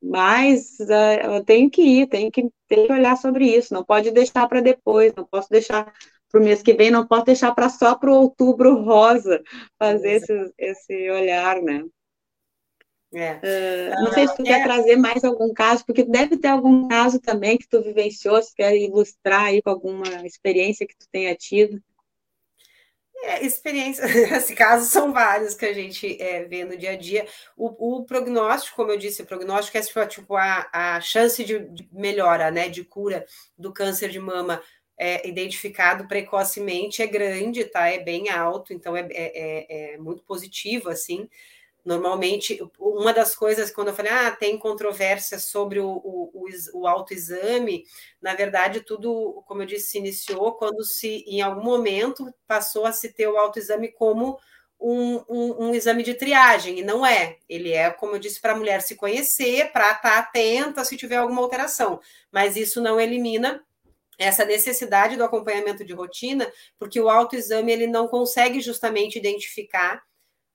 mas 0.01 0.79
uh, 0.79 1.35
eu 1.35 1.45
tenho 1.45 1.69
que 1.69 1.81
ir, 1.81 2.07
tenho 2.07 2.31
que, 2.31 2.49
tenho 2.67 2.87
que 2.87 2.93
olhar 2.93 3.17
sobre 3.17 3.45
isso, 3.45 3.73
não 3.73 3.83
pode 3.83 4.11
deixar 4.11 4.47
para 4.47 4.61
depois, 4.61 5.13
não 5.15 5.25
posso 5.25 5.49
deixar 5.49 5.91
para 6.31 6.41
o 6.41 6.43
mês 6.43 6.61
que 6.61 6.73
vem, 6.73 6.91
não 6.91 7.07
posso 7.07 7.25
deixar 7.25 7.53
para 7.53 7.69
só 7.69 7.95
para 7.95 8.11
o 8.11 8.15
outubro 8.15 8.83
rosa 8.83 9.41
fazer 9.77 10.17
esse, 10.17 10.53
esse 10.57 11.09
olhar, 11.09 11.61
né? 11.61 11.83
É. 13.13 13.33
Uh, 13.33 14.03
não 14.03 14.13
sei 14.13 14.27
se 14.27 14.35
tu 14.35 14.43
é. 14.43 14.45
quer 14.45 14.63
trazer 14.63 14.95
mais 14.95 15.23
algum 15.23 15.51
caso, 15.53 15.83
porque 15.85 16.03
deve 16.03 16.37
ter 16.37 16.49
algum 16.49 16.87
caso 16.87 17.19
também 17.19 17.57
que 17.57 17.67
tu 17.67 17.81
vivenciou, 17.81 18.41
se 18.41 18.53
quer 18.53 18.75
ilustrar 18.75 19.45
aí 19.45 19.61
com 19.61 19.71
alguma 19.71 20.25
experiência 20.25 20.85
que 20.85 20.95
tu 20.95 21.07
tenha 21.11 21.35
tido. 21.35 21.81
É, 23.21 23.45
experiência, 23.45 24.03
esse 24.37 24.55
caso 24.55 24.85
são 24.85 25.11
vários 25.11 25.53
que 25.53 25.65
a 25.65 25.73
gente 25.73 26.21
é, 26.21 26.45
vê 26.45 26.63
no 26.63 26.77
dia 26.77 26.91
a 26.91 26.95
dia. 26.95 27.27
O, 27.57 27.97
o, 27.97 28.05
prognóstico, 28.05 28.77
como 28.77 28.91
eu 28.91 28.97
disse, 28.97 29.23
o 29.23 29.25
prognóstico 29.25 29.77
é 29.77 30.05
tipo 30.05 30.35
a, 30.35 30.69
a 30.71 31.01
chance 31.01 31.43
de, 31.43 31.59
de 31.59 31.89
melhora, 31.91 32.49
né, 32.51 32.69
de 32.69 32.83
cura 32.83 33.25
do 33.57 33.73
câncer 33.73 34.09
de 34.09 34.19
mama 34.19 34.61
é, 34.97 35.27
identificado 35.27 36.07
precocemente 36.07 37.01
é 37.01 37.07
grande, 37.07 37.63
tá? 37.63 37.87
É 37.87 37.99
bem 37.99 38.29
alto, 38.29 38.73
então 38.73 38.95
é, 38.95 39.07
é, 39.11 39.13
é, 39.13 39.93
é 39.93 39.97
muito 39.97 40.23
positivo, 40.23 40.89
assim. 40.89 41.27
Normalmente, 41.89 42.59
uma 42.77 43.11
das 43.11 43.35
coisas, 43.35 43.71
quando 43.71 43.87
eu 43.87 43.95
falei, 43.95 44.11
ah, 44.11 44.29
tem 44.29 44.59
controvérsia 44.59 45.39
sobre 45.39 45.79
o, 45.79 45.89
o, 45.89 46.45
o, 46.75 46.85
autoexame, 46.85 47.83
na 48.21 48.35
verdade, 48.35 48.81
tudo, 48.81 49.43
como 49.47 49.63
eu 49.63 49.65
disse, 49.65 49.89
se 49.89 49.97
iniciou 49.97 50.51
quando 50.51 50.83
se, 50.83 51.23
em 51.25 51.41
algum 51.41 51.63
momento, 51.63 52.31
passou 52.45 52.85
a 52.85 52.91
se 52.91 53.11
ter 53.11 53.27
o 53.27 53.37
autoexame 53.37 53.91
como 53.91 54.37
um, 54.79 55.15
um, 55.27 55.65
um 55.65 55.73
exame 55.73 56.03
de 56.03 56.13
triagem, 56.13 56.77
e 56.77 56.83
não 56.83 57.03
é. 57.03 57.37
Ele 57.49 57.73
é, 57.73 57.89
como 57.89 58.13
eu 58.13 58.19
disse, 58.19 58.39
para 58.39 58.53
a 58.53 58.55
mulher 58.55 58.83
se 58.83 58.95
conhecer, 58.95 59.71
para 59.71 59.87
estar 59.93 59.99
tá 59.99 60.19
atenta 60.19 60.85
se 60.85 60.95
tiver 60.95 61.15
alguma 61.15 61.41
alteração, 61.41 61.99
mas 62.31 62.55
isso 62.55 62.79
não 62.79 63.01
elimina 63.01 63.65
essa 64.19 64.45
necessidade 64.45 65.17
do 65.17 65.23
acompanhamento 65.23 65.83
de 65.83 65.93
rotina, 65.93 66.51
porque 66.77 67.01
o 67.01 67.09
autoexame 67.09 67.71
ele 67.71 67.87
não 67.87 68.07
consegue 68.07 68.61
justamente 68.61 69.17
identificar 69.17 70.07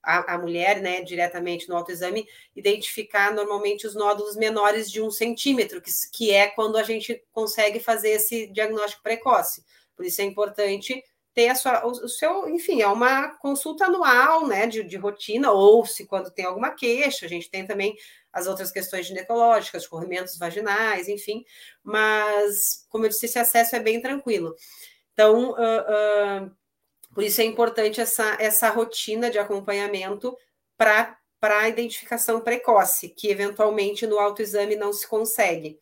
a, 0.04 0.34
a, 0.34 0.38
mulher, 0.38 0.80
né, 0.80 1.02
diretamente 1.02 1.68
no 1.68 1.76
autoexame, 1.76 2.26
identificar 2.54 3.32
normalmente 3.32 3.86
os 3.86 3.94
nódulos 3.94 4.36
menores 4.36 4.90
de 4.90 5.00
um 5.02 5.10
centímetro, 5.10 5.80
que, 5.80 5.90
que 6.12 6.30
é 6.30 6.48
quando 6.48 6.76
a 6.76 6.82
gente 6.82 7.22
consegue 7.32 7.80
fazer 7.80 8.10
esse 8.10 8.46
diagnóstico 8.48 9.02
precoce. 9.02 9.64
Por 9.96 10.04
isso 10.04 10.20
é 10.20 10.24
importante 10.24 11.02
ter 11.32 11.48
a 11.48 11.54
sua, 11.54 11.84
o, 11.84 11.90
o 11.90 12.08
seu, 12.08 12.48
enfim, 12.48 12.80
é 12.80 12.86
uma 12.86 13.30
consulta 13.38 13.86
anual, 13.86 14.46
né, 14.46 14.66
de, 14.66 14.84
de 14.84 14.96
rotina, 14.96 15.50
ou 15.50 15.84
se 15.84 16.06
quando 16.06 16.30
tem 16.30 16.44
alguma 16.44 16.70
queixa, 16.70 17.26
a 17.26 17.28
gente 17.28 17.50
tem 17.50 17.66
também 17.66 17.96
as 18.32 18.46
outras 18.46 18.70
questões 18.70 19.06
ginecológicas, 19.06 19.86
corrimentos 19.86 20.38
vaginais, 20.38 21.08
enfim, 21.08 21.44
mas, 21.82 22.86
como 22.88 23.04
eu 23.04 23.08
disse, 23.08 23.26
esse 23.26 23.38
acesso 23.38 23.76
é 23.76 23.80
bem 23.80 24.00
tranquilo. 24.00 24.54
Então, 25.12 25.52
uh, 25.52 26.44
uh, 26.44 26.56
por 27.14 27.22
isso 27.22 27.40
é 27.40 27.44
importante 27.44 28.00
essa, 28.00 28.36
essa 28.40 28.68
rotina 28.70 29.30
de 29.30 29.38
acompanhamento 29.38 30.36
para 30.76 31.16
a 31.40 31.68
identificação 31.68 32.40
precoce, 32.40 33.08
que 33.08 33.28
eventualmente 33.28 34.06
no 34.06 34.18
autoexame 34.18 34.76
não 34.76 34.92
se 34.92 35.06
consegue. 35.06 35.78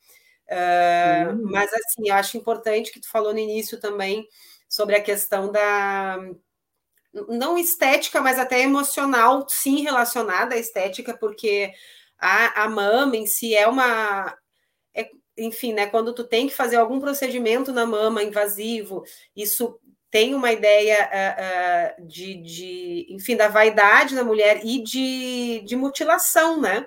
Uh, 0.48 1.30
uhum. 1.30 1.50
Mas, 1.50 1.72
assim, 1.72 2.08
eu 2.08 2.14
acho 2.14 2.36
importante 2.36 2.92
que 2.92 3.00
tu 3.00 3.08
falou 3.08 3.32
no 3.32 3.38
início 3.38 3.80
também 3.80 4.28
sobre 4.68 4.96
a 4.96 5.02
questão 5.02 5.50
da. 5.50 6.18
Não 7.28 7.58
estética, 7.58 8.20
mas 8.20 8.38
até 8.38 8.60
emocional, 8.60 9.46
sim, 9.48 9.82
relacionada 9.82 10.54
à 10.54 10.58
estética, 10.58 11.16
porque 11.16 11.72
a, 12.18 12.64
a 12.64 12.68
mama 12.68 13.16
em 13.16 13.26
si 13.26 13.54
é 13.54 13.66
uma. 13.66 14.36
É, 14.94 15.10
enfim, 15.38 15.72
né, 15.72 15.86
quando 15.86 16.14
tu 16.14 16.24
tem 16.24 16.46
que 16.46 16.54
fazer 16.54 16.76
algum 16.76 17.00
procedimento 17.00 17.72
na 17.72 17.86
mama 17.86 18.22
invasivo, 18.22 19.04
isso 19.34 19.78
tem 20.12 20.34
uma 20.34 20.52
ideia 20.52 21.08
uh, 21.08 22.02
uh, 22.02 22.06
de, 22.06 22.34
de, 22.42 23.06
enfim, 23.08 23.34
da 23.34 23.48
vaidade 23.48 24.14
da 24.14 24.22
mulher 24.22 24.60
e 24.62 24.82
de, 24.82 25.62
de 25.64 25.74
mutilação, 25.74 26.60
né? 26.60 26.86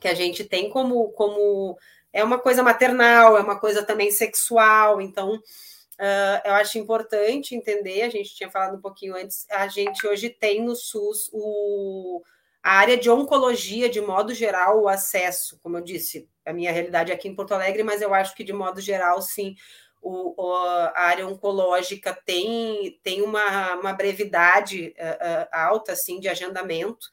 Que 0.00 0.08
a 0.08 0.14
gente 0.14 0.42
tem 0.42 0.70
como, 0.70 1.12
como 1.12 1.76
é 2.10 2.24
uma 2.24 2.38
coisa 2.38 2.62
maternal, 2.62 3.36
é 3.36 3.42
uma 3.42 3.60
coisa 3.60 3.84
também 3.84 4.10
sexual, 4.10 5.02
então 5.02 5.34
uh, 5.34 6.40
eu 6.42 6.54
acho 6.54 6.78
importante 6.78 7.54
entender, 7.54 8.00
a 8.00 8.08
gente 8.08 8.34
tinha 8.34 8.50
falado 8.50 8.78
um 8.78 8.80
pouquinho 8.80 9.14
antes, 9.14 9.46
a 9.50 9.68
gente 9.68 10.06
hoje 10.06 10.30
tem 10.30 10.64
no 10.64 10.74
SUS 10.74 11.28
o, 11.34 12.22
a 12.62 12.72
área 12.72 12.96
de 12.96 13.10
oncologia, 13.10 13.90
de 13.90 14.00
modo 14.00 14.32
geral, 14.32 14.80
o 14.80 14.88
acesso, 14.88 15.60
como 15.62 15.76
eu 15.76 15.82
disse, 15.82 16.26
a 16.46 16.54
minha 16.54 16.72
realidade 16.72 17.12
é 17.12 17.14
aqui 17.14 17.28
em 17.28 17.34
Porto 17.34 17.52
Alegre, 17.52 17.82
mas 17.82 18.00
eu 18.00 18.14
acho 18.14 18.34
que 18.34 18.42
de 18.42 18.52
modo 18.54 18.80
geral, 18.80 19.20
sim, 19.20 19.54
o, 20.00 20.52
a 20.94 21.00
área 21.00 21.26
oncológica 21.26 22.18
tem, 22.24 22.98
tem 23.02 23.22
uma, 23.22 23.74
uma 23.74 23.92
brevidade 23.92 24.94
uh, 24.98 25.02
uh, 25.02 25.48
alta 25.52 25.92
assim, 25.92 26.18
de 26.18 26.28
agendamento. 26.28 27.06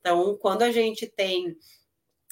Então, 0.00 0.36
quando 0.36 0.62
a 0.62 0.70
gente 0.70 1.06
tem 1.06 1.56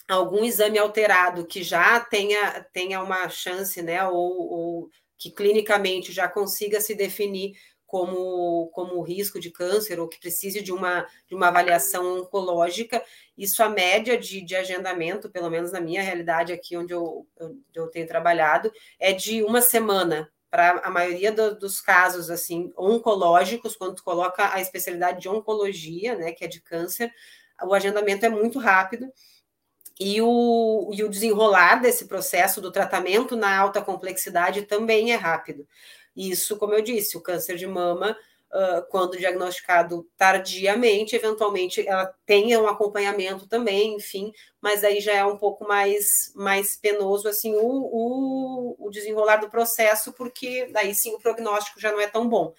algum 0.08 0.44
exame 0.44 0.78
alterado 0.78 1.46
que 1.46 1.62
já 1.62 1.98
tenha, 2.00 2.62
tenha 2.72 3.02
uma 3.02 3.28
chance, 3.28 3.80
né, 3.80 4.06
ou, 4.06 4.52
ou 4.52 4.90
que 5.18 5.30
clinicamente 5.30 6.12
já 6.12 6.28
consiga 6.28 6.80
se 6.80 6.94
definir 6.94 7.54
como, 7.92 8.68
como 8.68 9.02
risco 9.02 9.38
de 9.38 9.50
câncer 9.50 10.00
ou 10.00 10.08
que 10.08 10.18
precise 10.18 10.62
de 10.62 10.72
uma, 10.72 11.06
de 11.28 11.34
uma 11.34 11.48
avaliação 11.48 12.20
oncológica, 12.20 13.04
isso 13.36 13.62
a 13.62 13.68
média 13.68 14.16
de, 14.16 14.40
de 14.40 14.56
agendamento, 14.56 15.28
pelo 15.28 15.50
menos 15.50 15.70
na 15.72 15.78
minha 15.78 16.00
realidade 16.00 16.54
aqui 16.54 16.74
onde 16.74 16.94
eu, 16.94 17.26
eu, 17.38 17.58
eu 17.74 17.86
tenho 17.88 18.06
trabalhado, 18.06 18.72
é 18.98 19.12
de 19.12 19.42
uma 19.42 19.60
semana 19.60 20.32
para 20.50 20.78
a 20.78 20.88
maioria 20.88 21.30
do, 21.30 21.54
dos 21.54 21.82
casos 21.82 22.30
assim 22.30 22.72
oncológicos, 22.78 23.76
quando 23.76 23.96
tu 23.96 24.02
coloca 24.02 24.54
a 24.54 24.58
especialidade 24.58 25.20
de 25.20 25.28
oncologia, 25.28 26.16
né, 26.16 26.32
que 26.32 26.46
é 26.46 26.48
de 26.48 26.62
câncer, 26.62 27.12
o 27.62 27.74
agendamento 27.74 28.24
é 28.24 28.30
muito 28.30 28.58
rápido. 28.58 29.12
E 30.00 30.20
o, 30.22 30.90
e 30.94 31.04
o 31.04 31.10
desenrolar 31.10 31.76
desse 31.76 32.06
processo 32.06 32.60
do 32.62 32.72
tratamento 32.72 33.36
na 33.36 33.54
alta 33.54 33.82
complexidade 33.82 34.62
também 34.62 35.12
é 35.12 35.16
rápido. 35.16 35.68
Isso, 36.16 36.56
como 36.56 36.74
eu 36.74 36.82
disse, 36.82 37.16
o 37.16 37.20
câncer 37.20 37.56
de 37.56 37.66
mama, 37.66 38.16
uh, 38.52 38.86
quando 38.90 39.16
diagnosticado 39.16 40.06
tardiamente, 40.16 41.16
eventualmente 41.16 41.86
ela 41.86 42.14
tem 42.26 42.56
um 42.56 42.68
acompanhamento 42.68 43.46
também, 43.46 43.96
enfim, 43.96 44.32
mas 44.60 44.84
aí 44.84 45.00
já 45.00 45.14
é 45.14 45.24
um 45.24 45.36
pouco 45.36 45.66
mais, 45.66 46.32
mais 46.34 46.76
penoso 46.76 47.28
assim 47.28 47.54
o, 47.54 47.60
o, 47.60 48.76
o 48.78 48.90
desenrolar 48.90 49.36
do 49.36 49.50
processo, 49.50 50.12
porque 50.12 50.68
daí 50.72 50.94
sim 50.94 51.14
o 51.14 51.18
prognóstico 51.18 51.80
já 51.80 51.90
não 51.90 52.00
é 52.00 52.06
tão 52.06 52.28
bom. 52.28 52.54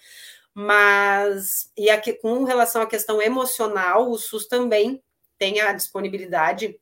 Mas, 0.52 1.70
e 1.76 1.90
aqui, 1.90 2.12
com 2.12 2.44
relação 2.44 2.80
à 2.82 2.86
questão 2.86 3.20
emocional, 3.20 4.08
o 4.08 4.16
SUS 4.16 4.46
também 4.46 5.02
tem 5.36 5.60
a 5.60 5.72
disponibilidade 5.72 6.78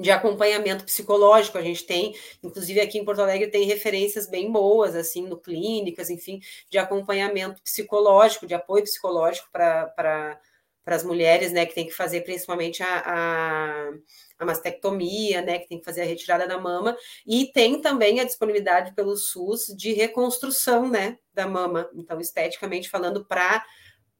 de 0.00 0.10
acompanhamento 0.10 0.84
psicológico. 0.84 1.58
A 1.58 1.62
gente 1.62 1.84
tem, 1.84 2.14
inclusive 2.42 2.80
aqui 2.80 2.98
em 2.98 3.04
Porto 3.04 3.20
Alegre, 3.20 3.50
tem 3.50 3.64
referências 3.64 4.28
bem 4.28 4.50
boas, 4.50 4.94
assim, 4.94 5.26
no 5.26 5.36
clínicas, 5.38 6.10
enfim, 6.10 6.40
de 6.70 6.78
acompanhamento 6.78 7.62
psicológico, 7.62 8.46
de 8.46 8.54
apoio 8.54 8.84
psicológico 8.84 9.48
para 9.52 10.40
as 10.86 11.04
mulheres, 11.04 11.52
né, 11.52 11.66
que 11.66 11.74
tem 11.74 11.86
que 11.86 11.92
fazer 11.92 12.22
principalmente 12.22 12.82
a, 12.82 13.02
a, 13.06 13.90
a, 14.38 14.44
mastectomia, 14.44 15.40
né, 15.42 15.58
que 15.58 15.68
tem 15.68 15.78
que 15.78 15.84
fazer 15.84 16.02
a 16.02 16.06
retirada 16.06 16.48
da 16.48 16.58
mama, 16.58 16.96
e 17.26 17.46
tem 17.52 17.80
também 17.80 18.18
a 18.18 18.24
disponibilidade 18.24 18.92
pelo 18.94 19.16
SUS 19.16 19.66
de 19.76 19.92
reconstrução, 19.92 20.88
né, 20.88 21.16
da 21.32 21.46
mama, 21.46 21.88
então, 21.94 22.20
esteticamente 22.20 22.88
falando, 22.90 23.24
para 23.24 23.64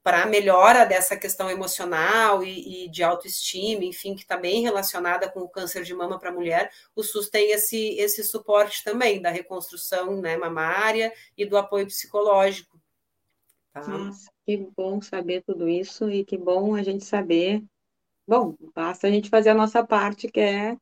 para 0.02 0.26
melhora 0.26 0.86
dessa 0.86 1.16
questão 1.16 1.50
emocional 1.50 2.42
e, 2.42 2.86
e, 2.86 2.88
de 2.88 3.02
autoestima, 3.02 3.84
enfim, 3.84 4.14
que 4.14 4.22
está 4.22 4.36
bem 4.36 4.62
relacionada 4.62 5.28
com 5.30 5.40
o 5.40 5.48
câncer 5.48 5.82
de 5.82 5.94
mama 5.94 6.18
para 6.18 6.30
a 6.30 6.32
mulher, 6.32 6.70
o 6.96 7.02
SUS 7.02 7.28
tem 7.28 7.52
esse, 7.52 7.90
esse 7.98 8.24
suporte 8.24 8.82
também 8.82 9.20
da 9.20 9.30
reconstrução 9.30 10.20
né, 10.20 10.36
mamária 10.36 11.12
e 11.36 11.44
do 11.44 11.56
apoio 11.56 11.86
psicológico. 11.86 12.80
Tá? 13.72 13.86
Nossa, 13.86 14.30
que 14.44 14.56
bom 14.56 15.02
saber 15.02 15.42
tudo 15.42 15.68
isso 15.68 16.10
e 16.10 16.24
que 16.24 16.38
bom 16.38 16.74
a 16.74 16.82
gente 16.82 17.04
saber. 17.04 17.62
Bom, 18.26 18.56
basta 18.74 19.06
a 19.06 19.10
gente 19.10 19.28
fazer 19.28 19.50
a 19.50 19.54
nossa 19.54 19.84
parte, 19.84 20.28
que 20.28 20.40
é 20.40 20.76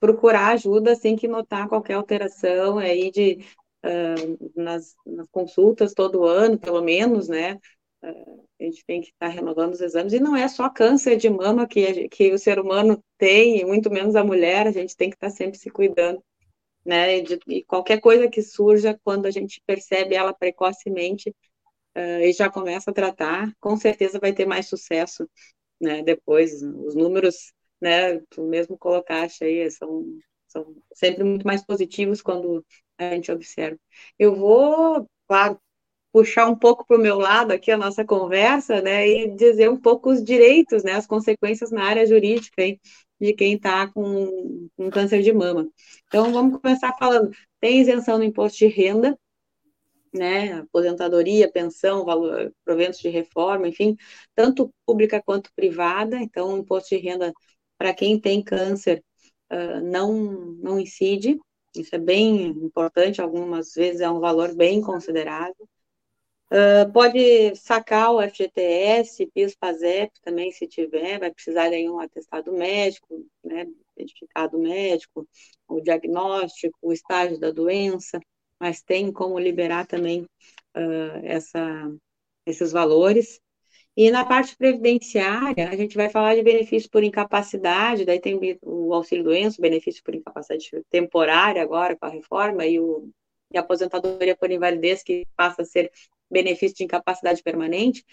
procurar 0.00 0.48
ajuda 0.48 0.92
assim 0.92 1.16
que 1.16 1.28
notar 1.28 1.68
qualquer 1.68 1.94
alteração 1.94 2.78
aí 2.78 3.10
de 3.10 3.44
uh, 3.84 4.52
nas, 4.54 4.94
nas 5.06 5.28
consultas 5.30 5.94
todo 5.94 6.26
ano, 6.26 6.58
pelo 6.58 6.82
menos, 6.82 7.28
né? 7.28 7.58
A 8.60 8.64
gente 8.64 8.84
tem 8.86 9.00
que 9.00 9.08
estar 9.08 9.28
renovando 9.28 9.72
os 9.72 9.80
exames, 9.80 10.12
e 10.12 10.20
não 10.20 10.36
é 10.36 10.48
só 10.48 10.68
câncer 10.68 11.16
de 11.16 11.28
mama 11.28 11.66
que, 11.66 12.08
que 12.08 12.32
o 12.32 12.38
ser 12.38 12.58
humano 12.58 13.02
tem, 13.18 13.60
e 13.60 13.64
muito 13.64 13.90
menos 13.90 14.16
a 14.16 14.24
mulher, 14.24 14.66
a 14.66 14.72
gente 14.72 14.96
tem 14.96 15.10
que 15.10 15.16
estar 15.16 15.30
sempre 15.30 15.58
se 15.58 15.70
cuidando, 15.70 16.22
né, 16.84 17.18
e, 17.18 17.22
de, 17.22 17.40
e 17.48 17.64
qualquer 17.64 18.00
coisa 18.00 18.28
que 18.28 18.42
surja, 18.42 18.98
quando 19.02 19.26
a 19.26 19.30
gente 19.30 19.62
percebe 19.66 20.14
ela 20.14 20.34
precocemente, 20.34 21.30
uh, 21.96 22.20
e 22.22 22.32
já 22.32 22.50
começa 22.50 22.90
a 22.90 22.94
tratar, 22.94 23.52
com 23.60 23.76
certeza 23.76 24.18
vai 24.20 24.32
ter 24.32 24.46
mais 24.46 24.68
sucesso, 24.68 25.28
né, 25.80 26.02
depois, 26.02 26.62
os 26.62 26.94
números, 26.94 27.52
né, 27.80 28.20
tu 28.30 28.42
mesmo 28.44 28.78
colocaste 28.78 29.44
aí, 29.44 29.70
são, 29.70 30.04
são 30.46 30.76
sempre 30.94 31.24
muito 31.24 31.46
mais 31.46 31.64
positivos 31.64 32.22
quando 32.22 32.64
a 32.96 33.10
gente 33.10 33.32
observa. 33.32 33.78
Eu 34.18 34.34
vou, 34.34 35.08
claro, 35.26 35.58
puxar 36.14 36.46
um 36.48 36.54
pouco 36.54 36.86
para 36.86 36.96
o 36.96 37.00
meu 37.00 37.18
lado 37.18 37.50
aqui 37.50 37.72
a 37.72 37.76
nossa 37.76 38.04
conversa, 38.04 38.80
né, 38.80 39.08
e 39.08 39.30
dizer 39.34 39.68
um 39.68 39.76
pouco 39.76 40.10
os 40.12 40.22
direitos, 40.22 40.84
né, 40.84 40.92
as 40.92 41.08
consequências 41.08 41.72
na 41.72 41.82
área 41.84 42.06
jurídica 42.06 42.62
hein, 42.62 42.80
de 43.20 43.32
quem 43.32 43.54
está 43.54 43.88
com, 43.88 44.68
com 44.76 44.90
câncer 44.90 45.22
de 45.22 45.32
mama. 45.32 45.68
Então, 46.06 46.32
vamos 46.32 46.60
começar 46.60 46.94
falando. 46.96 47.32
Tem 47.60 47.80
isenção 47.80 48.16
no 48.16 48.22
imposto 48.22 48.58
de 48.58 48.68
renda, 48.68 49.18
né, 50.14 50.60
aposentadoria, 50.60 51.50
pensão, 51.50 52.04
valor, 52.04 52.54
proventos 52.64 53.00
de 53.00 53.08
reforma, 53.08 53.66
enfim, 53.66 53.96
tanto 54.36 54.72
pública 54.86 55.20
quanto 55.20 55.50
privada. 55.56 56.18
Então, 56.18 56.54
o 56.54 56.58
imposto 56.58 56.90
de 56.94 57.02
renda 57.02 57.32
para 57.76 57.92
quem 57.92 58.20
tem 58.20 58.40
câncer 58.40 59.02
uh, 59.52 59.80
não, 59.82 60.12
não 60.62 60.78
incide. 60.78 61.40
Isso 61.76 61.92
é 61.96 61.98
bem 61.98 62.46
importante, 62.46 63.20
algumas 63.20 63.74
vezes 63.74 64.00
é 64.00 64.08
um 64.08 64.20
valor 64.20 64.54
bem 64.54 64.80
considerável. 64.80 65.68
Uh, 66.54 66.92
pode 66.92 67.56
sacar 67.56 68.12
o 68.12 68.22
FGTS, 68.22 69.26
PIS, 69.34 69.56
PASEP 69.56 70.12
também, 70.22 70.52
se 70.52 70.68
tiver, 70.68 71.18
vai 71.18 71.32
precisar 71.32 71.68
de 71.68 71.88
um 71.90 71.98
atestado 71.98 72.52
médico, 72.52 73.26
né, 73.42 73.66
certificado 73.98 74.56
médico, 74.56 75.26
o 75.66 75.80
diagnóstico, 75.80 76.78
o 76.80 76.92
estágio 76.92 77.40
da 77.40 77.50
doença, 77.50 78.20
mas 78.60 78.80
tem 78.82 79.10
como 79.10 79.36
liberar 79.36 79.84
também 79.84 80.22
uh, 80.76 81.20
essa, 81.24 81.92
esses 82.46 82.70
valores. 82.70 83.40
E 83.96 84.08
na 84.12 84.24
parte 84.24 84.56
previdenciária, 84.56 85.68
a 85.68 85.76
gente 85.76 85.96
vai 85.96 86.08
falar 86.08 86.36
de 86.36 86.42
benefício 86.44 86.88
por 86.88 87.02
incapacidade, 87.02 88.04
daí 88.04 88.20
tem 88.20 88.38
o 88.62 88.94
auxílio-doença, 88.94 89.60
benefício 89.60 90.04
por 90.04 90.14
incapacidade 90.14 90.70
temporária 90.88 91.60
agora 91.60 91.96
com 91.96 92.06
a 92.06 92.10
reforma, 92.10 92.64
e, 92.64 92.78
o, 92.78 93.10
e 93.52 93.58
aposentadoria 93.58 94.36
por 94.36 94.52
invalidez, 94.52 95.02
que 95.02 95.26
passa 95.36 95.62
a 95.62 95.64
ser 95.64 95.90
benefício 96.30 96.76
de 96.76 96.84
incapacidade 96.84 97.42
permanente. 97.42 98.04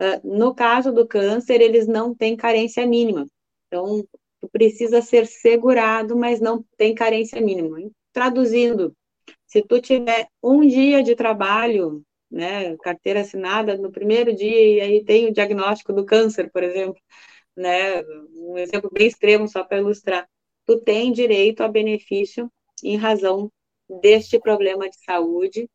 Uh, 0.00 0.36
no 0.36 0.54
caso 0.54 0.92
do 0.92 1.06
câncer, 1.06 1.60
eles 1.60 1.86
não 1.86 2.14
têm 2.14 2.36
carência 2.36 2.86
mínima. 2.86 3.26
Então, 3.66 4.06
tu 4.40 4.48
precisa 4.48 5.00
ser 5.02 5.26
segurado, 5.26 6.16
mas 6.16 6.40
não 6.40 6.64
tem 6.76 6.94
carência 6.94 7.40
mínima. 7.40 7.78
Traduzindo, 8.12 8.94
se 9.46 9.62
tu 9.62 9.80
tiver 9.80 10.28
um 10.42 10.66
dia 10.66 11.02
de 11.02 11.14
trabalho 11.14 12.04
né, 12.30 12.76
carteira 12.78 13.20
assinada 13.20 13.76
no 13.76 13.90
primeiro 13.90 14.34
dia 14.34 14.76
e 14.76 14.80
aí 14.80 15.04
tem 15.04 15.28
o 15.28 15.32
diagnóstico 15.32 15.92
do 15.92 16.04
câncer, 16.04 16.50
por 16.50 16.62
exemplo, 16.62 17.00
né, 17.56 18.02
um 18.34 18.58
exemplo 18.58 18.90
bem 18.92 19.06
extremo 19.06 19.48
só 19.48 19.64
para 19.64 19.78
ilustrar, 19.78 20.28
tu 20.66 20.80
tem 20.80 21.12
direito 21.12 21.62
a 21.62 21.68
benefício 21.68 22.50
em 22.82 22.96
razão 22.96 23.50
deste 24.02 24.38
problema 24.38 24.88
de 24.88 24.96
saúde, 25.04 25.68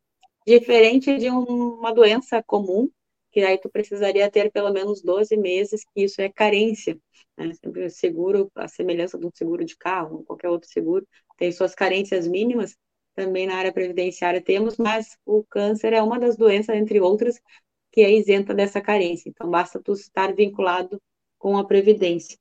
diferente 0.46 1.16
de 1.18 1.30
um, 1.30 1.74
uma 1.78 1.92
doença 1.92 2.42
comum, 2.42 2.88
que 3.30 3.40
aí 3.40 3.58
tu 3.58 3.70
precisaria 3.70 4.30
ter 4.30 4.50
pelo 4.52 4.72
menos 4.72 5.02
12 5.02 5.36
meses, 5.36 5.84
que 5.84 6.04
isso 6.04 6.20
é 6.20 6.28
carência, 6.28 6.98
né, 7.36 7.50
seguro, 7.88 8.50
a 8.54 8.68
semelhança 8.68 9.18
de 9.18 9.26
um 9.26 9.30
seguro 9.34 9.64
de 9.64 9.76
carro, 9.76 10.22
qualquer 10.24 10.48
outro 10.48 10.68
seguro, 10.68 11.06
tem 11.38 11.50
suas 11.50 11.74
carências 11.74 12.26
mínimas, 12.28 12.76
também 13.14 13.46
na 13.46 13.56
área 13.56 13.72
previdenciária 13.72 14.40
temos, 14.40 14.76
mas 14.76 15.16
o 15.24 15.44
câncer 15.44 15.92
é 15.92 16.02
uma 16.02 16.18
das 16.18 16.36
doenças, 16.36 16.76
entre 16.76 17.00
outras, 17.00 17.40
que 17.90 18.00
é 18.00 18.10
isenta 18.10 18.54
dessa 18.54 18.80
carência. 18.80 19.28
Então, 19.28 19.50
basta 19.50 19.80
tu 19.82 19.92
estar 19.92 20.34
vinculado 20.34 21.00
com 21.38 21.58
a 21.58 21.64
previdência. 21.64 22.38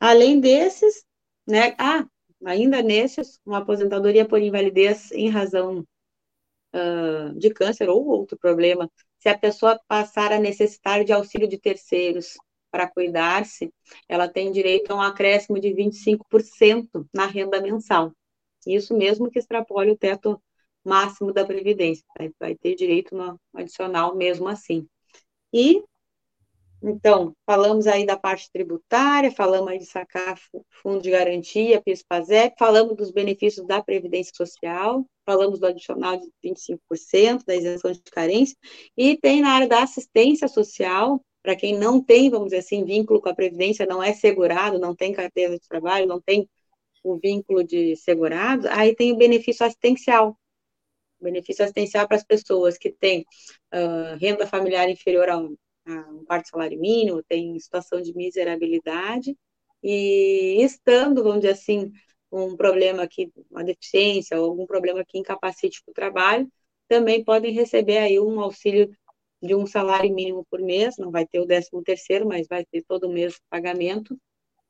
Além 0.00 0.40
desses, 0.40 1.04
né, 1.46 1.74
ah, 1.78 2.06
ainda 2.44 2.82
nesses, 2.82 3.38
uma 3.44 3.58
aposentadoria 3.58 4.26
por 4.26 4.40
invalidez 4.40 5.12
em 5.12 5.28
razão 5.28 5.84
uh, 6.74 7.38
de 7.38 7.50
câncer 7.50 7.88
ou 7.88 8.06
outro 8.06 8.38
problema, 8.38 8.90
se 9.18 9.28
a 9.28 9.38
pessoa 9.38 9.80
passar 9.86 10.32
a 10.32 10.38
necessitar 10.38 11.04
de 11.04 11.12
auxílio 11.12 11.48
de 11.48 11.58
terceiros 11.58 12.36
para 12.70 12.88
cuidar-se, 12.88 13.72
ela 14.08 14.28
tem 14.28 14.50
direito 14.50 14.90
a 14.92 14.96
um 14.96 15.00
acréscimo 15.02 15.60
de 15.60 15.72
25% 15.72 17.06
na 17.14 17.26
renda 17.26 17.60
mensal. 17.60 18.12
Isso 18.66 18.96
mesmo 18.96 19.30
que 19.30 19.38
extrapole 19.38 19.90
o 19.90 19.96
teto 19.96 20.42
máximo 20.84 21.32
da 21.32 21.44
Previdência, 21.44 22.04
vai, 22.40 22.54
ter 22.56 22.74
direito 22.74 23.14
no 23.14 23.38
adicional 23.54 24.16
mesmo 24.16 24.48
assim. 24.48 24.86
E, 25.52 25.82
então, 26.82 27.32
falamos 27.46 27.86
aí 27.86 28.04
da 28.04 28.16
parte 28.16 28.50
tributária, 28.52 29.30
falamos 29.30 29.68
aí 29.68 29.78
de 29.78 29.86
sacar 29.86 30.36
fundo 30.68 31.00
de 31.00 31.10
garantia, 31.10 31.80
PIS-PASEP, 31.80 32.56
falamos 32.58 32.96
dos 32.96 33.12
benefícios 33.12 33.64
da 33.64 33.80
Previdência 33.80 34.32
Social, 34.34 35.06
falamos 35.24 35.60
do 35.60 35.66
adicional 35.66 36.16
de 36.16 36.26
25%, 36.44 37.44
da 37.46 37.54
isenção 37.54 37.92
de 37.92 38.02
carência, 38.02 38.56
e 38.96 39.16
tem 39.16 39.40
na 39.40 39.50
área 39.50 39.68
da 39.68 39.82
assistência 39.82 40.48
social, 40.48 41.24
para 41.40 41.54
quem 41.54 41.78
não 41.78 42.02
tem, 42.02 42.28
vamos 42.30 42.46
dizer 42.46 42.58
assim, 42.58 42.84
vínculo 42.84 43.20
com 43.20 43.28
a 43.28 43.34
Previdência, 43.34 43.86
não 43.86 44.02
é 44.02 44.12
segurado, 44.12 44.78
não 44.78 44.94
tem 44.94 45.12
carteira 45.12 45.56
de 45.56 45.68
trabalho, 45.68 46.06
não 46.06 46.20
tem 46.20 46.48
o 47.04 47.16
vínculo 47.16 47.62
de 47.62 47.94
segurados, 47.96 48.66
aí 48.66 48.94
tem 48.94 49.12
o 49.12 49.16
benefício 49.16 49.64
assistencial. 49.64 50.36
Benefício 51.20 51.62
assistencial 51.62 52.08
para 52.08 52.16
as 52.16 52.24
pessoas 52.24 52.76
que 52.76 52.90
têm 52.90 53.24
uh, 53.72 54.16
renda 54.20 54.46
familiar 54.46 54.88
inferior 54.88 55.28
a 55.28 55.38
um, 55.86 56.24
quarto 56.24 56.48
salário 56.48 56.78
mínimo, 56.78 57.22
tem 57.22 57.58
situação 57.58 58.00
de 58.00 58.14
miserabilidade, 58.14 59.36
e 59.82 60.62
estando, 60.62 61.22
vamos 61.22 61.40
dizer 61.40 61.52
assim, 61.52 61.92
um 62.30 62.56
problema 62.56 63.02
aqui, 63.02 63.32
uma 63.50 63.64
deficiência 63.64 64.40
ou 64.40 64.50
algum 64.50 64.66
problema 64.66 65.04
que 65.04 65.18
incapacite 65.18 65.82
para 65.84 65.90
o 65.90 65.94
trabalho, 65.94 66.50
também 66.88 67.24
podem 67.24 67.52
receber 67.52 67.98
aí 67.98 68.20
um 68.20 68.40
auxílio 68.40 68.90
de 69.42 69.54
um 69.54 69.66
salário 69.66 70.12
mínimo 70.14 70.46
por 70.50 70.60
mês, 70.60 70.96
não 70.98 71.10
vai 71.10 71.26
ter 71.26 71.40
o 71.40 71.46
décimo 71.46 71.82
terceiro, 71.82 72.26
mas 72.26 72.46
vai 72.46 72.64
ter 72.64 72.82
todo 72.86 73.08
mês 73.08 73.40
pagamento, 73.50 74.16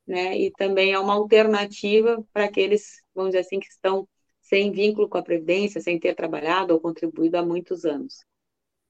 né? 0.05 0.37
E 0.37 0.51
também 0.51 0.93
é 0.93 0.99
uma 0.99 1.13
alternativa 1.13 2.23
para 2.33 2.45
aqueles, 2.45 3.01
vamos 3.13 3.31
dizer 3.31 3.41
assim, 3.41 3.59
que 3.59 3.67
estão 3.67 4.07
sem 4.41 4.71
vínculo 4.71 5.07
com 5.07 5.17
a 5.17 5.23
Previdência, 5.23 5.79
sem 5.79 5.99
ter 5.99 6.15
trabalhado 6.15 6.73
ou 6.73 6.79
contribuído 6.79 7.37
há 7.37 7.45
muitos 7.45 7.85
anos. 7.85 8.25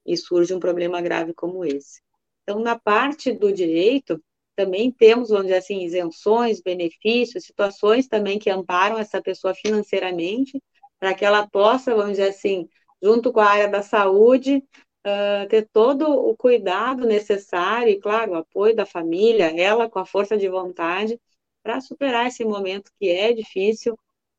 E 0.05 0.17
surge 0.17 0.53
um 0.53 0.59
problema 0.59 1.01
grave 1.01 1.33
como 1.33 1.65
esse. 1.65 2.01
Então, 2.43 2.59
na 2.59 2.77
parte 2.77 3.31
do 3.31 3.51
direito, 3.51 4.21
também 4.55 4.91
temos, 4.91 5.29
vamos 5.29 5.45
dizer 5.45 5.57
assim, 5.57 5.83
isenções, 5.83 6.61
benefícios, 6.61 7.45
situações 7.45 8.07
também 8.07 8.37
que 8.39 8.49
amparam 8.49 8.97
essa 8.97 9.21
pessoa 9.21 9.53
financeiramente, 9.55 10.61
para 10.99 11.13
que 11.13 11.25
ela 11.25 11.47
possa, 11.47 11.95
vamos 11.95 12.11
dizer 12.11 12.29
assim, 12.29 12.67
junto 13.01 13.33
com 13.33 13.39
a 13.39 13.45
área 13.45 13.67
da 13.67 13.81
saúde, 13.81 14.63
uh, 15.05 15.47
ter 15.49 15.67
todo 15.71 16.07
o 16.09 16.35
cuidado 16.35 17.05
necessário 17.05 17.89
e, 17.89 17.99
claro, 17.99 18.33
o 18.33 18.35
apoio 18.35 18.75
da 18.75 18.85
família, 18.85 19.45
ela 19.59 19.89
com 19.89 19.99
a 19.99 20.05
força 20.05 20.37
de 20.37 20.47
vontade, 20.49 21.19
para 21.61 21.81
superar 21.81 22.27
esse 22.27 22.43
momento 22.45 22.91
que 22.99 23.09
é 23.09 23.33
difícil, 23.33 23.97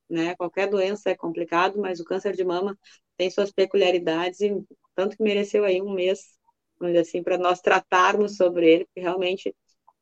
né? 0.08 0.34
Qualquer 0.36 0.68
doença 0.68 1.10
é 1.10 1.16
complicado, 1.16 1.78
mas 1.80 2.00
o 2.00 2.04
câncer 2.04 2.34
de 2.36 2.44
mama 2.44 2.78
tem 3.16 3.30
suas 3.30 3.50
peculiaridades 3.52 4.40
e 4.40 4.62
tanto 4.94 5.16
que 5.16 5.22
mereceu 5.22 5.64
aí 5.64 5.80
um 5.82 5.92
mês, 5.92 6.38
assim, 6.86 7.22
para 7.22 7.38
nós 7.38 7.60
tratarmos 7.60 8.36
sobre 8.36 8.68
ele, 8.70 8.84
porque 8.84 9.00
realmente 9.00 9.54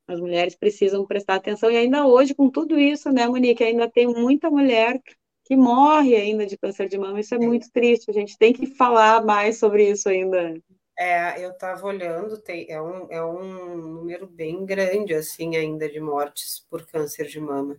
as 0.06 0.20
mulheres 0.20 0.54
precisam 0.54 1.06
prestar 1.06 1.36
atenção. 1.36 1.70
E 1.70 1.76
ainda 1.76 2.06
hoje, 2.06 2.34
com 2.34 2.50
tudo 2.50 2.78
isso, 2.78 3.10
né, 3.10 3.26
Monique, 3.26 3.62
ainda 3.62 3.88
tem 3.90 4.06
muita 4.06 4.50
mulher 4.50 5.00
que 5.44 5.56
morre 5.56 6.14
ainda 6.14 6.46
de 6.46 6.56
câncer 6.56 6.88
de 6.88 6.98
mama. 6.98 7.20
Isso 7.20 7.34
é, 7.34 7.38
é. 7.38 7.40
muito 7.40 7.70
triste. 7.70 8.10
A 8.10 8.14
gente 8.14 8.38
tem 8.38 8.52
que 8.52 8.66
falar 8.66 9.24
mais 9.24 9.58
sobre 9.58 9.90
isso 9.90 10.08
ainda. 10.08 10.54
É, 10.98 11.44
eu 11.44 11.50
estava 11.50 11.86
olhando, 11.86 12.38
tem, 12.38 12.66
é, 12.70 12.80
um, 12.80 13.06
é 13.10 13.24
um 13.24 13.76
número 13.76 14.26
bem 14.26 14.64
grande, 14.64 15.14
assim, 15.14 15.56
ainda 15.56 15.88
de 15.88 15.98
mortes 15.98 16.64
por 16.70 16.86
câncer 16.86 17.26
de 17.26 17.40
mama. 17.40 17.76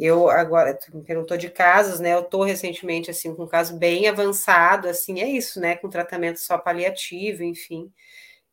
Eu 0.00 0.30
agora, 0.30 0.74
tu 0.74 0.96
me 0.96 1.04
perguntou 1.04 1.36
de 1.36 1.50
casos, 1.50 2.00
né? 2.00 2.14
Eu 2.14 2.24
tô 2.24 2.42
recentemente, 2.42 3.10
assim, 3.10 3.34
com 3.34 3.44
um 3.44 3.48
caso 3.48 3.76
bem 3.78 4.08
avançado, 4.08 4.88
assim, 4.88 5.20
é 5.20 5.28
isso, 5.28 5.60
né? 5.60 5.76
Com 5.76 5.90
tratamento 5.90 6.40
só 6.40 6.56
paliativo, 6.56 7.42
enfim. 7.42 7.92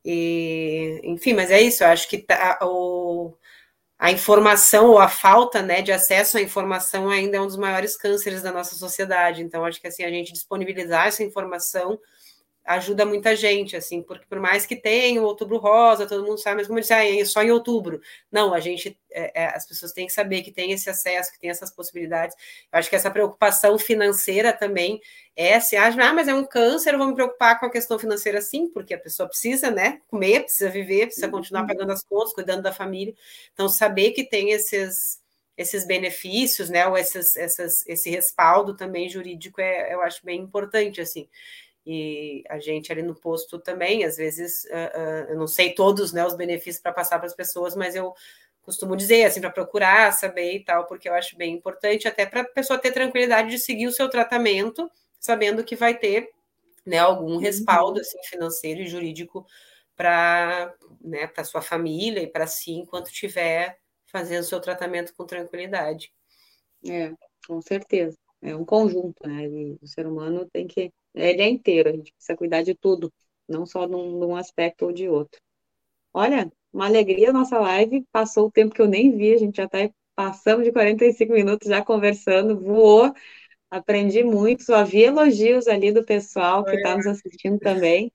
E, 0.04 1.00
enfim, 1.04 1.34
mas 1.34 1.52
é 1.52 1.62
isso, 1.62 1.84
eu 1.84 1.88
acho 1.90 2.10
que 2.10 2.18
tá, 2.18 2.60
o, 2.62 3.34
a 4.00 4.12
informação 4.12 4.88
ou 4.92 5.00
a 5.00 5.08
falta 5.08 5.62
né, 5.62 5.82
de 5.82 5.92
acesso 5.92 6.38
à 6.38 6.42
informação 6.42 7.10
ainda 7.10 7.38
é 7.38 7.42
um 7.42 7.48
dos 7.48 7.58
maiores 7.58 7.98
cânceres 7.98 8.42
da 8.42 8.52
nossa 8.52 8.76
sociedade. 8.76 9.42
Então, 9.42 9.66
acho 9.66 9.82
que 9.82 9.88
assim, 9.88 10.04
a 10.04 10.10
gente 10.10 10.34
disponibilizar 10.34 11.08
essa 11.08 11.24
informação 11.24 12.00
ajuda 12.68 13.06
muita 13.06 13.34
gente, 13.34 13.78
assim, 13.78 14.04
porque 14.04 14.26
por 14.26 14.42
mais 14.42 14.66
que 14.66 14.76
tenha 14.76 15.22
o 15.22 15.26
outubro 15.26 15.58
rosa, 15.58 16.06
todo 16.06 16.26
mundo 16.26 16.38
sabe, 16.38 16.58
mas 16.58 16.68
como 16.68 16.78
eu 16.78 16.82
disse, 16.82 16.94
ah, 16.94 17.04
é 17.04 17.24
só 17.24 17.42
em 17.42 17.50
outubro. 17.50 18.02
Não, 18.30 18.54
a 18.54 18.60
gente, 18.60 19.00
é, 19.10 19.44
é, 19.44 19.46
as 19.56 19.66
pessoas 19.66 19.94
têm 19.94 20.06
que 20.06 20.12
saber 20.12 20.42
que 20.42 20.52
tem 20.52 20.74
esse 20.74 20.90
acesso, 20.90 21.32
que 21.32 21.40
tem 21.40 21.50
essas 21.50 21.72
possibilidades. 21.72 22.36
Eu 22.72 22.78
acho 22.78 22.90
que 22.90 22.96
essa 22.98 23.10
preocupação 23.10 23.80
financeira 23.80 24.52
também 24.52 25.00
é, 25.34 25.58
se 25.62 25.78
acha, 25.78 25.98
ah, 26.04 26.14
mas 26.14 26.28
é 26.28 26.34
um 26.34 26.44
câncer, 26.44 26.94
eu 26.94 26.98
vou 26.98 27.08
me 27.08 27.16
preocupar 27.16 27.58
com 27.58 27.68
a 27.68 27.72
questão 27.72 27.98
financeira 27.98 28.42
sim, 28.42 28.68
porque 28.68 28.94
a 28.94 29.00
pessoa 29.00 29.30
precisa, 29.30 29.72
né, 29.72 30.02
comer, 30.10 30.42
precisa 30.44 30.70
viver, 30.70 31.06
precisa 31.06 31.30
continuar 31.30 31.62
uhum. 31.62 31.68
pagando 31.68 31.92
as 31.94 32.04
contas, 32.04 32.34
cuidando 32.34 32.64
da 32.64 32.74
família. 32.74 33.16
Então, 33.54 33.70
saber 33.70 34.12
que 34.12 34.26
tem 34.26 34.52
esses 34.52 35.26
esses 35.58 35.88
benefícios, 35.88 36.70
né, 36.70 36.86
ou 36.88 36.96
esses, 36.96 37.36
essas, 37.36 37.84
esse 37.88 38.12
respaldo 38.12 38.78
também 38.78 39.10
jurídico 39.10 39.60
é, 39.60 39.92
eu 39.92 40.02
acho 40.04 40.24
bem 40.24 40.40
importante, 40.40 41.02
assim. 41.02 41.28
E 41.90 42.44
a 42.50 42.60
gente 42.60 42.92
ali 42.92 43.02
no 43.02 43.16
posto 43.16 43.58
também, 43.58 44.04
às 44.04 44.18
vezes, 44.18 44.66
uh, 44.66 44.68
uh, 44.68 45.32
eu 45.32 45.38
não 45.38 45.48
sei 45.48 45.74
todos 45.74 46.12
né, 46.12 46.26
os 46.26 46.36
benefícios 46.36 46.82
para 46.82 46.92
passar 46.92 47.18
para 47.18 47.28
as 47.28 47.34
pessoas, 47.34 47.78
mas 47.78 47.96
eu 47.96 48.14
costumo 48.62 48.94
dizer, 48.98 49.24
assim, 49.24 49.40
para 49.40 49.50
procurar 49.50 50.12
saber 50.12 50.54
e 50.54 50.60
tal, 50.66 50.86
porque 50.86 51.08
eu 51.08 51.14
acho 51.14 51.38
bem 51.38 51.54
importante, 51.54 52.06
até 52.06 52.26
para 52.26 52.42
a 52.42 52.44
pessoa 52.44 52.78
ter 52.78 52.92
tranquilidade 52.92 53.50
de 53.50 53.58
seguir 53.58 53.88
o 53.88 53.92
seu 53.94 54.10
tratamento, 54.10 54.92
sabendo 55.18 55.64
que 55.64 55.78
vai 55.78 55.98
ter 55.98 56.30
né, 56.86 56.98
algum 56.98 57.36
uhum. 57.36 57.38
respaldo 57.38 58.02
assim, 58.02 58.18
financeiro 58.26 58.82
e 58.82 58.88
jurídico 58.88 59.48
para 59.96 60.76
né, 61.00 61.32
a 61.38 61.44
sua 61.46 61.62
família 61.62 62.22
e 62.22 62.28
para 62.28 62.48
si, 62.48 62.74
enquanto 62.74 63.08
estiver 63.08 63.80
fazendo 64.08 64.42
o 64.42 64.46
seu 64.46 64.60
tratamento 64.60 65.14
com 65.16 65.26
tranquilidade. 65.26 66.12
É, 66.86 67.14
com 67.48 67.62
certeza. 67.62 68.18
É 68.42 68.56
um 68.56 68.66
conjunto, 68.66 69.26
né? 69.26 69.46
E 69.48 69.78
o 69.82 69.88
ser 69.88 70.06
humano 70.06 70.48
tem 70.52 70.68
que. 70.68 70.92
Ele 71.18 71.42
é 71.42 71.50
inteiro, 71.50 71.90
a 71.90 71.94
gente 71.94 72.14
precisa 72.14 72.38
cuidar 72.38 72.64
de 72.64 72.76
tudo, 72.76 73.12
não 73.48 73.66
só 73.66 73.86
de 73.86 73.96
um, 73.96 74.20
de 74.20 74.26
um 74.26 74.36
aspecto 74.36 74.86
ou 74.86 74.92
de 74.92 75.08
outro. 75.10 75.40
Olha, 76.14 76.52
uma 76.74 76.86
alegria 76.86 77.30
a 77.30 77.34
nossa 77.34 77.60
live. 77.60 78.06
Passou 78.12 78.48
o 78.48 78.52
tempo 78.52 78.74
que 78.74 78.82
eu 78.82 78.88
nem 78.88 79.16
vi, 79.16 79.34
a 79.34 79.38
gente 79.38 79.58
já 79.58 79.66
está 79.66 79.90
passando 80.16 80.64
de 80.64 80.72
45 80.72 81.34
minutos 81.34 81.68
já 81.68 81.84
conversando, 81.84 82.60
voou. 82.60 83.14
Aprendi 83.70 84.24
muito, 84.24 84.64
só 84.64 84.84
vi 84.84 85.04
elogios 85.04 85.68
ali 85.68 85.92
do 85.92 86.04
pessoal 86.04 86.64
que 86.64 86.76
está 86.76 86.96
nos 86.96 87.06
assistindo 87.06 87.60
também. 87.60 88.12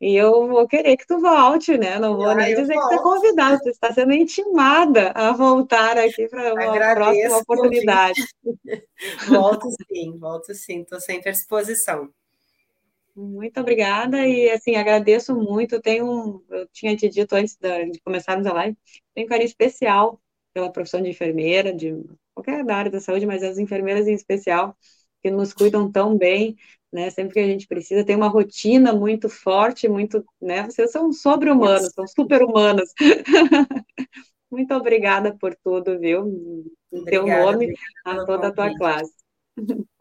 E 0.00 0.14
eu 0.14 0.46
vou 0.46 0.66
querer 0.66 0.96
que 0.96 1.06
tu 1.06 1.18
volte, 1.18 1.76
né? 1.78 1.98
Não 1.98 2.16
vou 2.16 2.28
ah, 2.28 2.34
nem 2.34 2.54
dizer 2.54 2.74
volto. 2.74 2.88
que 2.88 2.96
tu 2.96 3.00
é 3.00 3.02
convidada, 3.02 3.60
tu 3.62 3.68
está 3.70 3.92
sendo 3.92 4.12
intimada 4.12 5.10
a 5.12 5.32
voltar 5.32 5.96
aqui 5.96 6.28
para 6.28 6.52
uma 6.52 6.64
Agradeço, 6.64 6.94
próxima 6.94 7.38
oportunidade. 7.38 8.26
volto 9.28 9.68
sim, 9.70 10.18
volto 10.18 10.54
sim, 10.54 10.80
estou 10.80 11.00
sempre 11.00 11.30
à 11.30 11.32
disposição. 11.32 12.10
Muito 13.16 13.58
obrigada 13.58 14.26
e 14.26 14.50
assim 14.50 14.76
agradeço 14.76 15.34
muito. 15.34 15.80
Tenho 15.80 16.44
eu 16.50 16.68
tinha 16.68 16.94
te 16.94 17.08
dito 17.08 17.34
antes 17.34 17.56
de 17.56 17.98
começarmos 18.00 18.46
a 18.46 18.52
live, 18.52 18.76
tenho 19.14 19.26
um 19.26 19.30
carinho 19.30 19.46
especial 19.46 20.20
pela 20.52 20.70
profissão 20.70 21.00
de 21.00 21.08
enfermeira, 21.08 21.72
de 21.72 21.94
qualquer 22.34 22.70
área 22.70 22.90
da 22.90 23.00
saúde, 23.00 23.24
mas 23.24 23.42
as 23.42 23.58
enfermeiras 23.58 24.06
em 24.06 24.12
especial 24.12 24.76
que 25.22 25.30
nos 25.30 25.54
cuidam 25.54 25.90
tão 25.90 26.16
bem, 26.16 26.56
né? 26.92 27.08
Sempre 27.08 27.34
que 27.34 27.40
a 27.40 27.46
gente 27.46 27.66
precisa, 27.66 28.04
tem 28.04 28.16
uma 28.16 28.28
rotina 28.28 28.92
muito 28.92 29.30
forte, 29.30 29.88
muito, 29.88 30.22
né? 30.40 30.64
Vocês 30.64 30.92
são 30.92 31.10
sobre-humanos, 31.10 31.92
são 31.94 32.06
super-humanos. 32.06 32.92
muito 34.50 34.74
obrigada 34.74 35.34
por 35.38 35.54
tudo, 35.56 35.98
viu? 35.98 36.64
Em 36.92 37.04
teu 37.04 37.26
nome, 37.26 37.72
a 38.04 38.24
toda 38.26 38.48
a 38.48 38.52
tua 38.52 38.76
classe. 38.76 39.12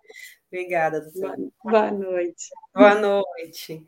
Obrigada, 0.56 1.02
doutora. 1.02 1.36
Boa 1.64 1.92
noite. 1.92 2.46
Boa 2.74 2.96
noite. 2.96 3.84